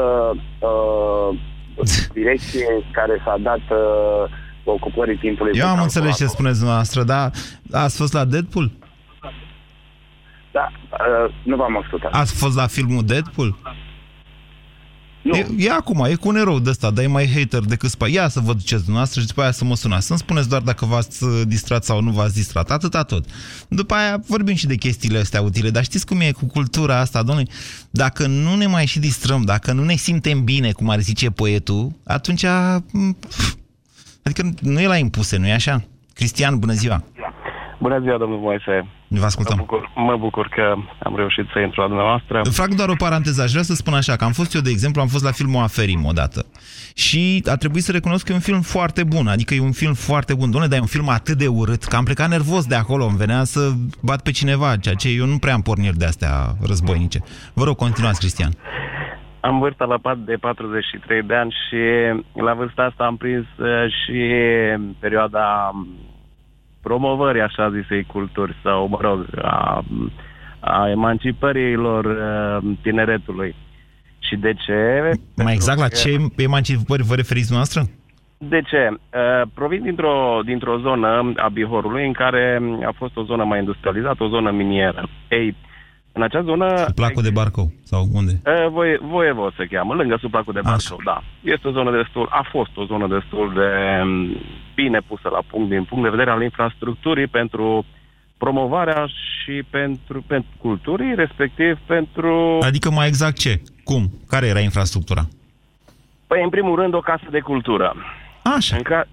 uh, 0.59 1.29
direcție 2.12 2.66
care 2.90 3.23
s-a 3.25 3.37
dat 3.40 3.64
uh, 3.71 4.31
ocupării 4.64 5.16
timpului. 5.16 5.59
Eu 5.59 5.64
pe 5.64 5.71
am 5.71 5.83
înțeles 5.83 6.16
ce 6.16 6.25
calculator. 6.25 6.37
spuneți 6.37 6.59
dumneavoastră, 6.59 7.03
dar 7.03 7.31
ați 7.85 7.97
fost 7.97 8.12
la 8.12 8.25
Deadpool? 8.25 8.71
Da, 10.51 10.73
uh, 10.90 11.33
nu 11.43 11.57
v-am 11.57 11.79
ascultat. 11.83 12.12
Ați 12.12 12.35
fost 12.43 12.57
la 12.57 12.66
filmul 12.66 13.05
Deadpool? 13.05 13.57
Nu. 15.31 15.37
E, 15.37 15.47
e 15.59 15.71
acum, 15.71 16.05
e 16.05 16.14
cu 16.14 16.29
un 16.29 16.37
erou 16.37 16.59
de 16.59 16.71
ăsta, 16.71 16.90
dar 16.90 17.05
e 17.05 17.07
mai 17.07 17.31
hater 17.35 17.61
decât 17.61 17.90
spa. 17.90 18.09
Ia 18.09 18.29
să 18.29 18.40
vă 18.40 18.53
duceți 18.53 18.83
dumneavoastră 18.83 19.21
și 19.21 19.27
după 19.27 19.40
aia 19.40 19.51
să 19.51 19.64
mă 19.64 19.75
sunați. 19.75 20.07
Să-mi 20.07 20.19
spuneți 20.19 20.49
doar 20.49 20.62
dacă 20.62 20.85
v-ați 20.85 21.25
uh, 21.25 21.43
distrat 21.47 21.85
sau 21.85 22.01
nu 22.01 22.11
v-ați 22.11 22.35
distrat. 22.35 22.71
Atâta 22.71 23.03
tot. 23.03 23.25
După 23.69 23.95
aia 23.95 24.21
vorbim 24.27 24.55
și 24.55 24.66
de 24.66 24.75
chestiile 24.75 25.19
astea 25.19 25.43
utile. 25.43 25.71
Dar 25.71 25.83
știți 25.83 26.07
cum 26.07 26.21
e 26.21 26.33
cu 26.33 26.47
cultura 26.47 26.99
asta, 26.99 27.23
domnule? 27.23 27.49
Dacă 27.90 28.27
nu 28.27 28.55
ne 28.55 28.66
mai 28.66 28.87
și 28.87 28.99
distrăm, 28.99 29.43
dacă 29.43 29.73
nu 29.73 29.85
ne 29.85 29.95
simtem 29.95 30.45
bine, 30.45 30.73
cum 30.73 30.88
ar 30.88 31.01
zice 31.01 31.31
poetul, 31.31 31.93
atunci... 32.05 32.45
m, 32.93 33.12
pf, 33.12 33.55
Adică 34.23 34.43
nu 34.61 34.81
e 34.81 34.87
la 34.87 34.97
impuse, 34.97 35.38
nu 35.38 35.47
e 35.47 35.53
așa? 35.53 35.83
Cristian, 36.14 36.59
bună 36.59 36.73
ziua! 36.73 37.03
Bună 37.81 38.01
ziua, 38.01 38.19
domnul 38.19 38.38
Moise. 38.38 38.87
Vă 39.18 39.25
ascultăm. 39.25 39.57
Mă 39.57 39.64
bucur, 39.64 39.90
mă 39.94 40.16
bucur 40.16 40.49
că 40.49 40.75
am 41.03 41.16
reușit 41.16 41.46
să 41.53 41.59
intru 41.59 41.81
la 41.81 41.87
dumneavoastră. 41.87 42.40
Îmi 42.44 42.55
fac 42.55 42.68
doar 42.68 42.88
o 42.88 42.94
paranteză. 42.99 43.42
Aș 43.42 43.51
vrea 43.51 43.62
să 43.62 43.75
spun 43.75 43.94
așa, 43.94 44.16
că 44.16 44.25
am 44.25 44.33
fost 44.33 44.55
eu, 44.55 44.61
de 44.61 44.70
exemplu, 44.70 45.01
am 45.01 45.07
fost 45.07 45.25
la 45.25 45.31
filmul 45.31 45.62
Aferim 45.62 46.05
odată. 46.05 46.46
Și 46.94 47.42
a 47.46 47.57
trebuit 47.57 47.83
să 47.83 47.92
recunosc 47.92 48.25
că 48.25 48.33
e 48.33 48.35
un 48.35 48.40
film 48.40 48.61
foarte 48.61 49.05
bun. 49.05 49.27
Adică 49.27 49.55
e 49.55 49.61
un 49.61 49.73
film 49.73 49.94
foarte 49.94 50.35
bun. 50.35 50.51
Doamne, 50.51 50.68
dar 50.68 50.79
e 50.79 50.81
un 50.81 50.94
film 50.96 51.09
atât 51.09 51.38
de 51.38 51.46
urât 51.46 51.85
că 51.85 51.96
am 51.96 52.05
plecat 52.05 52.29
nervos 52.29 52.66
de 52.66 52.75
acolo. 52.75 53.05
Îmi 53.05 53.16
venea 53.16 53.44
să 53.44 53.70
bat 54.03 54.23
pe 54.23 54.31
cineva, 54.31 54.77
ceea 54.77 54.94
ce 54.94 55.09
eu 55.09 55.27
nu 55.27 55.38
prea 55.38 55.55
am 55.55 55.62
porniri 55.62 55.96
de 55.96 56.05
astea 56.05 56.33
războinice. 56.66 57.18
Vă 57.55 57.64
rog, 57.64 57.77
continuați, 57.77 58.18
Cristian. 58.18 58.53
Am 59.40 59.59
vârsta 59.59 59.85
la 59.85 59.99
pat 59.99 60.18
de 60.18 60.35
43 60.40 61.23
de 61.23 61.35
ani 61.35 61.55
și 61.68 61.79
la 62.42 62.55
vârsta 62.55 62.83
asta 62.83 63.05
am 63.05 63.16
prins 63.16 63.46
uh, 63.59 63.66
și 63.88 64.18
perioada 64.99 65.70
promovării, 66.83 67.40
așa 67.40 67.71
zisei, 67.71 68.05
culturi 68.05 68.57
sau, 68.62 68.88
mă 68.88 68.99
rog, 69.01 69.27
a, 69.43 69.85
a 70.61 70.88
emancipărilor 70.90 72.05
uh, 72.05 72.73
tineretului. 72.83 73.55
Și 74.19 74.37
de 74.37 74.53
ce? 74.66 75.11
Mai 75.37 75.53
exact 75.53 75.79
la 75.79 75.87
că- 75.87 75.95
ce 75.95 76.16
emancipări 76.37 77.03
vă 77.03 77.14
referiți 77.14 77.53
noastră? 77.53 77.83
De 78.38 78.61
ce? 78.61 78.88
Uh, 78.90 79.49
provin 79.55 79.83
dintr-o, 79.83 80.40
dintr-o 80.45 80.79
zonă 80.79 81.33
a 81.37 81.49
Bihorului 81.49 82.07
în 82.07 82.12
care 82.12 82.61
a 82.87 82.93
fost 82.97 83.16
o 83.16 83.23
zonă 83.23 83.45
mai 83.45 83.59
industrializată, 83.59 84.25
o 84.25 84.29
zonă 84.29 84.51
minieră. 84.51 85.09
Ei, 85.29 85.57
în 86.12 86.23
acea 86.23 86.42
zonă... 86.42 86.90
Placul 86.94 87.23
de 87.23 87.31
Barcou 87.31 87.73
sau 87.83 88.09
unde? 88.12 88.40
Uh, 88.46 88.68
Voie, 88.70 88.99
Voievo 89.03 89.51
se 89.57 89.66
cheamă, 89.66 89.94
lângă 89.94 90.16
suplacul 90.20 90.53
de 90.53 90.61
Barcău, 90.62 91.01
da. 91.05 91.23
Este 91.40 91.68
o 91.68 91.70
zonă 91.70 91.90
destul, 91.90 92.29
a 92.31 92.46
fost 92.51 92.77
o 92.77 92.85
zonă 92.85 93.07
destul 93.07 93.53
de 93.55 94.01
um, 94.03 94.37
bine 94.75 95.01
pusă 95.01 95.29
la 95.29 95.42
punct 95.51 95.68
din 95.70 95.85
punct 95.85 96.05
de 96.05 96.11
vedere 96.11 96.31
al 96.31 96.42
infrastructurii 96.42 97.27
pentru 97.27 97.85
promovarea 98.37 99.07
și 99.07 99.62
pentru, 99.70 100.23
pentru 100.27 100.51
culturii, 100.59 101.14
respectiv 101.14 101.79
pentru... 101.87 102.59
Adică 102.62 102.90
mai 102.90 103.07
exact 103.07 103.38
ce? 103.38 103.62
Cum? 103.85 104.11
Care 104.29 104.46
era 104.46 104.61
infrastructura? 104.61 105.23
Păi, 106.27 106.42
în 106.42 106.49
primul 106.49 106.77
rând, 106.77 106.94
o 106.94 107.01
casă 107.01 107.25
de 107.31 107.40
cultură. 107.40 107.94
Așa. 108.42 108.77
În, 108.77 108.83
ca- 108.83 109.09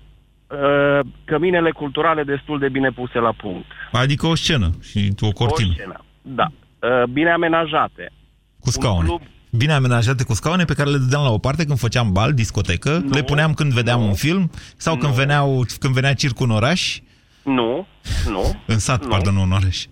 uh, 0.48 1.00
căminele 1.26 1.72
culturale 1.72 2.24
destul 2.24 2.60
de 2.60 2.70
bine 2.70 2.90
puse 2.90 3.20
la 3.20 3.32
punct. 3.32 3.66
Adică 3.92 4.28
o 4.28 4.36
scenă 4.36 4.70
și 4.82 5.14
o 5.20 5.32
cortină. 5.32 5.70
O 5.70 5.74
scenă, 5.74 6.04
da. 6.22 6.48
Uh, 6.82 7.04
bine 7.10 7.30
amenajate. 7.32 8.12
Cu 8.60 8.70
scaune. 8.70 9.08
club- 9.08 9.22
Bine 9.52 9.74
amenajate 9.74 10.24
cu 10.24 10.34
scaune 10.34 10.64
pe 10.66 10.74
care 10.74 10.90
le 10.90 10.98
dădeam 10.98 11.24
la 11.24 11.30
o 11.30 11.38
parte 11.38 11.66
când 11.66 11.78
făceam 11.80 12.12
bal, 12.12 12.34
discotecă, 12.34 13.04
le 13.12 13.24
puneam 13.24 13.54
când 13.54 13.72
vedeam 13.74 14.02
un 14.02 14.14
film 14.14 14.52
sau 14.78 14.96
când, 14.96 15.14
veneau, 15.14 15.64
când 15.80 15.94
venea 15.94 16.14
circul 16.14 16.50
în 16.50 16.56
oraș, 16.56 17.00
Nu, 17.44 17.88
nu. 18.30 18.42
în 18.66 18.80
sat, 18.80 19.02
Nu. 19.04 19.08
pardon, 19.08 19.34
nu 19.34 19.42
în 19.42 19.52
oraș. 19.52 19.86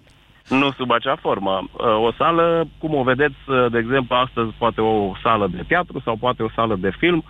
Nu 0.50 0.72
sub 0.72 0.92
acea 0.92 1.16
formă. 1.22 1.70
Uh, 1.72 1.86
O 2.08 2.12
sală, 2.18 2.68
cum 2.78 2.96
o 2.96 3.04
vedeți, 3.04 3.36
uh, 3.48 3.72
de 3.72 3.78
exemplu, 3.78 4.16
astăzi, 4.16 4.52
poate 4.58 4.82
o 4.82 5.14
sală 5.24 5.48
de 5.52 5.64
teatru 5.68 6.02
sau 6.06 6.16
poate 6.16 6.44
o 6.44 6.50
sală 6.56 6.76
de 6.76 6.92
film, 7.00 7.24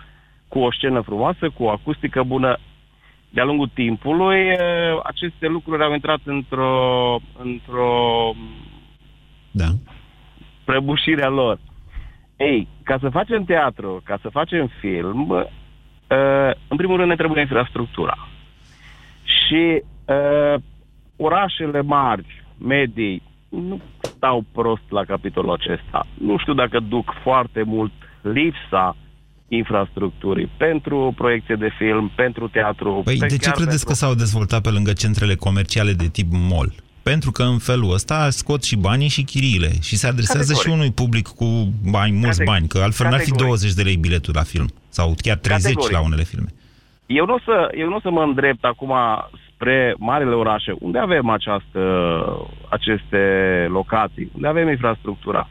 cu 0.48 0.58
o 0.58 0.72
scenă 0.72 1.00
frumoasă, 1.00 1.50
cu 1.54 1.62
o 1.64 1.70
acustică 1.70 2.22
bună. 2.22 2.58
De-a 3.30 3.44
lungul 3.44 3.70
timpului, 3.74 4.50
uh, 4.50 5.00
aceste 5.04 5.46
lucruri 5.46 5.82
au 5.82 5.92
intrat 5.92 6.20
într-o, 6.24 6.74
într-o 7.42 7.90
Da. 9.56 9.70
prăbușire 10.64 11.24
a 11.24 11.28
lor. 11.28 11.58
Ei, 12.36 12.68
ca 12.82 12.98
să 13.00 13.08
facem 13.08 13.44
teatru, 13.44 14.02
ca 14.04 14.18
să 14.22 14.28
facem 14.28 14.70
film, 14.80 15.28
uh, 15.30 15.46
în 16.68 16.76
primul 16.76 16.96
rând 16.96 17.08
ne 17.08 17.16
trebuie 17.16 17.40
infrastructura. 17.40 18.28
Și 19.24 19.82
uh, 20.04 20.62
orașele 21.16 21.80
mari, 21.80 22.44
medii, 22.58 23.22
nu 23.48 23.80
stau 24.00 24.44
prost 24.52 24.86
la 24.88 25.04
capitolul 25.04 25.52
acesta. 25.52 26.06
Nu 26.18 26.38
știu 26.38 26.54
dacă 26.54 26.80
duc 26.80 27.12
foarte 27.22 27.62
mult 27.62 27.92
lipsa 28.20 28.96
infrastructurii 29.48 30.50
pentru 30.56 31.12
proiecție 31.16 31.54
de 31.54 31.68
film, 31.78 32.12
pentru 32.16 32.48
teatru. 32.48 33.00
Păi 33.04 33.16
pe 33.18 33.26
de 33.26 33.36
ce 33.36 33.44
chiar 33.44 33.54
credeți 33.54 33.84
pentru... 33.84 33.88
că 33.88 33.94
s-au 33.94 34.14
dezvoltat 34.14 34.62
pe 34.62 34.70
lângă 34.70 34.92
centrele 34.92 35.34
comerciale 35.34 35.92
de 35.92 36.08
tip 36.08 36.32
mall? 36.32 36.72
Pentru 37.12 37.30
că 37.30 37.42
în 37.42 37.58
felul 37.58 37.92
ăsta 37.92 38.30
scot 38.30 38.62
și 38.64 38.76
banii 38.76 39.08
și 39.08 39.22
chiriile 39.22 39.70
și 39.82 39.96
se 39.96 40.06
adresează 40.06 40.52
Categoric. 40.52 40.72
și 40.72 40.78
unui 40.78 40.92
public 40.92 41.26
cu 41.28 41.48
bani, 41.90 42.12
mulți 42.12 42.40
Categ- 42.40 42.46
bani, 42.46 42.68
că 42.68 42.78
altfel 42.78 43.06
n-ar 43.06 43.18
fi 43.20 43.30
categoric. 43.30 43.46
20 43.46 43.72
de 43.72 43.82
lei 43.82 43.96
biletul 43.96 44.32
la 44.36 44.42
film 44.42 44.68
sau 44.88 45.14
chiar 45.22 45.36
30 45.36 45.62
Categoric. 45.64 45.96
la 45.96 46.04
unele 46.04 46.22
filme. 46.22 46.48
Eu 47.06 47.24
nu 47.26 47.34
o 47.34 47.38
să, 47.44 47.68
eu 47.76 47.88
nu 47.88 47.96
o 47.96 48.00
să 48.00 48.10
mă 48.10 48.22
îndrept 48.22 48.64
acum 48.64 48.92
spre 49.52 49.94
marile 49.98 50.34
orașe, 50.34 50.72
unde 50.78 50.98
avem 50.98 51.28
această, 51.28 51.80
aceste 52.70 53.20
locații, 53.68 54.30
unde 54.34 54.48
avem 54.48 54.68
infrastructura. 54.68 55.48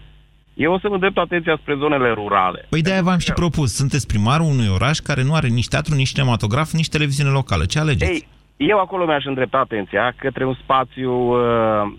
Eu 0.54 0.74
o 0.74 0.80
să 0.80 0.88
mă 0.88 0.94
îndrept 0.94 1.18
atenția 1.18 1.58
spre 1.62 1.76
zonele 1.80 2.10
rurale. 2.14 2.66
Păi 2.70 2.82
de-aia 2.82 3.02
v-am 3.02 3.18
și 3.18 3.32
propus. 3.34 3.74
Sunteți 3.76 4.08
primarul 4.08 4.46
unui 4.46 4.68
oraș 4.68 4.98
care 4.98 5.24
nu 5.24 5.34
are 5.34 5.48
nici 5.48 5.68
teatru, 5.68 5.96
nici 5.96 6.10
cinematograf, 6.10 6.72
nici 6.72 6.90
televiziune 6.90 7.30
locală. 7.30 7.66
Ce 7.66 7.80
alegeți? 7.80 8.12
Ei, 8.12 8.28
eu 8.58 8.80
acolo 8.80 9.06
mi-aș 9.06 9.26
îndrepta 9.26 9.58
atenția 9.58 10.14
către 10.18 10.46
un 10.46 10.54
spațiu 10.54 11.12
uh, 11.14 11.94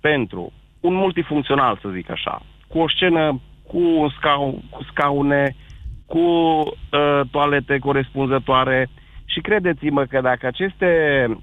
pentru 0.00 0.52
un 0.80 0.94
multifuncțional, 0.94 1.78
să 1.82 1.88
zic 1.88 2.10
așa, 2.10 2.42
cu 2.68 2.78
o 2.78 2.88
scenă, 2.88 3.40
cu, 3.66 3.78
un 3.78 4.08
scau, 4.08 4.62
cu 4.70 4.82
scaune, 4.82 5.56
cu 6.06 6.18
uh, 6.18 7.20
toalete 7.30 7.78
corespunzătoare 7.78 8.88
și 9.24 9.40
credeți-mă 9.40 10.04
că 10.04 10.20
dacă 10.20 10.46
aceste, 10.46 10.88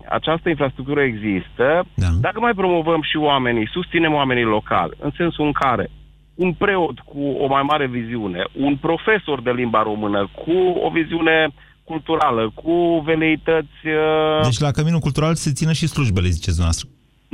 această 0.10 0.50
infrastructură 0.50 1.02
există, 1.02 1.86
da. 1.94 2.08
dacă 2.20 2.40
mai 2.40 2.54
promovăm 2.54 3.02
și 3.02 3.18
oamenii, 3.18 3.70
susținem 3.72 4.14
oamenii 4.14 4.44
locali, 4.44 4.98
în 5.00 5.12
sensul 5.18 5.46
în 5.46 5.52
care 5.52 5.90
un 6.36 6.54
preot 6.54 7.00
cu 7.00 7.24
o 7.40 7.48
mai 7.48 7.62
mare 7.62 7.88
viziune, 7.88 8.44
un 8.54 8.76
profesor 8.76 9.42
de 9.42 9.52
limba 9.52 9.82
română 9.84 10.30
cu 10.46 10.58
o 10.86 10.90
viziune 10.90 11.48
culturală, 11.92 12.52
cu 12.62 12.76
veleități... 13.06 13.80
Uh, 13.86 14.44
Deci 14.44 14.60
la 14.60 14.72
Căminul 14.72 15.00
Cultural 15.08 15.34
se 15.36 15.52
țină 15.52 15.74
și 15.80 15.88
slujbele, 15.88 16.36
ziceți 16.38 16.58
dumneavoastră. 16.58 16.88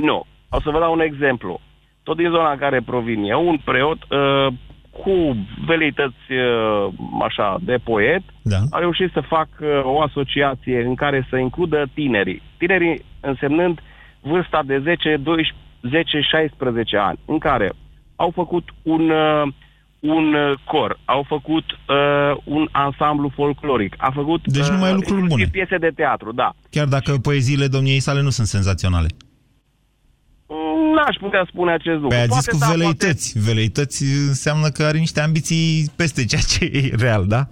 nu. 0.08 0.18
O 0.50 0.60
să 0.60 0.70
vă 0.70 0.78
dau 0.78 0.92
un 0.92 1.00
exemplu. 1.00 1.60
Tot 2.02 2.16
din 2.16 2.30
zona 2.30 2.50
în 2.52 2.58
care 2.58 2.80
provin 2.90 3.20
eu, 3.24 3.48
un 3.48 3.58
preot 3.64 3.98
uh, 4.02 4.52
cu 4.90 5.36
veleități 5.66 6.24
uh, 6.32 6.92
așa 7.22 7.56
de 7.60 7.76
poet 7.84 8.22
da. 8.42 8.60
a 8.70 8.78
reușit 8.78 9.10
să 9.12 9.20
fac 9.20 9.48
uh, 9.60 9.68
o 9.82 10.00
asociație 10.02 10.84
în 10.84 10.94
care 10.94 11.26
să 11.30 11.36
includă 11.36 11.90
tinerii. 11.94 12.42
Tinerii 12.56 13.04
însemnând 13.20 13.80
vârsta 14.20 14.62
de 14.66 14.78
10, 14.78 15.16
12, 15.16 15.54
10, 15.82 16.20
16 16.20 16.96
ani, 16.96 17.18
în 17.24 17.38
care 17.38 17.72
au 18.16 18.30
făcut 18.34 18.68
un, 18.82 19.10
uh, 19.10 19.42
un 20.00 20.34
uh, 20.34 20.58
cor, 20.64 20.98
au 21.04 21.24
făcut 21.28 21.64
uh, 21.70 22.36
un 22.44 22.68
ansamblu 22.72 23.30
folcloric, 23.34 23.94
a 23.96 24.10
făcut 24.14 24.46
Deci 24.46 24.66
numai 24.68 24.88
uh, 24.90 24.94
lucruri 24.94 25.20
inclusiv 25.20 25.46
bune. 25.48 25.48
piese 25.52 25.76
de 25.78 25.90
teatru, 25.94 26.32
da. 26.32 26.54
Chiar 26.70 26.86
dacă 26.86 27.16
poeziile 27.22 27.66
domniei 27.66 28.00
sale 28.00 28.20
nu 28.22 28.30
sunt 28.30 28.46
senzaționale. 28.46 29.06
Mm, 30.48 30.94
N-aș 30.94 31.16
putea 31.20 31.44
spune 31.48 31.72
acest 31.72 31.94
lucru. 32.00 32.08
Păi 32.08 32.18
a 32.18 32.22
zis 32.24 32.30
Poate 32.30 32.50
cu 32.50 32.56
da, 32.58 32.64
poate- 32.66 32.78
veleități. 32.78 33.38
Veleități 33.38 34.04
înseamnă 34.28 34.68
că 34.68 34.82
are 34.84 34.98
niște 34.98 35.20
ambiții 35.20 35.90
peste 35.96 36.24
ceea 36.24 36.40
ce 36.48 36.64
e 36.64 36.94
real, 36.96 37.26
da? 37.26 37.48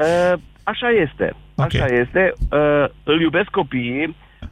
Uh, 0.00 0.32
așa 0.62 0.88
este. 0.90 1.34
Așa 1.56 1.86
este. 1.86 2.32
Uh, 2.50 2.84
îl 3.04 3.20
iubesc 3.20 3.48
copiii, 3.48 4.06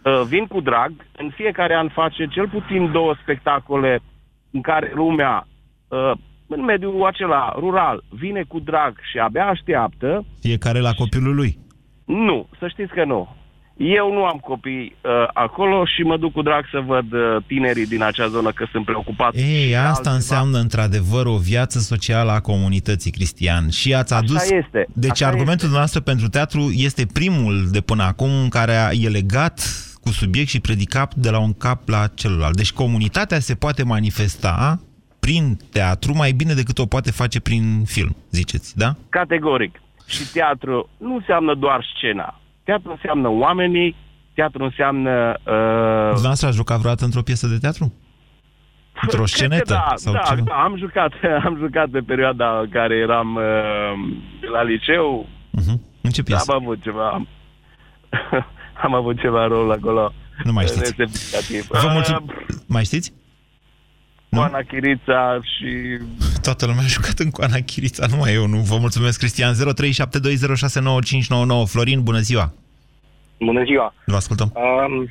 uh, 0.04 0.22
vin 0.28 0.46
cu 0.46 0.60
drag. 0.60 0.92
În 1.16 1.30
fiecare 1.34 1.74
an 1.74 1.88
face 1.88 2.26
cel 2.30 2.48
puțin 2.48 2.92
două 2.92 3.14
spectacole 3.22 3.98
în 4.50 4.60
care 4.60 4.92
lumea, 4.94 5.46
uh, 5.88 6.12
în 6.48 6.64
mediul 6.64 7.06
acela 7.06 7.54
rural, 7.58 8.04
vine 8.08 8.42
cu 8.48 8.58
drag 8.58 8.98
și 9.10 9.18
abia 9.18 9.46
așteaptă. 9.46 10.24
Fiecare 10.40 10.80
la 10.80 10.92
copilul 10.92 11.34
lui. 11.34 11.58
Nu, 12.04 12.48
să 12.58 12.68
știți 12.68 12.92
că 12.92 13.04
nu. 13.04 13.36
Eu 13.76 14.12
nu 14.12 14.24
am 14.24 14.38
copii 14.38 14.96
uh, 15.04 15.10
acolo 15.32 15.84
și 15.84 16.02
mă 16.02 16.16
duc 16.16 16.32
cu 16.32 16.42
drag 16.42 16.64
să 16.70 16.82
văd 16.86 17.12
uh, 17.12 17.36
tinerii 17.46 17.86
din 17.86 18.02
acea 18.02 18.26
zonă 18.26 18.52
că 18.52 18.66
sunt 18.70 18.84
preocupați. 18.84 19.38
Ei, 19.38 19.76
asta 19.76 20.10
înseamnă 20.10 20.58
într-adevăr 20.58 21.26
o 21.26 21.36
viață 21.36 21.78
socială 21.78 22.30
a 22.30 22.40
comunității, 22.40 23.10
Cristian. 23.10 23.68
Și 23.68 23.94
ați 23.94 24.14
adus... 24.14 24.50
este, 24.50 24.86
Deci 24.92 25.10
așa 25.10 25.26
argumentul 25.26 25.58
dumneavoastră 25.58 26.00
pentru 26.00 26.28
teatru 26.28 26.60
este 26.74 27.06
primul 27.12 27.68
de 27.70 27.80
până 27.80 28.02
acum 28.02 28.48
care 28.48 28.72
e 28.92 29.08
legat 29.08 29.60
cu 30.02 30.12
subiect 30.12 30.48
și 30.48 30.60
predicat 30.60 31.14
de 31.14 31.30
la 31.30 31.38
un 31.38 31.52
cap 31.52 31.88
la 31.88 32.06
celălalt. 32.14 32.56
Deci 32.56 32.72
comunitatea 32.72 33.38
se 33.38 33.54
poate 33.54 33.82
manifesta 33.82 34.80
prin 35.26 35.56
teatru 35.72 36.12
mai 36.14 36.32
bine 36.32 36.54
decât 36.54 36.78
o 36.78 36.86
poate 36.86 37.10
face 37.10 37.40
prin 37.40 37.84
film, 37.84 38.16
ziceți, 38.30 38.78
da? 38.78 38.90
Categoric. 39.08 39.80
Și 40.06 40.32
teatru 40.32 40.88
nu 40.98 41.14
înseamnă 41.14 41.54
doar 41.54 41.86
scena. 41.96 42.40
Teatru 42.64 42.90
înseamnă 42.90 43.28
oamenii, 43.28 43.96
teatru 44.34 44.64
înseamnă... 44.64 45.10
Uh, 45.46 46.10
Dumneavoastră 46.18 46.46
ați 46.46 46.56
jucat 46.56 46.78
vreodată 46.78 47.04
într-o 47.04 47.22
piesă 47.22 47.46
de 47.46 47.58
teatru? 47.58 47.92
Într-o 49.02 49.22
cred 49.22 49.30
că 49.30 49.36
scenetă? 49.36 49.72
Da, 49.72 49.92
sau 49.94 50.12
da, 50.12 50.18
ceva? 50.18 50.42
da, 50.44 50.54
am 50.54 50.76
jucat, 50.78 51.12
am 51.46 51.56
jucat 51.58 51.88
pe 51.88 52.00
perioada 52.00 52.58
în 52.60 52.68
care 52.68 52.94
eram 52.96 53.34
uh, 53.34 54.52
la 54.52 54.62
liceu. 54.62 55.28
Mhm. 55.50 55.80
În 56.00 56.10
ce 56.10 56.22
piesă? 56.22 56.52
Am 56.52 56.62
avut 56.62 56.82
ceva... 56.82 57.26
am 58.82 58.94
avut 59.00 59.20
ceva 59.20 59.46
rol 59.46 59.70
acolo. 59.70 60.12
Nu 60.44 60.52
mai 60.52 60.64
uh, 60.64 60.70
știți. 60.70 60.94
nesemnificativ. 60.98 61.66
Vă 61.66 61.86
Uh, 61.86 61.92
mulțumim. 61.92 62.24
Mai 62.66 62.84
știți? 62.84 63.12
Oana 64.30 64.60
Chirița 64.68 65.40
și... 65.42 65.98
Toată 66.42 66.66
lumea 66.66 66.82
a 66.82 66.86
jucat 66.86 67.18
în 67.18 67.30
Coana 67.30 67.56
Chirița, 67.66 68.06
numai 68.10 68.34
eu 68.34 68.46
nu. 68.46 68.56
Vă 68.56 68.76
mulțumesc, 68.80 69.18
Cristian. 69.18 69.54
0372069599. 69.54 69.58
Florin, 71.66 72.02
bună 72.02 72.18
ziua! 72.18 72.52
Bună 73.38 73.64
ziua! 73.64 73.94
Vă 74.04 74.16
ascultăm. 74.16 74.52
Um, 74.54 75.08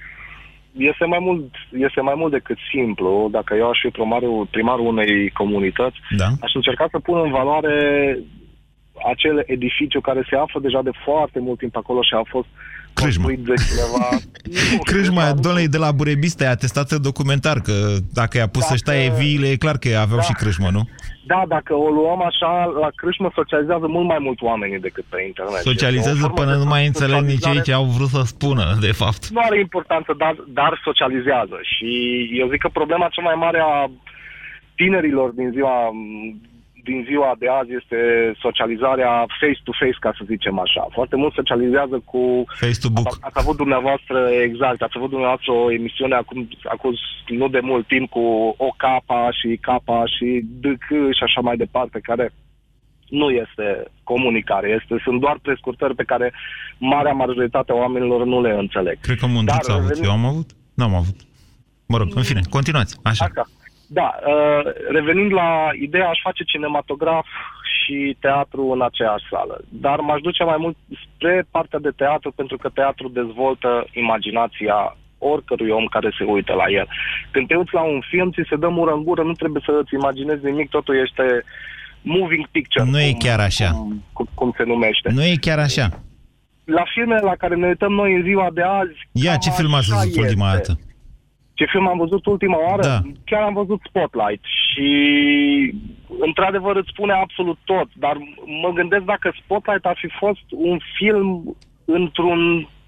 este 0.71 1.05
mai 1.05 1.19
mult, 1.21 1.53
este 1.71 2.01
mai 2.01 2.13
mult 2.17 2.31
decât 2.31 2.57
simplu. 2.71 3.27
Dacă 3.31 3.55
eu 3.55 3.69
aș 3.69 3.79
fi 3.81 3.89
primarul, 3.89 4.47
primarul 4.51 4.85
unei 4.85 5.29
comunități, 5.29 5.97
da. 6.17 6.27
aș 6.41 6.53
încerca 6.53 6.87
să 6.91 6.99
pun 6.99 7.21
în 7.23 7.31
valoare 7.31 7.75
acel 9.11 9.43
edificiu 9.45 10.01
care 10.01 10.27
se 10.29 10.35
află 10.35 10.59
deja 10.59 10.81
de 10.81 10.91
foarte 11.03 11.39
mult 11.39 11.59
timp 11.59 11.75
acolo 11.75 12.01
și 12.01 12.13
a 12.13 12.23
fost 12.29 12.47
Crâșmă. 12.47 12.73
Construit 13.01 13.39
de 13.39 13.53
cineva. 13.67 14.07
Crâșma, 14.89 15.33
domnule, 15.33 15.65
de 15.65 15.77
la 15.77 15.91
Burebista 15.91 16.43
e 16.43 16.47
atestată 16.47 16.97
documentar 16.97 17.57
că 17.61 17.73
dacă 18.13 18.37
i-a 18.37 18.47
pus 18.47 18.61
Dacă- 18.61 18.71
să-și 18.71 18.83
taie 18.89 19.13
viile, 19.17 19.47
e 19.49 19.55
clar 19.65 19.77
că 19.77 19.87
aveau 19.97 20.19
Da. 20.19 20.23
și 20.27 20.33
crâșmă, 20.33 20.69
nu? 20.71 20.83
Da, 21.27 21.43
dacă 21.47 21.73
o 21.73 21.89
luăm 21.89 22.21
așa, 22.31 22.51
la 22.83 22.89
crâșmă 22.95 23.31
socializează 23.39 23.87
mult 23.87 24.07
mai 24.13 24.17
mult 24.25 24.41
oamenii 24.41 24.79
decât 24.79 25.03
pe 25.13 25.19
internet. 25.31 25.55
Este 25.57 25.69
o 25.69 25.71
Socializează 25.71 26.19
formă 26.25 26.35
până 26.39 26.51
de 26.51 26.57
nu 26.63 26.69
mai 26.73 26.85
înțeleg 26.85 27.21
nici 27.21 27.29
ei 27.31 27.35
socializare 27.37 27.67
ce 27.67 27.73
au 27.79 27.85
vrut 27.97 28.09
să 28.15 28.21
spună, 28.33 28.65
de 28.87 28.91
fapt. 29.01 29.21
nu 29.35 29.41
are 29.47 29.59
importanță, 29.59 30.11
dar, 30.23 30.33
dar 30.59 30.71
socializează. 30.83 31.57
Și 31.73 31.89
eu 32.41 32.47
zic 32.51 32.59
că 32.65 32.69
problema 32.79 33.07
cea 33.15 33.21
mai 33.29 33.37
mare 33.45 33.59
a 33.71 33.91
tinerilor 34.75 35.29
din 35.39 35.49
ziua, 35.55 35.75
din 36.89 36.99
ziua 37.09 37.31
de 37.41 37.47
azi 37.59 37.71
este 37.79 37.99
socializarea 38.45 39.11
face-to-face, 39.39 39.97
ca 40.05 40.11
să 40.17 40.23
zicem 40.33 40.55
așa. 40.65 40.83
Foarte 40.97 41.15
mult 41.21 41.33
socializează 41.33 41.97
cu... 42.11 42.21
Face-to-book. 42.63 43.07
Ați, 43.07 43.17
ați 43.27 43.39
avut 43.43 43.55
dumneavoastră, 43.63 44.17
exact, 44.47 44.79
ați 44.81 44.97
avut 44.97 45.09
dumneavoastră 45.09 45.51
o 45.51 45.71
emisiune 45.71 46.15
acum, 46.15 46.39
acum 46.75 46.91
nu 47.27 47.47
de 47.55 47.59
mult 47.69 47.85
timp 47.87 48.09
cu 48.09 48.25
o 48.67 48.69
capa 48.77 49.21
și 49.39 49.49
capa 49.69 49.97
și 50.13 50.27
DK 50.63 50.87
și 51.17 51.23
așa 51.27 51.41
mai 51.41 51.57
departe, 51.63 51.99
care 52.09 52.25
nu 53.09 53.29
este 53.29 53.67
comunicare. 54.03 54.67
Este, 54.79 54.93
sunt 55.03 55.19
doar 55.19 55.37
prescurtări 55.41 55.95
pe 55.95 56.03
care 56.11 56.33
marea 56.77 57.13
majoritate 57.13 57.71
a 57.71 57.75
oamenilor 57.75 58.25
nu 58.25 58.41
le 58.41 58.51
înțeleg. 58.51 58.97
Cred 59.01 59.17
că 59.17 59.25
mândruț 59.27 59.67
a 59.69 59.73
avut. 59.73 59.87
revenind- 59.89 60.05
Eu 60.05 60.11
am 60.11 60.25
avut? 60.25 60.49
N-am 60.73 60.93
avut. 60.95 61.15
Mă 61.87 61.97
rog, 61.97 62.07
în 62.15 62.23
fine, 62.23 62.41
continuați. 62.49 62.97
Așa. 63.03 63.25
Așa. 63.25 63.43
Da, 63.87 64.15
uh, 64.27 64.71
revenind 64.91 65.31
la 65.33 65.69
ideea, 65.81 66.09
aș 66.09 66.19
face 66.23 66.43
cinematograf 66.43 67.27
și 67.73 68.17
teatru 68.19 68.71
în 68.71 68.81
aceeași 68.81 69.25
sală. 69.29 69.61
Dar 69.69 69.99
m-aș 69.99 70.21
duce 70.21 70.43
mai 70.43 70.55
mult 70.59 70.77
spre 71.03 71.45
partea 71.51 71.79
de 71.79 71.91
teatru, 71.95 72.31
pentru 72.31 72.57
că 72.57 72.69
teatru 72.69 73.07
dezvoltă 73.07 73.87
imaginația 73.93 74.97
oricărui 75.17 75.69
om 75.69 75.85
care 75.85 76.09
se 76.17 76.23
uită 76.23 76.53
la 76.53 76.67
el. 76.69 76.87
Când 77.31 77.47
te 77.47 77.55
uiți 77.55 77.73
la 77.73 77.81
un 77.81 78.01
film, 78.09 78.31
ți 78.31 78.49
se 78.49 78.55
dă 78.55 78.67
mură 78.67 78.91
în 78.93 79.03
gură, 79.03 79.23
nu 79.23 79.33
trebuie 79.33 79.61
să 79.65 79.79
îți 79.81 79.93
imaginezi 79.93 80.45
nimic, 80.45 80.69
totul 80.69 80.95
este 81.05 81.43
moving 82.01 82.47
picture. 82.47 82.89
Nu 82.89 82.99
e 82.99 83.13
chiar 83.19 83.39
așa. 83.39 83.69
Cum, 84.13 84.29
cum 84.33 84.53
se 84.57 84.63
numește. 84.63 85.09
Nu 85.11 85.23
e 85.23 85.35
chiar 85.39 85.59
așa. 85.59 85.87
La 86.63 86.83
filmele 86.93 87.21
la 87.23 87.35
care 87.35 87.55
ne 87.55 87.67
uităm 87.67 87.91
noi 87.91 88.15
în 88.15 88.23
ziua 88.23 88.49
de 88.53 88.61
azi... 88.61 88.97
Ia, 89.11 89.31
cam 89.31 89.39
ce 89.39 89.49
film 89.49 89.73
ați 89.73 89.91
așa 89.91 90.01
văzut 90.01 90.17
ultima 90.17 90.53
este. 90.53 90.57
dată? 90.57 90.79
Ce 91.57 91.65
film 91.73 91.87
am 91.87 91.97
văzut 91.97 92.25
ultima 92.25 92.57
oară? 92.67 92.81
Da. 92.81 93.01
Chiar 93.29 93.41
am 93.41 93.53
văzut 93.53 93.79
Spotlight 93.87 94.43
și 94.65 94.89
într-adevăr 96.27 96.75
îți 96.75 96.91
spune 96.93 97.13
absolut 97.13 97.57
tot, 97.63 97.87
dar 98.03 98.15
mă 98.63 98.69
gândesc 98.73 99.03
dacă 99.03 99.27
Spotlight 99.43 99.85
ar 99.85 99.97
fi 100.03 100.09
fost 100.19 100.45
un 100.69 100.77
film 100.97 101.55
într-un, 101.85 102.39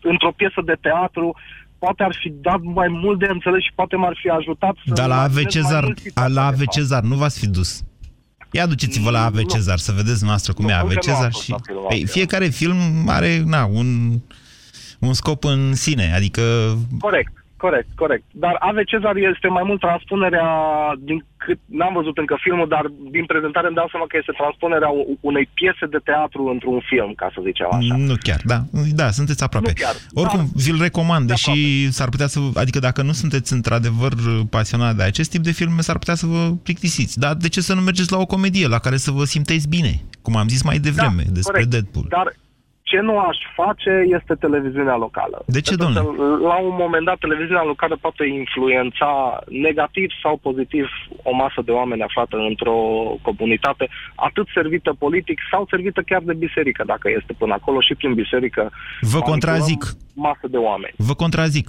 într-o 0.01 0.31
piesă 0.31 0.61
de 0.65 0.75
teatru, 0.81 1.35
poate 1.79 2.03
ar 2.03 2.15
fi 2.21 2.29
dat 2.47 2.61
mai 2.61 2.87
mult 2.87 3.19
de 3.19 3.27
înțeles 3.29 3.61
și 3.63 3.71
poate 3.75 3.95
m-ar 3.95 4.17
fi 4.21 4.29
ajutat 4.29 4.75
să... 4.85 4.93
Dar 4.93 5.07
la 5.07 5.21
AV 5.21 5.31
imaginez 5.31 5.43
mai 5.43 5.63
Cezar, 5.63 5.83
mult 5.83 5.97
situația, 5.97 6.33
la 6.33 6.41
de 6.41 6.47
AV 6.47 6.57
fapt. 6.57 6.71
Cezar 6.71 7.03
nu 7.03 7.15
v-ați 7.15 7.39
fi 7.39 7.47
dus. 7.47 7.81
Ia 8.51 8.65
duceți-vă 8.65 9.09
la 9.09 9.23
AV 9.25 9.35
Nu. 9.35 9.41
Cezar 9.41 9.77
să 9.77 9.91
vedeți 9.91 10.25
noastră 10.25 10.53
cum 10.53 10.65
Nu, 10.65 10.71
e 10.71 10.73
AV 10.73 10.89
încă 10.89 10.93
nu 11.05 11.11
am 11.11 11.15
Cezar 11.15 11.31
fost 11.31 11.43
și 11.43 11.51
la 11.51 11.57
filmul 11.65 11.87
Ei, 11.89 12.01
ăsta. 12.03 12.11
fiecare 12.17 12.45
film 12.45 12.77
are 13.07 13.41
na, 13.45 13.65
un, 13.65 13.87
un 14.99 15.13
scop 15.13 15.43
în 15.43 15.73
sine, 15.73 16.13
adică 16.15 16.41
Corect, 16.99 17.36
corect, 17.57 17.87
corect. 17.95 18.23
Dar 18.31 18.55
Ave 18.59 18.83
Cezar 18.83 19.15
este 19.15 19.47
mai 19.47 19.63
mult 19.65 19.79
transpunerea, 19.79 20.47
din 20.99 21.25
cât 21.37 21.59
n-am 21.65 21.93
văzut 21.93 22.17
încă 22.17 22.35
filmul, 22.45 22.67
dar 22.67 22.85
din 23.15 23.25
prezentare 23.25 23.67
îmi 23.67 23.75
dau 23.75 23.87
seama 23.91 24.05
că 24.07 24.15
este 24.19 24.33
transpunerea 24.41 24.89
u- 24.89 25.17
unei 25.21 25.49
piese 25.53 25.85
de 25.95 25.99
teatru 26.09 26.41
într-un 26.53 26.79
film, 26.91 27.13
ca 27.21 27.27
să 27.33 27.39
zicem 27.45 27.67
așa. 27.71 27.95
nu 28.09 28.15
chiar, 28.27 28.41
da, 28.51 28.59
da, 29.01 29.07
sunteți 29.19 29.43
aproape. 29.43 29.67
Nu 29.75 29.81
chiar, 29.85 29.95
Oricum, 30.21 30.37
dar- 30.39 30.47
vi-l 30.63 30.79
recomand, 30.81 31.27
deși 31.27 31.91
s-ar 31.91 32.09
putea 32.09 32.27
să, 32.27 32.39
adică 32.53 32.79
dacă 32.79 33.01
nu 33.01 33.11
sunteți 33.11 33.53
într-adevăr 33.53 34.13
pasionat 34.49 34.95
de 34.95 35.03
acest 35.03 35.29
tip 35.29 35.43
de 35.43 35.51
filme, 35.51 35.81
s-ar 35.81 35.97
putea 35.97 36.15
să 36.15 36.25
vă 36.25 36.51
plictisiți. 36.63 37.19
Dar 37.19 37.33
de 37.35 37.49
ce 37.49 37.61
să 37.61 37.73
nu 37.73 37.81
mergeți 37.81 38.11
la 38.11 38.17
o 38.17 38.25
comedie 38.25 38.67
la 38.67 38.79
care 38.79 38.97
să 38.97 39.11
vă 39.11 39.23
simteți 39.23 39.67
bine? 39.69 40.01
Cum 40.21 40.35
am 40.35 40.47
zis 40.47 40.63
mai 40.63 40.77
devreme 40.79 41.23
despre 41.29 41.41
Da, 41.43 41.49
corect. 41.51 41.69
Deadpool. 41.69 42.05
Dar 42.09 42.33
ce 42.89 42.99
nu 43.09 43.15
aș 43.19 43.37
face 43.55 43.93
este 44.17 44.33
televiziunea 44.45 44.95
locală. 45.05 45.37
De 45.45 45.61
ce, 45.61 45.75
Pentru 45.75 45.85
domnule? 45.85 46.17
că, 46.17 46.47
La 46.51 46.57
un 46.69 46.75
moment 46.83 47.05
dat, 47.05 47.17
televiziunea 47.25 47.63
locală 47.63 47.95
poate 48.05 48.23
influența 48.41 49.09
negativ 49.67 50.09
sau 50.23 50.33
pozitiv 50.47 50.85
o 51.29 51.33
masă 51.43 51.59
de 51.65 51.71
oameni 51.71 52.01
aflată 52.01 52.35
într-o 52.49 52.77
comunitate, 53.21 53.85
atât 54.15 54.47
servită 54.53 54.89
politic 55.03 55.37
sau 55.51 55.61
servită 55.69 56.01
chiar 56.09 56.21
de 56.29 56.33
biserică, 56.33 56.83
dacă 56.85 57.07
este 57.19 57.33
până 57.41 57.53
acolo 57.53 57.79
și 57.87 57.95
prin 57.95 58.13
biserică. 58.13 58.61
Vă 58.61 59.07
manipulăm 59.07 59.29
contrazic. 59.31 59.81
Masă 60.13 60.45
de 60.55 60.57
oameni. 60.57 60.93
Vă 60.97 61.13
contrazic. 61.13 61.67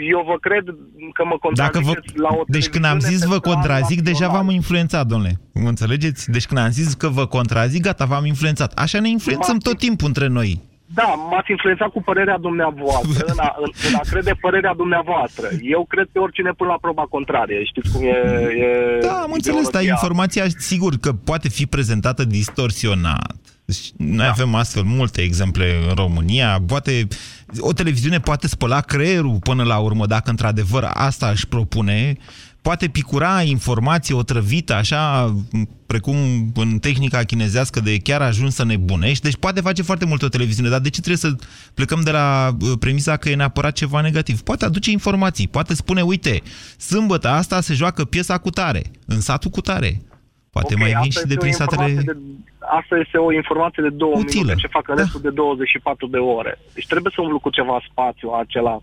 Eu 0.00 0.24
vă 0.26 0.36
cred 0.40 0.64
că 1.12 1.24
mă 1.24 1.36
Dacă 1.54 1.78
vă... 1.78 1.84
contraziceți 1.84 2.18
la 2.18 2.28
o 2.32 2.42
Deci 2.46 2.68
când 2.68 2.84
am 2.84 2.98
zis 2.98 3.00
televiziune 3.00 3.32
vă 3.34 3.40
pe 3.40 3.48
plan 3.48 3.54
contrazic, 3.54 4.00
deja 4.00 4.18
național. 4.26 4.36
v-am 4.36 4.54
influențat, 4.54 5.06
domnule. 5.06 5.40
Mă 5.54 5.68
înțelegeți? 5.68 6.30
Deci 6.30 6.46
când 6.46 6.60
am 6.60 6.70
zis 6.70 6.94
că 6.94 7.08
vă 7.08 7.26
contrazic, 7.26 7.82
gata, 7.82 8.04
v-am 8.04 8.24
influențat. 8.24 8.72
Așa 8.78 9.00
ne 9.00 9.08
influențăm 9.08 9.58
tot 9.58 9.78
timpul 9.78 10.06
între 10.06 10.26
noi. 10.26 10.60
Da, 10.94 11.02
m-ați 11.30 11.50
influențat 11.50 11.88
cu 11.88 12.02
părerea 12.02 12.38
dumneavoastră, 12.38 13.24
în 13.26 13.38
a, 13.38 13.54
în, 13.58 13.70
în 13.88 13.94
a 13.94 14.00
crede 14.10 14.32
părerea 14.40 14.74
dumneavoastră. 14.76 15.46
Eu 15.62 15.84
cred 15.88 16.08
pe 16.12 16.18
oricine 16.18 16.50
până 16.56 16.70
la 16.70 16.78
proba 16.80 17.02
contrarie. 17.02 17.64
Știți 17.64 17.92
cum 17.92 18.02
e... 18.02 18.08
e 18.64 18.98
Da, 19.02 19.12
am 19.12 19.30
înțeles, 19.32 19.68
dar 19.68 19.82
ideologia. 19.82 19.90
informația, 19.92 20.44
sigur 20.58 20.94
că 21.00 21.12
poate 21.12 21.48
fi 21.48 21.66
prezentată 21.66 22.24
distorsionat. 22.24 23.34
Deci, 23.64 23.90
noi 23.96 24.16
Da. 24.24 24.30
avem 24.30 24.54
astfel 24.54 24.82
multe 24.82 25.20
exemple 25.20 25.64
în 25.88 25.94
România. 25.94 26.58
Poate, 26.66 27.06
o 27.58 27.72
televiziune 27.72 28.20
poate 28.20 28.48
spăla 28.48 28.80
creierul 28.80 29.38
până 29.38 29.62
la 29.62 29.78
urmă, 29.78 30.06
dacă 30.06 30.30
într-adevăr 30.30 30.90
asta 30.94 31.28
își 31.28 31.46
propune. 31.46 32.16
Poate 32.62 32.88
picura 32.88 33.42
informație 33.42 34.14
otrăvită, 34.14 34.74
așa, 34.74 35.34
precum 35.86 36.16
în 36.54 36.78
tehnica 36.78 37.22
chinezească 37.22 37.80
de 37.80 37.98
chiar 37.98 38.22
ajuns 38.22 38.54
să 38.54 38.64
nebunești. 38.64 39.22
Deci 39.22 39.36
poate 39.36 39.60
face 39.60 39.82
foarte 39.82 40.04
mult 40.04 40.22
o 40.22 40.28
televiziune, 40.28 40.68
dar 40.68 40.80
de 40.80 40.90
ce 40.90 41.00
trebuie 41.00 41.16
să 41.16 41.46
plecăm 41.74 42.00
de 42.00 42.10
la 42.10 42.56
uh, 42.60 42.72
premisa 42.78 43.16
că 43.16 43.28
e 43.28 43.34
neapărat 43.34 43.72
ceva 43.72 44.00
negativ? 44.00 44.40
Poate 44.40 44.64
aduce 44.64 44.90
informații, 44.90 45.48
poate 45.48 45.74
spune, 45.74 46.02
uite, 46.02 46.42
sâmbătă 46.76 47.28
asta 47.28 47.60
se 47.60 47.74
joacă 47.74 48.04
piesa 48.04 48.38
cu 48.38 48.50
tare, 48.50 48.82
în 49.06 49.20
satul 49.20 49.50
cu 49.50 49.60
tare. 49.60 50.02
Poate 50.50 50.74
Ok, 50.74 50.80
mai 50.80 50.88
vin 50.88 50.96
asta 50.96 51.20
și 51.20 51.26
de 51.26 51.32
este 51.32 51.36
o 51.36 51.40
prin 51.44 51.52
satele... 51.52 51.84
informație 51.88 52.12
De, 52.12 52.18
asta 52.78 52.94
este 53.04 53.16
o 53.18 53.32
informație 53.32 53.82
de 53.82 53.88
două 54.02 54.14
Utilă. 54.16 54.42
minute, 54.42 54.60
ce 54.62 54.66
fac 54.76 54.88
în 54.88 54.94
Da. 54.96 55.00
restul 55.02 55.20
de 55.20 55.30
24 55.30 56.06
de 56.06 56.18
ore. 56.18 56.58
Deci 56.74 56.86
trebuie 56.86 57.12
să 57.14 57.20
umblu 57.20 57.38
cu 57.38 57.50
ceva 57.50 57.76
spațiu 57.90 58.28
acela 58.30 58.80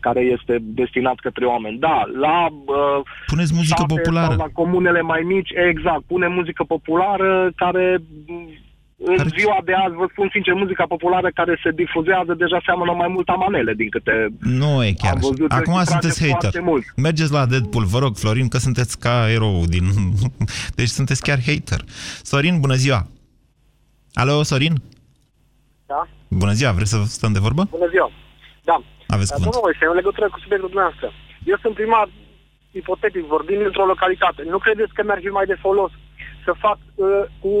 care 0.00 0.20
este 0.20 0.58
destinat 0.60 1.18
către 1.26 1.44
oameni. 1.46 1.78
Da, 1.78 2.04
la... 2.20 2.46
Uh, 2.50 3.00
Puneți 3.26 3.54
muzică 3.54 3.84
sate 3.86 3.94
populară. 3.94 4.34
Sau 4.34 4.36
la 4.46 4.52
comunele 4.52 5.00
mai 5.00 5.22
mici, 5.26 5.50
exact, 5.70 6.02
pune 6.06 6.26
muzică 6.26 6.64
populară 6.64 7.52
care... 7.56 8.02
m, 9.02 9.10
În 9.10 9.16
Care- 9.16 9.30
ziua 9.38 9.58
de 9.64 9.74
azi, 9.84 9.94
vă 9.94 10.06
spun 10.10 10.28
sincer, 10.32 10.54
muzica 10.54 10.84
populară 10.94 11.28
care 11.34 11.60
se 11.62 11.70
difuzează 11.82 12.32
deja 12.34 12.58
seamănă 12.64 12.92
mai 12.92 13.08
mult 13.08 13.28
a 13.28 13.32
manele 13.44 13.72
din 13.74 13.88
câte 13.94 14.14
Nu 14.40 14.84
e 14.84 14.92
chiar 15.02 15.12
Am 15.12 15.18
așa. 15.18 15.28
văzut 15.28 15.50
Acum 15.52 15.74
că 15.74 15.82
se 15.84 15.90
sunteți 15.90 16.18
trage 16.18 16.32
hater. 16.32 16.50
foarte 16.50 16.70
mult. 16.70 16.84
Mergeți 16.96 17.32
la 17.32 17.46
Deadpool, 17.46 17.84
vă 17.84 17.98
rog, 17.98 18.16
Florin, 18.16 18.48
că 18.48 18.58
sunteți 18.58 18.98
ca 18.98 19.30
erou 19.30 19.64
din... 19.74 19.84
Deci 20.78 20.88
sunteți 20.98 21.22
chiar 21.22 21.38
hater. 21.46 21.80
Sorin, 22.30 22.60
bună 22.60 22.74
ziua! 22.74 23.00
Alo, 24.22 24.42
Sorin? 24.42 24.74
Da? 25.86 26.00
Bună 26.28 26.52
ziua, 26.52 26.72
vreți 26.72 26.90
să 26.90 26.98
stăm 27.04 27.32
de 27.32 27.38
vorbă? 27.46 27.62
Bună 27.70 27.88
ziua. 27.94 28.10
Da. 28.70 28.76
Aveți 29.16 29.28
Dar, 29.30 29.36
cuvânt. 29.36 29.52
Domnul 29.52 29.62
Moise, 29.66 29.84
în 29.92 29.96
legătură 30.00 30.26
cu 30.32 30.38
subiectul 30.44 30.68
dumneavoastră. 30.72 31.08
Eu 31.52 31.56
sunt 31.64 31.74
primar, 31.80 32.06
ipotetic 32.80 33.24
vorbind, 33.34 33.62
într-o 33.70 33.90
localitate. 33.92 34.40
Nu 34.54 34.58
credeți 34.66 34.92
că 34.96 35.00
mi-ar 35.04 35.20
fi 35.24 35.30
mai 35.38 35.46
de 35.52 35.56
folos 35.64 35.92
să 36.44 36.52
fac 36.64 36.78
uh, 36.94 37.06
cu 37.42 37.52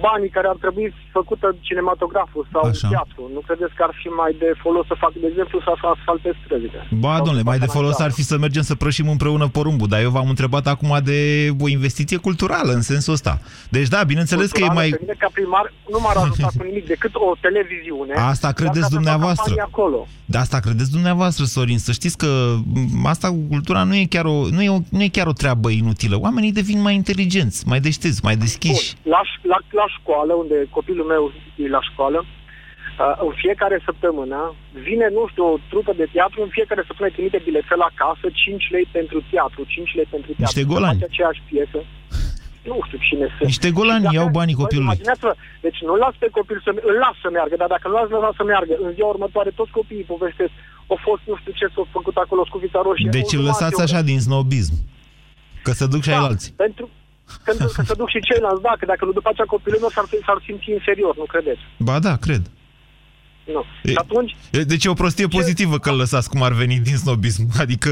banii 0.00 0.30
care 0.30 0.48
ar 0.48 0.56
trebui 0.56 0.94
făcută 1.18 1.46
cinematograful 1.66 2.44
sau 2.52 2.62
Așa. 2.70 2.88
teatru? 2.88 3.22
Nu 3.36 3.40
credeți 3.46 3.74
că 3.76 3.82
ar 3.88 3.92
fi 4.00 4.08
mai 4.20 4.32
de 4.42 4.48
folos 4.62 4.86
să 4.86 4.94
fac, 5.04 5.12
de 5.12 5.26
exemplu, 5.30 5.56
să 5.66 5.70
asfaltez 5.94 6.34
străzile? 6.44 6.78
Ba, 7.04 7.14
Sau 7.14 7.24
domnule, 7.24 7.44
să 7.44 7.48
mai 7.50 7.58
fac 7.58 7.66
de 7.66 7.72
folos 7.76 7.94
canalizare? 7.96 8.08
ar 8.10 8.12
fi 8.18 8.22
să 8.30 8.34
mergem 8.44 8.62
să 8.70 8.74
prășim 8.82 9.08
împreună 9.14 9.46
porumbul, 9.58 9.88
dar 9.92 10.00
eu 10.06 10.10
v-am 10.16 10.28
întrebat 10.34 10.66
acum 10.74 10.90
de 11.10 11.18
o 11.64 11.68
investiție 11.78 12.16
culturală 12.26 12.70
în 12.78 12.82
sensul 12.92 13.12
ăsta. 13.18 13.32
Deci 13.76 13.88
da, 13.94 14.00
bineînțeles 14.12 14.48
că 14.50 14.58
e 14.62 14.66
Culturală, 14.66 14.80
mai... 14.80 14.88
Pe 14.90 14.98
mine, 15.00 15.14
ca 15.18 15.28
primar, 15.32 15.72
nu 15.92 15.98
m-ar 16.04 16.16
ajuta 16.16 16.48
cu 16.58 16.62
nimic 16.70 16.86
decât 16.86 17.12
o 17.14 17.28
televiziune. 17.40 18.12
Asta 18.14 18.46
dar 18.50 18.52
credeți 18.58 18.80
ca 18.80 18.86
să 18.86 18.94
fac 18.94 18.98
dumneavoastră. 18.98 19.54
campanie 19.54 19.72
acolo. 19.72 20.06
De 20.24 20.38
asta 20.38 20.58
credeți 20.60 20.90
dumneavoastră, 20.90 21.44
Sorin. 21.44 21.78
Să 21.78 21.92
știți 21.92 22.16
că 22.16 22.54
m, 23.02 23.06
asta 23.06 23.28
cu 23.28 23.42
cultura 23.48 23.82
nu 23.82 23.94
e 23.94 24.04
chiar 24.08 24.24
o, 24.24 24.36
nu 24.50 24.62
e 24.62 24.70
o, 24.70 24.78
nu 24.90 25.02
e 25.02 25.08
chiar 25.08 25.26
o 25.26 25.32
treabă 25.32 25.68
inutilă. 25.70 26.16
Oamenii 26.20 26.52
devin 26.52 26.80
mai 26.80 26.94
inteligenți, 26.94 27.66
mai 27.68 27.80
deștepți, 27.80 28.20
mai 28.22 28.36
deschiși. 28.36 28.94
La, 29.02 29.20
la, 29.42 29.56
la 29.70 29.84
școală, 30.00 30.32
unde 30.34 30.54
copilul 30.70 30.99
meu 31.12 31.32
e 31.64 31.68
la 31.76 31.82
școală, 31.90 32.18
uh, 32.24 33.14
în 33.26 33.32
fiecare 33.42 33.76
săptămână 33.84 34.38
vine, 34.88 35.06
nu 35.16 35.22
știu, 35.30 35.44
o 35.52 35.56
trupă 35.72 35.92
de 36.00 36.06
teatru, 36.14 36.38
în 36.42 36.50
fiecare 36.56 36.82
săptămână 36.86 37.14
trimite 37.14 37.40
bilețel 37.48 37.80
acasă, 37.90 38.26
5 38.32 38.70
lei 38.74 38.86
pentru 38.96 39.18
teatru, 39.30 39.60
5 39.74 39.94
lei 39.98 40.08
pentru 40.14 40.30
teatru. 40.32 40.44
Niște 40.58 40.64
golani. 40.74 40.98
Face 41.00 41.10
aceeași 41.12 41.42
piesă. 41.50 41.78
Nu 42.70 42.76
știu 42.86 42.98
cine 43.08 43.26
sunt. 43.34 43.46
Niște 43.52 43.70
golani 43.78 44.02
Și 44.02 44.06
dacă- 44.08 44.16
iau 44.20 44.28
banii 44.38 44.54
Băi, 44.54 44.62
copilului. 44.62 44.90
Imaginați-vă, 44.94 45.32
deci 45.66 45.78
nu 45.88 45.94
las 46.04 46.14
pe 46.22 46.28
copil 46.38 46.58
să 46.66 46.70
îl 46.90 46.96
las 47.04 47.16
să 47.24 47.28
meargă, 47.36 47.54
dar 47.62 47.68
dacă 47.74 47.84
nu 47.88 47.94
las 47.98 48.08
lăsa 48.14 48.30
să 48.40 48.44
meargă, 48.52 48.74
în 48.86 48.90
ziua 48.96 49.08
următoare 49.14 49.50
toți 49.60 49.70
copiii 49.78 50.10
povestesc, 50.14 50.52
au 50.92 50.98
fost 51.08 51.22
nu 51.30 51.36
știu 51.40 51.52
ce 51.60 51.66
s-au 51.74 51.86
făcut 51.96 52.16
acolo, 52.24 52.42
scuvița 52.50 52.80
roșie. 52.88 53.08
Deci 53.18 53.32
o 53.32 53.36
îl 53.36 53.42
jumătate 53.42 53.62
lăsați 53.64 53.80
oră. 53.80 53.86
așa 53.88 54.00
din 54.10 54.20
snobism. 54.28 54.74
Că 55.62 55.70
se 55.80 55.86
duc 55.92 56.02
și 56.02 56.10
ai 56.10 56.20
Da, 56.20 56.24
alții. 56.30 56.52
Pentru 56.66 56.84
pentru 57.44 57.66
că 57.74 57.82
să 57.82 57.94
duc 57.94 58.08
și 58.08 58.20
ceilalți, 58.28 58.62
da, 58.62 58.72
că 58.78 58.84
dacă 58.86 59.04
nu 59.04 59.12
după 59.12 59.28
aceea 59.32 59.46
copilul 59.46 59.80
meu 59.80 59.88
s-ar, 59.88 60.04
fi- 60.10 60.24
s-ar 60.26 60.38
simți 60.44 60.70
inferior, 60.70 61.16
nu 61.16 61.24
credeți? 61.24 61.60
Ba 61.78 61.98
da, 61.98 62.16
cred. 62.16 62.42
Nu. 63.54 63.64
E- 63.82 63.90
Și 63.90 63.94
atunci, 64.04 64.36
E- 64.52 64.62
Deci 64.72 64.84
e 64.84 64.88
o 64.88 65.00
prostie 65.02 65.26
pozitivă 65.26 65.78
că 65.78 65.90
îl 65.90 65.96
lăsați 65.96 66.28
cum 66.28 66.42
ar 66.42 66.52
veni 66.52 66.78
din 66.78 66.96
snobism. 66.96 67.42
Adică, 67.64 67.90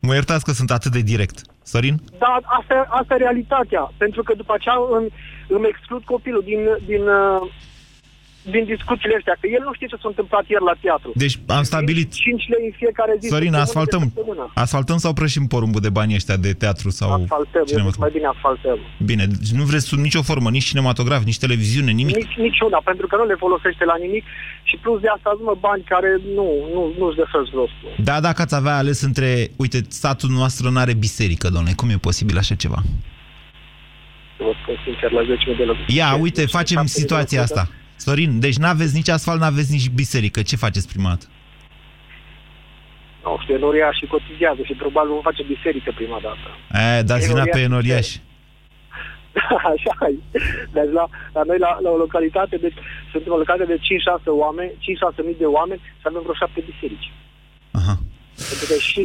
mă 0.00 0.14
iertați 0.14 0.44
că 0.44 0.52
sunt 0.52 0.70
atât 0.70 0.92
de 0.92 1.00
direct. 1.00 1.38
Sorin? 1.62 2.00
da, 2.18 2.38
asta, 2.58 2.74
e- 2.74 2.86
asta 3.00 3.14
e 3.14 3.16
realitatea. 3.16 3.92
Pentru 3.96 4.22
că 4.22 4.34
după 4.36 4.52
aceea 4.56 4.74
îmi, 4.98 5.08
îmi 5.48 5.66
exclud 5.68 6.02
copilul 6.04 6.42
din, 6.44 6.60
din, 6.86 7.02
uh, 7.02 7.50
din 8.42 8.64
discuțiile 8.64 9.16
astea, 9.18 9.36
că 9.40 9.46
el 9.56 9.62
nu 9.66 9.72
știe 9.74 9.86
ce 9.86 9.96
s-a 10.02 10.08
întâmplat 10.12 10.44
ieri 10.48 10.64
la 10.70 10.74
teatru. 10.84 11.10
Deci 11.14 11.36
am 11.46 11.62
stabilit... 11.62 12.08
5 12.12 12.48
lei 12.52 12.64
în 12.70 12.74
fiecare 12.80 13.12
zi. 13.20 13.26
Sorin, 13.28 13.52
săptămână 13.52 13.66
asfaltăm. 13.66 14.02
de 14.04 14.10
săptămână. 14.14 14.44
Asfaltăm 14.54 14.98
sau 15.04 15.12
prășim 15.12 15.46
porumbul 15.54 15.80
de 15.86 15.90
banii 15.98 16.18
ăștia 16.20 16.36
de 16.46 16.52
teatru 16.52 16.88
sau 16.90 17.08
Asfaltăm, 17.12 17.60
eu 17.60 17.64
zic 17.64 17.72
cinematograf? 17.72 18.04
mai 18.06 18.12
bine 18.16 18.28
asfaltăm. 18.34 18.78
Bine, 19.10 19.24
deci 19.40 19.52
nu 19.58 19.64
vreți 19.70 19.86
sub 19.90 19.98
nicio 19.98 20.22
formă, 20.30 20.48
nici 20.50 20.68
cinematograf, 20.70 21.22
nici 21.30 21.42
televiziune, 21.44 21.90
nimic? 21.90 22.16
Nici, 22.16 22.36
niciuna, 22.48 22.80
pentru 22.84 23.06
că 23.06 23.14
nu 23.16 23.24
le 23.30 23.36
folosește 23.44 23.84
la 23.84 23.96
nimic 24.04 24.24
și 24.68 24.76
plus 24.82 25.00
de 25.00 25.08
asta 25.16 25.28
sunt 25.36 25.46
mă, 25.50 25.56
bani 25.60 25.82
care 25.92 26.10
nu, 26.38 26.46
nu, 26.74 26.80
nu-și 26.98 27.16
de 27.16 27.26
făs 27.32 27.46
rostul. 27.58 27.88
Da, 28.08 28.20
dacă 28.20 28.42
ați 28.42 28.54
avea 28.54 28.76
ales 28.76 29.00
între... 29.00 29.28
Uite, 29.56 29.78
statul 29.88 30.30
noastră 30.30 30.68
nu 30.70 30.78
are 30.78 30.94
biserică, 30.94 31.46
domnule. 31.54 31.74
Cum 31.80 31.88
e 31.88 31.96
posibil 32.08 32.36
așa 32.38 32.54
ceva? 32.54 32.80
Să 34.36 34.42
vă 34.46 34.52
spun 34.62 34.74
sincer, 34.84 35.10
la 35.10 35.22
10 35.22 35.54
de 35.60 35.64
la 35.64 35.74
Ia, 35.86 36.18
uite, 36.20 36.46
facem 36.46 36.86
situația 36.86 37.42
asta. 37.42 37.68
Sorin, 38.04 38.40
deci 38.40 38.56
n-aveți 38.56 38.94
nici 38.94 39.08
asfalt, 39.08 39.40
n-aveți 39.40 39.72
nici 39.72 39.88
biserică. 40.02 40.42
Ce 40.42 40.56
faceți 40.56 40.88
prima 40.92 41.08
dată? 41.08 41.26
Nu 43.24 43.38
știu, 43.42 43.54
Enoria 43.54 43.90
și 43.98 44.06
cotizează 44.14 44.62
și 44.68 44.74
probabil 44.82 45.10
vom 45.10 45.28
face 45.30 45.42
biserică 45.54 45.90
prima 46.00 46.18
dată. 46.26 46.46
E, 46.98 47.02
dați 47.02 47.28
vina 47.28 47.44
pe 47.54 47.60
enoriași. 47.60 48.14
Așa 49.72 49.94
e. 50.14 50.18
Deci 50.74 50.90
la, 50.98 51.04
la 51.36 51.42
noi, 51.48 51.58
la, 51.58 51.70
la 51.84 51.90
o 51.90 51.96
localitate, 52.04 52.56
de, 52.56 52.68
suntem 53.12 53.32
o 53.32 53.42
localitate 53.42 53.72
de 53.74 53.78
5-6 53.78 54.24
oameni, 54.44 54.70
5-6 54.70 55.24
mii 55.26 55.42
de 55.42 55.48
oameni 55.58 55.80
și 56.00 56.06
avem 56.08 56.22
vreo 56.22 56.34
7 56.34 56.64
biserici. 56.70 57.08
Aha. 57.78 57.94
Pentru 58.48 58.66
că 58.70 58.76
și 58.88 59.00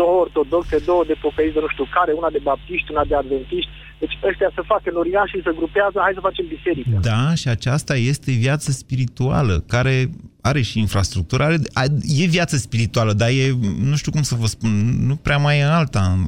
două 0.00 0.16
ortodoxe, 0.24 0.76
două 0.90 1.04
de 1.10 1.16
pocăiți 1.24 1.54
de 1.54 1.60
nu 1.60 1.68
știu 1.74 1.86
care, 1.96 2.12
una 2.12 2.30
de 2.36 2.46
baptiști, 2.48 2.92
una 2.94 3.04
de 3.10 3.14
adventiști. 3.14 3.70
Deci 4.00 4.18
ăștia 4.30 4.50
să 4.54 4.62
facă 4.66 4.90
noria 4.92 5.22
și 5.26 5.40
să 5.42 5.50
grupează, 5.56 5.96
hai 6.00 6.12
să 6.14 6.20
facem 6.28 6.44
biserică. 6.56 6.98
Da, 7.02 7.34
și 7.34 7.48
aceasta 7.48 7.96
este 7.96 8.32
viață 8.32 8.70
spirituală, 8.70 9.64
care 9.66 10.10
are 10.40 10.62
și 10.62 10.78
infrastructură, 10.78 11.42
are, 11.44 11.56
a- 11.72 11.84
e 12.22 12.26
viață 12.26 12.56
spirituală, 12.56 13.12
dar 13.12 13.28
e, 13.28 13.56
nu 13.80 13.96
știu 13.96 14.10
cum 14.12 14.22
să 14.22 14.34
vă 14.34 14.46
spun, 14.46 14.70
nu 15.06 15.16
prea 15.16 15.36
mai 15.38 15.58
e 15.58 15.64
alta. 15.64 16.24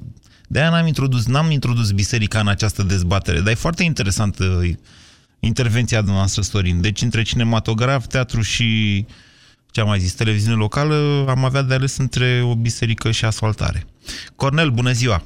De-aia 0.49 0.71
n-am 0.71 0.87
introdus, 0.87 1.27
n-am 1.27 1.51
introdus 1.51 1.91
biserica 1.91 2.41
în 2.41 2.49
această 2.49 2.83
dezbatere, 2.83 3.39
dar 3.41 3.53
e 3.53 3.55
foarte 3.55 3.83
interesantă 3.83 4.61
intervenția 5.41 5.99
dumneavoastră, 5.99 6.43
Sorin. 6.43 6.81
Deci 6.81 7.03
între 7.03 7.23
cinematograf, 7.23 8.07
teatru 8.07 8.41
și 8.41 9.05
ce 9.71 9.81
am 9.81 9.87
mai 9.87 9.99
zis, 9.99 10.13
televiziune 10.15 10.57
locală, 10.57 11.25
am 11.29 11.45
avea 11.45 11.63
de 11.63 11.75
ales 11.75 11.97
între 11.97 12.41
o 12.45 12.55
biserică 12.55 13.11
și 13.11 13.25
asfaltare. 13.25 13.85
Cornel, 14.37 14.71
bună 14.71 14.93
ziua! 14.93 15.23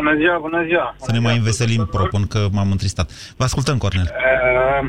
Bună 0.00 0.14
ziua, 0.20 0.36
bună 0.46 0.60
ziua! 0.68 0.86
Să 1.06 1.12
ne 1.12 1.20
mai 1.26 1.36
înveselim, 1.40 1.82
propun 1.96 2.22
că 2.32 2.40
m-am 2.56 2.70
întristat. 2.76 3.06
Vă 3.38 3.44
ascultăm, 3.48 3.76
Cornel. 3.84 4.08
Uh, 4.10 4.82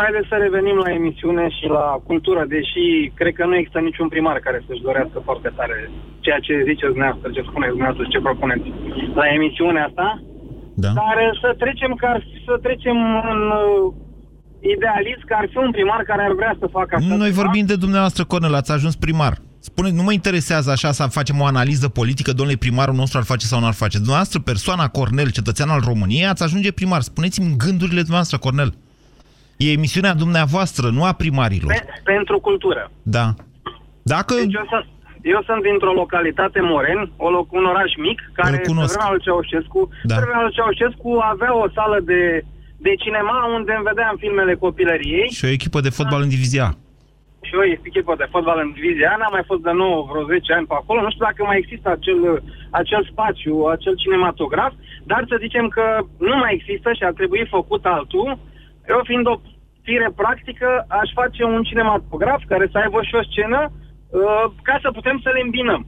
haideți 0.00 0.28
să 0.32 0.36
revenim 0.46 0.76
la 0.84 0.90
emisiune 0.98 1.44
și 1.56 1.66
la 1.76 1.86
cultură, 2.08 2.42
deși 2.54 2.84
cred 3.18 3.32
că 3.38 3.44
nu 3.50 3.54
există 3.56 3.80
niciun 3.88 4.08
primar 4.14 4.36
care 4.46 4.58
să-și 4.66 4.86
dorească 4.88 5.18
foarte 5.28 5.50
tare 5.58 5.76
ceea 6.24 6.40
ce 6.46 6.52
ziceți 6.70 6.92
dumneavoastră, 6.94 7.28
ce 7.36 7.48
spuneți 7.50 7.74
dumneavoastră 7.74 8.04
și 8.06 8.14
ce 8.14 8.26
propuneți 8.26 8.68
la 9.20 9.26
emisiunea 9.36 9.84
asta. 9.90 10.06
Da. 10.84 10.90
Dar 11.00 11.16
uh, 11.26 11.38
să 11.42 11.48
trecem, 11.62 11.92
că 12.00 12.06
ar, 12.14 12.18
să 12.46 12.54
trecem 12.66 12.96
în 13.32 13.40
uh, 13.60 13.92
idealist 14.74 15.22
că 15.28 15.34
ar 15.40 15.46
fi 15.52 15.58
un 15.66 15.70
primar 15.76 16.00
care 16.10 16.22
ar 16.28 16.34
vrea 16.40 16.54
să 16.60 16.66
facă 16.76 16.92
așa 16.94 17.06
Noi 17.22 17.30
ceva. 17.30 17.40
vorbim 17.42 17.64
de 17.72 17.76
dumneavoastră, 17.84 18.22
Cornel, 18.32 18.54
ați 18.60 18.72
ajuns 18.72 18.96
primar. 19.06 19.34
Spune, 19.62 19.90
nu 19.90 20.02
mă 20.02 20.12
interesează 20.12 20.70
așa 20.70 20.92
să 20.92 21.06
facem 21.06 21.40
o 21.40 21.44
analiză 21.44 21.88
politică, 21.88 22.32
domnule, 22.32 22.58
primarul 22.58 22.94
nostru 22.94 23.18
ar 23.18 23.24
face 23.24 23.46
sau 23.46 23.60
nu 23.60 23.66
ar 23.66 23.72
face. 23.72 23.96
Dumneavoastră, 23.96 24.38
persoana 24.40 24.88
Cornel, 24.88 25.30
cetățean 25.30 25.68
al 25.70 25.80
României, 25.84 26.26
ați 26.26 26.42
ajunge 26.42 26.72
primar. 26.72 27.00
Spuneți-mi 27.00 27.56
gândurile 27.56 28.00
dumneavoastră, 28.00 28.38
Cornel. 28.38 28.74
E 29.56 29.70
emisiunea 29.70 30.14
dumneavoastră, 30.14 30.88
nu 30.90 31.04
a 31.04 31.12
primarilor. 31.12 31.72
Pe, 31.72 31.84
pentru 32.04 32.40
cultură. 32.40 32.90
Da. 33.02 33.34
Dacă... 34.02 34.34
Deci 34.34 34.54
eu 34.60 34.66
sunt, 34.72 34.86
eu 35.34 35.42
sunt 35.48 35.62
dintr-o 35.62 35.92
localitate, 35.92 36.60
Moren, 36.60 37.00
o 37.16 37.28
loc, 37.30 37.52
un 37.52 37.64
oraș 37.64 37.92
mic, 38.06 38.18
care 38.32 38.56
pe 38.56 38.62
cunosc. 38.66 38.92
vremea 38.92 39.10
lui 39.12 39.22
Ceaușescu, 39.26 39.80
Da. 40.02 40.14
pe 40.14 40.20
vremea 40.24 40.42
lui 40.46 40.54
Ceaușescu 40.56 41.10
avea 41.32 41.52
o 41.64 41.66
sală 41.76 41.98
de, 42.10 42.20
de 42.86 42.92
cinema 43.04 43.36
unde 43.56 43.72
îmi 43.76 43.86
vedeam 43.90 44.16
filmele 44.18 44.54
copilăriei 44.54 45.28
Și 45.38 45.44
o 45.44 45.48
echipă 45.48 45.80
de 45.80 45.90
fotbal 45.90 46.22
în 46.22 46.28
divizia 46.28 46.68
A. 47.50 47.56
și 47.56 47.60
o 47.60 47.64
echipă 47.88 48.14
de 48.18 48.30
fotbal 48.32 48.58
în 48.64 48.70
divizia 48.72 49.10
A, 49.12 49.16
n-am 49.16 49.34
mai 49.36 49.48
fost 49.50 49.62
de 49.68 49.74
nou 49.82 50.08
vreo 50.10 50.24
10 50.24 50.52
ani 50.52 50.66
pe 50.66 50.76
acolo, 50.76 51.00
nu 51.00 51.10
știu 51.10 51.24
dacă 51.28 51.40
mai 51.44 51.58
există 51.62 51.88
acel, 51.90 52.20
acel 52.80 53.02
spațiu, 53.12 53.54
acel 53.74 53.94
cinematograf, 54.02 54.72
dar 55.10 55.24
să 55.28 55.42
zicem 55.44 55.66
că 55.76 55.84
nu 56.18 56.36
mai 56.36 56.52
există 56.58 56.88
și 56.92 57.04
ar 57.04 57.12
trebui 57.12 57.54
făcut 57.56 57.82
altul. 57.84 58.38
Eu 58.88 59.00
fiind 59.10 59.26
o 59.26 59.40
fire 59.82 60.10
practică, 60.16 60.68
aș 61.00 61.08
face 61.20 61.42
un 61.44 61.62
cinematograf 61.62 62.40
care 62.52 62.66
să 62.72 62.78
aibă 62.78 63.00
și 63.02 63.14
o 63.14 63.22
scenă 63.30 63.60
uh, 63.70 64.44
ca 64.62 64.78
să 64.82 64.90
putem 64.90 65.20
să 65.22 65.30
le 65.34 65.40
îmbinăm. 65.44 65.82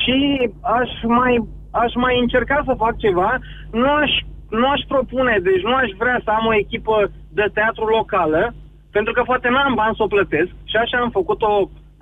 Și 0.00 0.50
aș 0.78 0.90
mai, 1.02 1.34
aș 1.70 1.92
mai 1.94 2.18
încerca 2.18 2.62
să 2.64 2.82
fac 2.84 2.94
ceva, 2.98 3.38
nu 3.72 3.90
aș, 4.02 4.12
nu 4.50 4.66
aș 4.68 4.80
propune, 4.88 5.38
deci 5.42 5.62
nu 5.62 5.74
aș 5.74 5.90
vrea 5.98 6.20
să 6.24 6.30
am 6.30 6.46
o 6.46 6.54
echipă 6.54 7.10
de 7.38 7.46
teatru 7.54 7.84
locală, 7.84 8.54
pentru 8.96 9.12
că 9.14 9.22
poate 9.30 9.48
n-am 9.50 9.74
bani 9.80 9.96
să 9.98 10.02
o 10.04 10.12
plătesc 10.14 10.50
și 10.70 10.76
așa 10.80 10.96
am 10.98 11.10
făcut 11.18 11.40
o, 11.42 11.54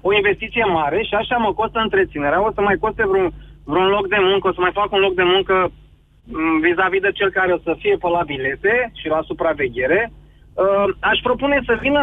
o 0.09 0.11
investiție 0.21 0.65
mare 0.79 0.99
și 1.09 1.15
așa 1.21 1.37
mă 1.37 1.51
costă 1.61 1.79
întreținerea, 1.83 2.47
o 2.47 2.51
să 2.55 2.61
mai 2.61 2.77
coste 2.85 3.05
vreun, 3.11 3.29
vreun 3.73 3.89
loc 3.97 4.05
de 4.15 4.21
muncă, 4.31 4.45
o 4.49 4.57
să 4.57 4.61
mai 4.63 4.77
fac 4.81 4.89
un 4.97 5.03
loc 5.07 5.15
de 5.21 5.27
muncă 5.35 5.55
m, 5.69 6.61
vis-a-vis 6.65 7.05
de 7.07 7.17
cel 7.19 7.31
care 7.39 7.51
o 7.53 7.65
să 7.67 7.73
fie 7.83 7.97
pe 8.03 8.09
la 8.17 8.23
bilete 8.31 8.75
și 9.01 9.07
la 9.15 9.21
supraveghere. 9.29 10.01
Uh, 10.13 10.87
aș 11.11 11.19
propune 11.29 11.59
să 11.69 11.75
vină 11.85 12.03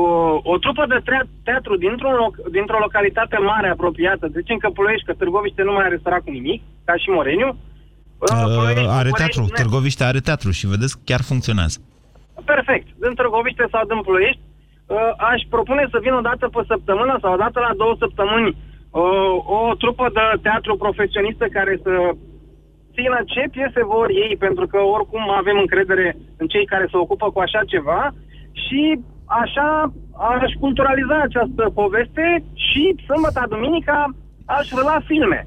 o, 0.00 0.02
o 0.52 0.54
trupă 0.64 0.84
de 0.92 0.98
tre- 1.08 1.30
teatru 1.48 1.74
dintr-un 1.84 2.14
loc, 2.22 2.32
dintr-o 2.56 2.84
localitate 2.86 3.36
mare 3.52 3.68
apropiată, 3.68 4.24
de 4.28 4.38
zicem 4.42 4.58
că 4.62 4.68
Ploiești, 4.70 5.06
că 5.08 5.12
Târgoviște 5.12 5.62
nu 5.62 5.72
mai 5.72 5.86
are 5.88 5.98
sărac 6.02 6.22
cu 6.24 6.32
nimic, 6.38 6.60
ca 6.88 6.94
și 7.02 7.08
Moreniu. 7.16 7.50
Uh, 8.18 8.98
are 9.00 9.10
teatru, 9.20 9.42
Târgoviște 9.58 10.04
are 10.04 10.20
teatru 10.28 10.50
și 10.58 10.66
vedeți, 10.72 10.94
chiar 11.08 11.22
funcționează. 11.30 11.78
Perfect. 12.44 12.86
Din 13.02 13.14
Târgoviște 13.14 13.66
sau 13.70 13.82
din 13.90 14.00
Ploiești, 14.06 14.42
uh, 14.42 15.12
aș 15.30 15.40
propune 15.54 15.84
să 15.90 15.98
vină 16.04 16.16
o 16.16 16.26
dată 16.30 16.44
pe 16.48 16.62
săptămână 16.70 17.14
sau 17.20 17.32
o 17.32 17.42
dată 17.44 17.58
la 17.60 17.72
două 17.76 17.94
săptămâni 17.98 18.50
uh, 18.50 19.34
o 19.58 19.74
trupă 19.82 20.06
de 20.16 20.24
teatru 20.46 20.76
profesionistă 20.76 21.46
care 21.56 21.74
să 21.82 21.92
țină 22.94 23.18
ce 23.32 23.42
piese 23.50 23.82
vor 23.94 24.08
ei, 24.24 24.36
pentru 24.36 24.66
că 24.66 24.78
oricum 24.96 25.30
avem 25.30 25.56
încredere 25.58 26.16
în 26.40 26.46
cei 26.46 26.66
care 26.72 26.86
se 26.90 26.96
ocupă 26.96 27.26
cu 27.30 27.40
așa 27.40 27.60
ceva 27.72 28.02
și 28.52 28.82
așa 29.26 29.92
aș 30.18 30.52
culturaliza 30.60 31.18
această 31.22 31.62
poveste 31.80 32.44
și 32.54 32.82
sâmbătă, 33.06 33.46
duminica 33.48 33.98
aș 34.46 34.66
râla 34.70 34.98
filme. 35.06 35.46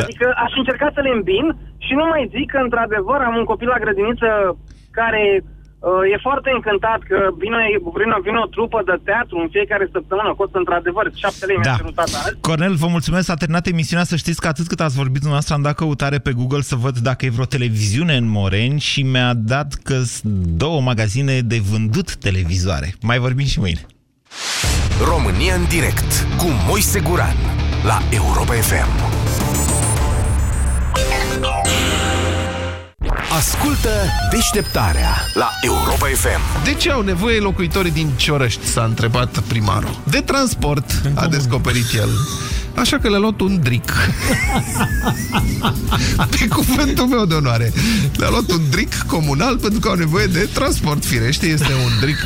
Adică 0.00 0.26
aș 0.44 0.52
încerca 0.56 0.88
să 0.94 1.00
le 1.00 1.12
îmbin 1.14 1.46
și 1.86 1.92
nu 1.94 2.04
mai 2.04 2.30
zic 2.34 2.50
că, 2.50 2.58
într-adevăr, 2.58 3.20
am 3.20 3.36
un 3.36 3.44
copil 3.44 3.68
la 3.68 3.82
grădiniță 3.84 4.28
care 5.00 5.22
uh, 5.42 6.12
e 6.14 6.26
foarte 6.28 6.50
încântat 6.56 7.00
că 7.10 7.18
vine, 7.42 7.60
vine, 7.98 8.14
vine 8.26 8.38
o 8.44 8.52
trupă 8.56 8.78
de 8.88 8.96
teatru 9.08 9.36
în 9.42 9.48
fiecare 9.56 9.86
săptămână, 9.96 10.30
costă 10.40 10.56
într-adevăr 10.58 11.04
7 11.14 11.46
lei, 11.46 11.56
Da. 11.56 11.62
mi-a 11.62 11.76
cerut 11.80 11.94
tata 12.00 12.16
azi. 12.24 12.36
Cornel, 12.48 12.74
vă 12.84 12.88
mulțumesc, 12.96 13.24
s-a 13.26 13.40
terminat 13.42 13.66
emisiunea, 13.66 14.04
să 14.12 14.16
știți 14.16 14.40
că 14.40 14.48
atât 14.48 14.66
cât 14.66 14.80
ați 14.80 14.96
vorbit 15.02 15.20
dumneavoastră, 15.24 15.54
am 15.54 15.62
dat 15.68 15.74
căutare 15.74 16.18
pe 16.26 16.32
Google 16.40 16.60
să 16.70 16.76
văd 16.84 16.96
dacă 17.08 17.20
e 17.24 17.36
vreo 17.36 17.44
televiziune 17.56 18.14
în 18.16 18.26
Moreni 18.38 18.80
și 18.80 19.00
mi-a 19.02 19.32
dat 19.54 19.70
că 19.88 19.96
sunt 20.14 20.32
două 20.64 20.80
magazine 20.80 21.34
de 21.52 21.58
vândut 21.70 22.08
televizoare. 22.16 22.88
Mai 23.02 23.18
vorbim 23.18 23.46
și 23.46 23.60
mâine. 23.60 23.82
România 25.12 25.54
în 25.54 25.64
direct 25.68 26.26
cu 26.36 26.46
Moise 26.68 27.00
Guran 27.00 27.36
la 27.84 27.98
Europa 28.10 28.52
FM. 28.52 29.21
Ascultă 33.36 33.88
deșteptarea 34.30 35.10
la 35.34 35.50
Europa 35.60 36.06
FM. 36.06 36.64
De 36.64 36.74
ce 36.74 36.90
au 36.90 37.02
nevoie 37.02 37.38
locuitorii 37.38 37.90
din 37.90 38.10
Ciorăști, 38.16 38.66
s-a 38.66 38.84
întrebat 38.84 39.38
primarul. 39.38 40.00
De 40.04 40.20
transport, 40.20 40.90
a 41.14 41.26
descoperit 41.26 41.92
el. 41.96 42.08
Așa 42.74 42.98
că 42.98 43.08
le-a 43.08 43.18
luat 43.18 43.40
un 43.40 43.60
dric. 43.62 43.92
Pe 46.38 46.48
cuvântul 46.48 47.06
meu 47.06 47.24
de 47.24 47.34
onoare. 47.34 47.72
Le-a 48.16 48.28
luat 48.28 48.50
un 48.50 48.60
dric 48.70 49.02
comunal 49.06 49.56
pentru 49.56 49.80
că 49.80 49.88
au 49.88 49.94
nevoie 49.94 50.26
de 50.26 50.48
transport 50.52 51.04
firește. 51.04 51.46
Este 51.46 51.72
un 51.84 51.90
dric 52.00 52.16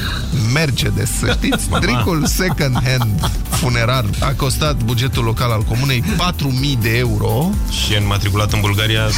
Mercedes, 0.52 1.10
să 1.18 1.36
știți. 1.38 1.68
Dricul 1.80 2.26
second 2.26 2.78
hand 2.84 3.30
funerar 3.50 4.04
a 4.20 4.32
costat 4.36 4.82
bugetul 4.82 5.24
local 5.24 5.50
al 5.50 5.62
comunei 5.62 6.02
4.000 6.02 6.80
de 6.80 6.96
euro. 6.96 7.50
Și 7.84 7.92
e 7.92 7.96
înmatriculat 7.96 8.52
în 8.52 8.60
Bulgaria 8.60 9.08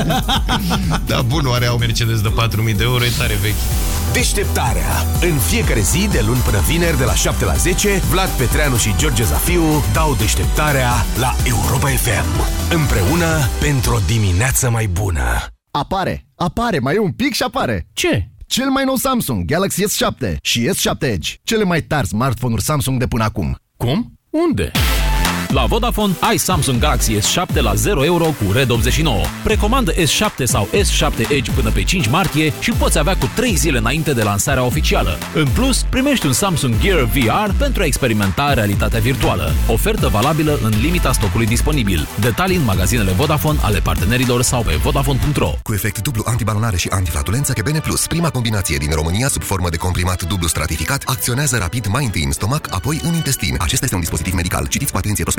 Da, 1.06 1.22
bun, 1.22 1.46
oare 1.46 1.66
au... 1.66 1.78
Mercedes 1.78 2.20
de 2.20 2.32
4.000 2.70 2.76
de 2.76 2.82
euro, 2.82 3.04
e 3.04 3.12
tare 3.18 3.38
vechi. 3.42 3.54
Deșteptarea. 4.12 5.06
În 5.20 5.38
fiecare 5.48 5.80
zi, 5.80 6.08
de 6.12 6.22
luni 6.26 6.40
până 6.40 6.60
vineri, 6.66 6.98
de 6.98 7.04
la 7.04 7.14
7 7.14 7.44
la 7.44 7.54
10, 7.54 8.02
Vlad 8.10 8.28
Petreanu 8.28 8.76
și 8.76 8.94
George 8.96 9.24
Zafiu 9.24 9.84
dau 9.92 10.16
deșteptarea 10.34 10.90
la 11.18 11.34
Europa 11.44 11.88
FM. 11.88 12.28
Împreună 12.74 13.48
pentru 13.60 13.94
o 13.94 13.98
dimineață 14.06 14.70
mai 14.70 14.86
bună. 14.86 15.24
Apare, 15.70 16.26
apare, 16.34 16.78
mai 16.78 16.94
e 16.94 16.98
un 16.98 17.12
pic 17.12 17.34
și 17.34 17.42
apare. 17.42 17.86
Ce? 17.92 18.30
cel 18.46 18.68
mai 18.70 18.84
nou 18.84 18.94
Samsung 18.94 19.44
Galaxy 19.44 19.84
S7 19.84 20.34
și 20.42 20.68
S7 20.68 21.00
Edge, 21.00 21.34
cele 21.42 21.64
mai 21.64 21.82
tari 21.82 22.06
smartphone-uri 22.06 22.62
Samsung 22.62 22.98
de 22.98 23.06
până 23.06 23.24
acum. 23.24 23.56
Cum? 23.76 24.12
Unde? 24.30 24.70
La 25.52 25.64
Vodafone 25.64 26.16
ai 26.20 26.36
Samsung 26.36 26.80
Galaxy 26.80 27.18
S7 27.18 27.60
la 27.60 27.74
0 27.74 28.04
euro 28.04 28.24
cu 28.24 28.52
Red 28.52 28.70
89. 28.70 29.20
Precomandă 29.44 29.92
S7 29.92 30.44
sau 30.44 30.68
S7 30.72 31.30
Edge 31.30 31.50
până 31.50 31.70
pe 31.70 31.82
5 31.82 32.08
martie 32.08 32.52
și 32.60 32.70
poți 32.70 32.98
avea 32.98 33.16
cu 33.16 33.30
3 33.34 33.54
zile 33.54 33.78
înainte 33.78 34.12
de 34.12 34.22
lansarea 34.22 34.64
oficială. 34.64 35.18
În 35.34 35.46
plus, 35.48 35.82
primești 35.82 36.26
un 36.26 36.32
Samsung 36.32 36.74
Gear 36.80 37.02
VR 37.02 37.52
pentru 37.58 37.82
a 37.82 37.84
experimenta 37.84 38.54
realitatea 38.54 39.00
virtuală. 39.00 39.52
Ofertă 39.68 40.08
valabilă 40.08 40.58
în 40.62 40.72
limita 40.80 41.12
stocului 41.12 41.46
disponibil. 41.46 42.08
Detalii 42.20 42.56
în 42.56 42.64
magazinele 42.64 43.10
Vodafone 43.10 43.58
ale 43.62 43.78
partenerilor 43.78 44.42
sau 44.42 44.62
pe 44.62 44.78
vodafone.ro. 44.82 45.52
Cu 45.62 45.72
efect 45.74 46.02
dublu 46.02 46.22
antibalonare 46.26 46.76
și 46.76 46.88
antiflatulență 46.88 47.52
Kebene 47.52 47.80
Plus, 47.80 48.06
prima 48.06 48.30
combinație 48.30 48.76
din 48.76 48.90
România 48.90 49.28
sub 49.28 49.42
formă 49.42 49.68
de 49.68 49.76
comprimat 49.76 50.22
dublu 50.22 50.48
stratificat, 50.48 51.02
acționează 51.06 51.56
rapid 51.56 51.86
mai 51.86 52.04
întâi 52.04 52.24
în 52.24 52.32
stomac, 52.32 52.66
apoi 52.70 53.00
în 53.02 53.14
intestin. 53.14 53.56
Acesta 53.58 53.84
este 53.84 53.94
un 53.94 54.00
dispozitiv 54.00 54.32
medical. 54.32 54.66
Citiți 54.66 54.92
cu 54.92 54.98
atenție 54.98 55.24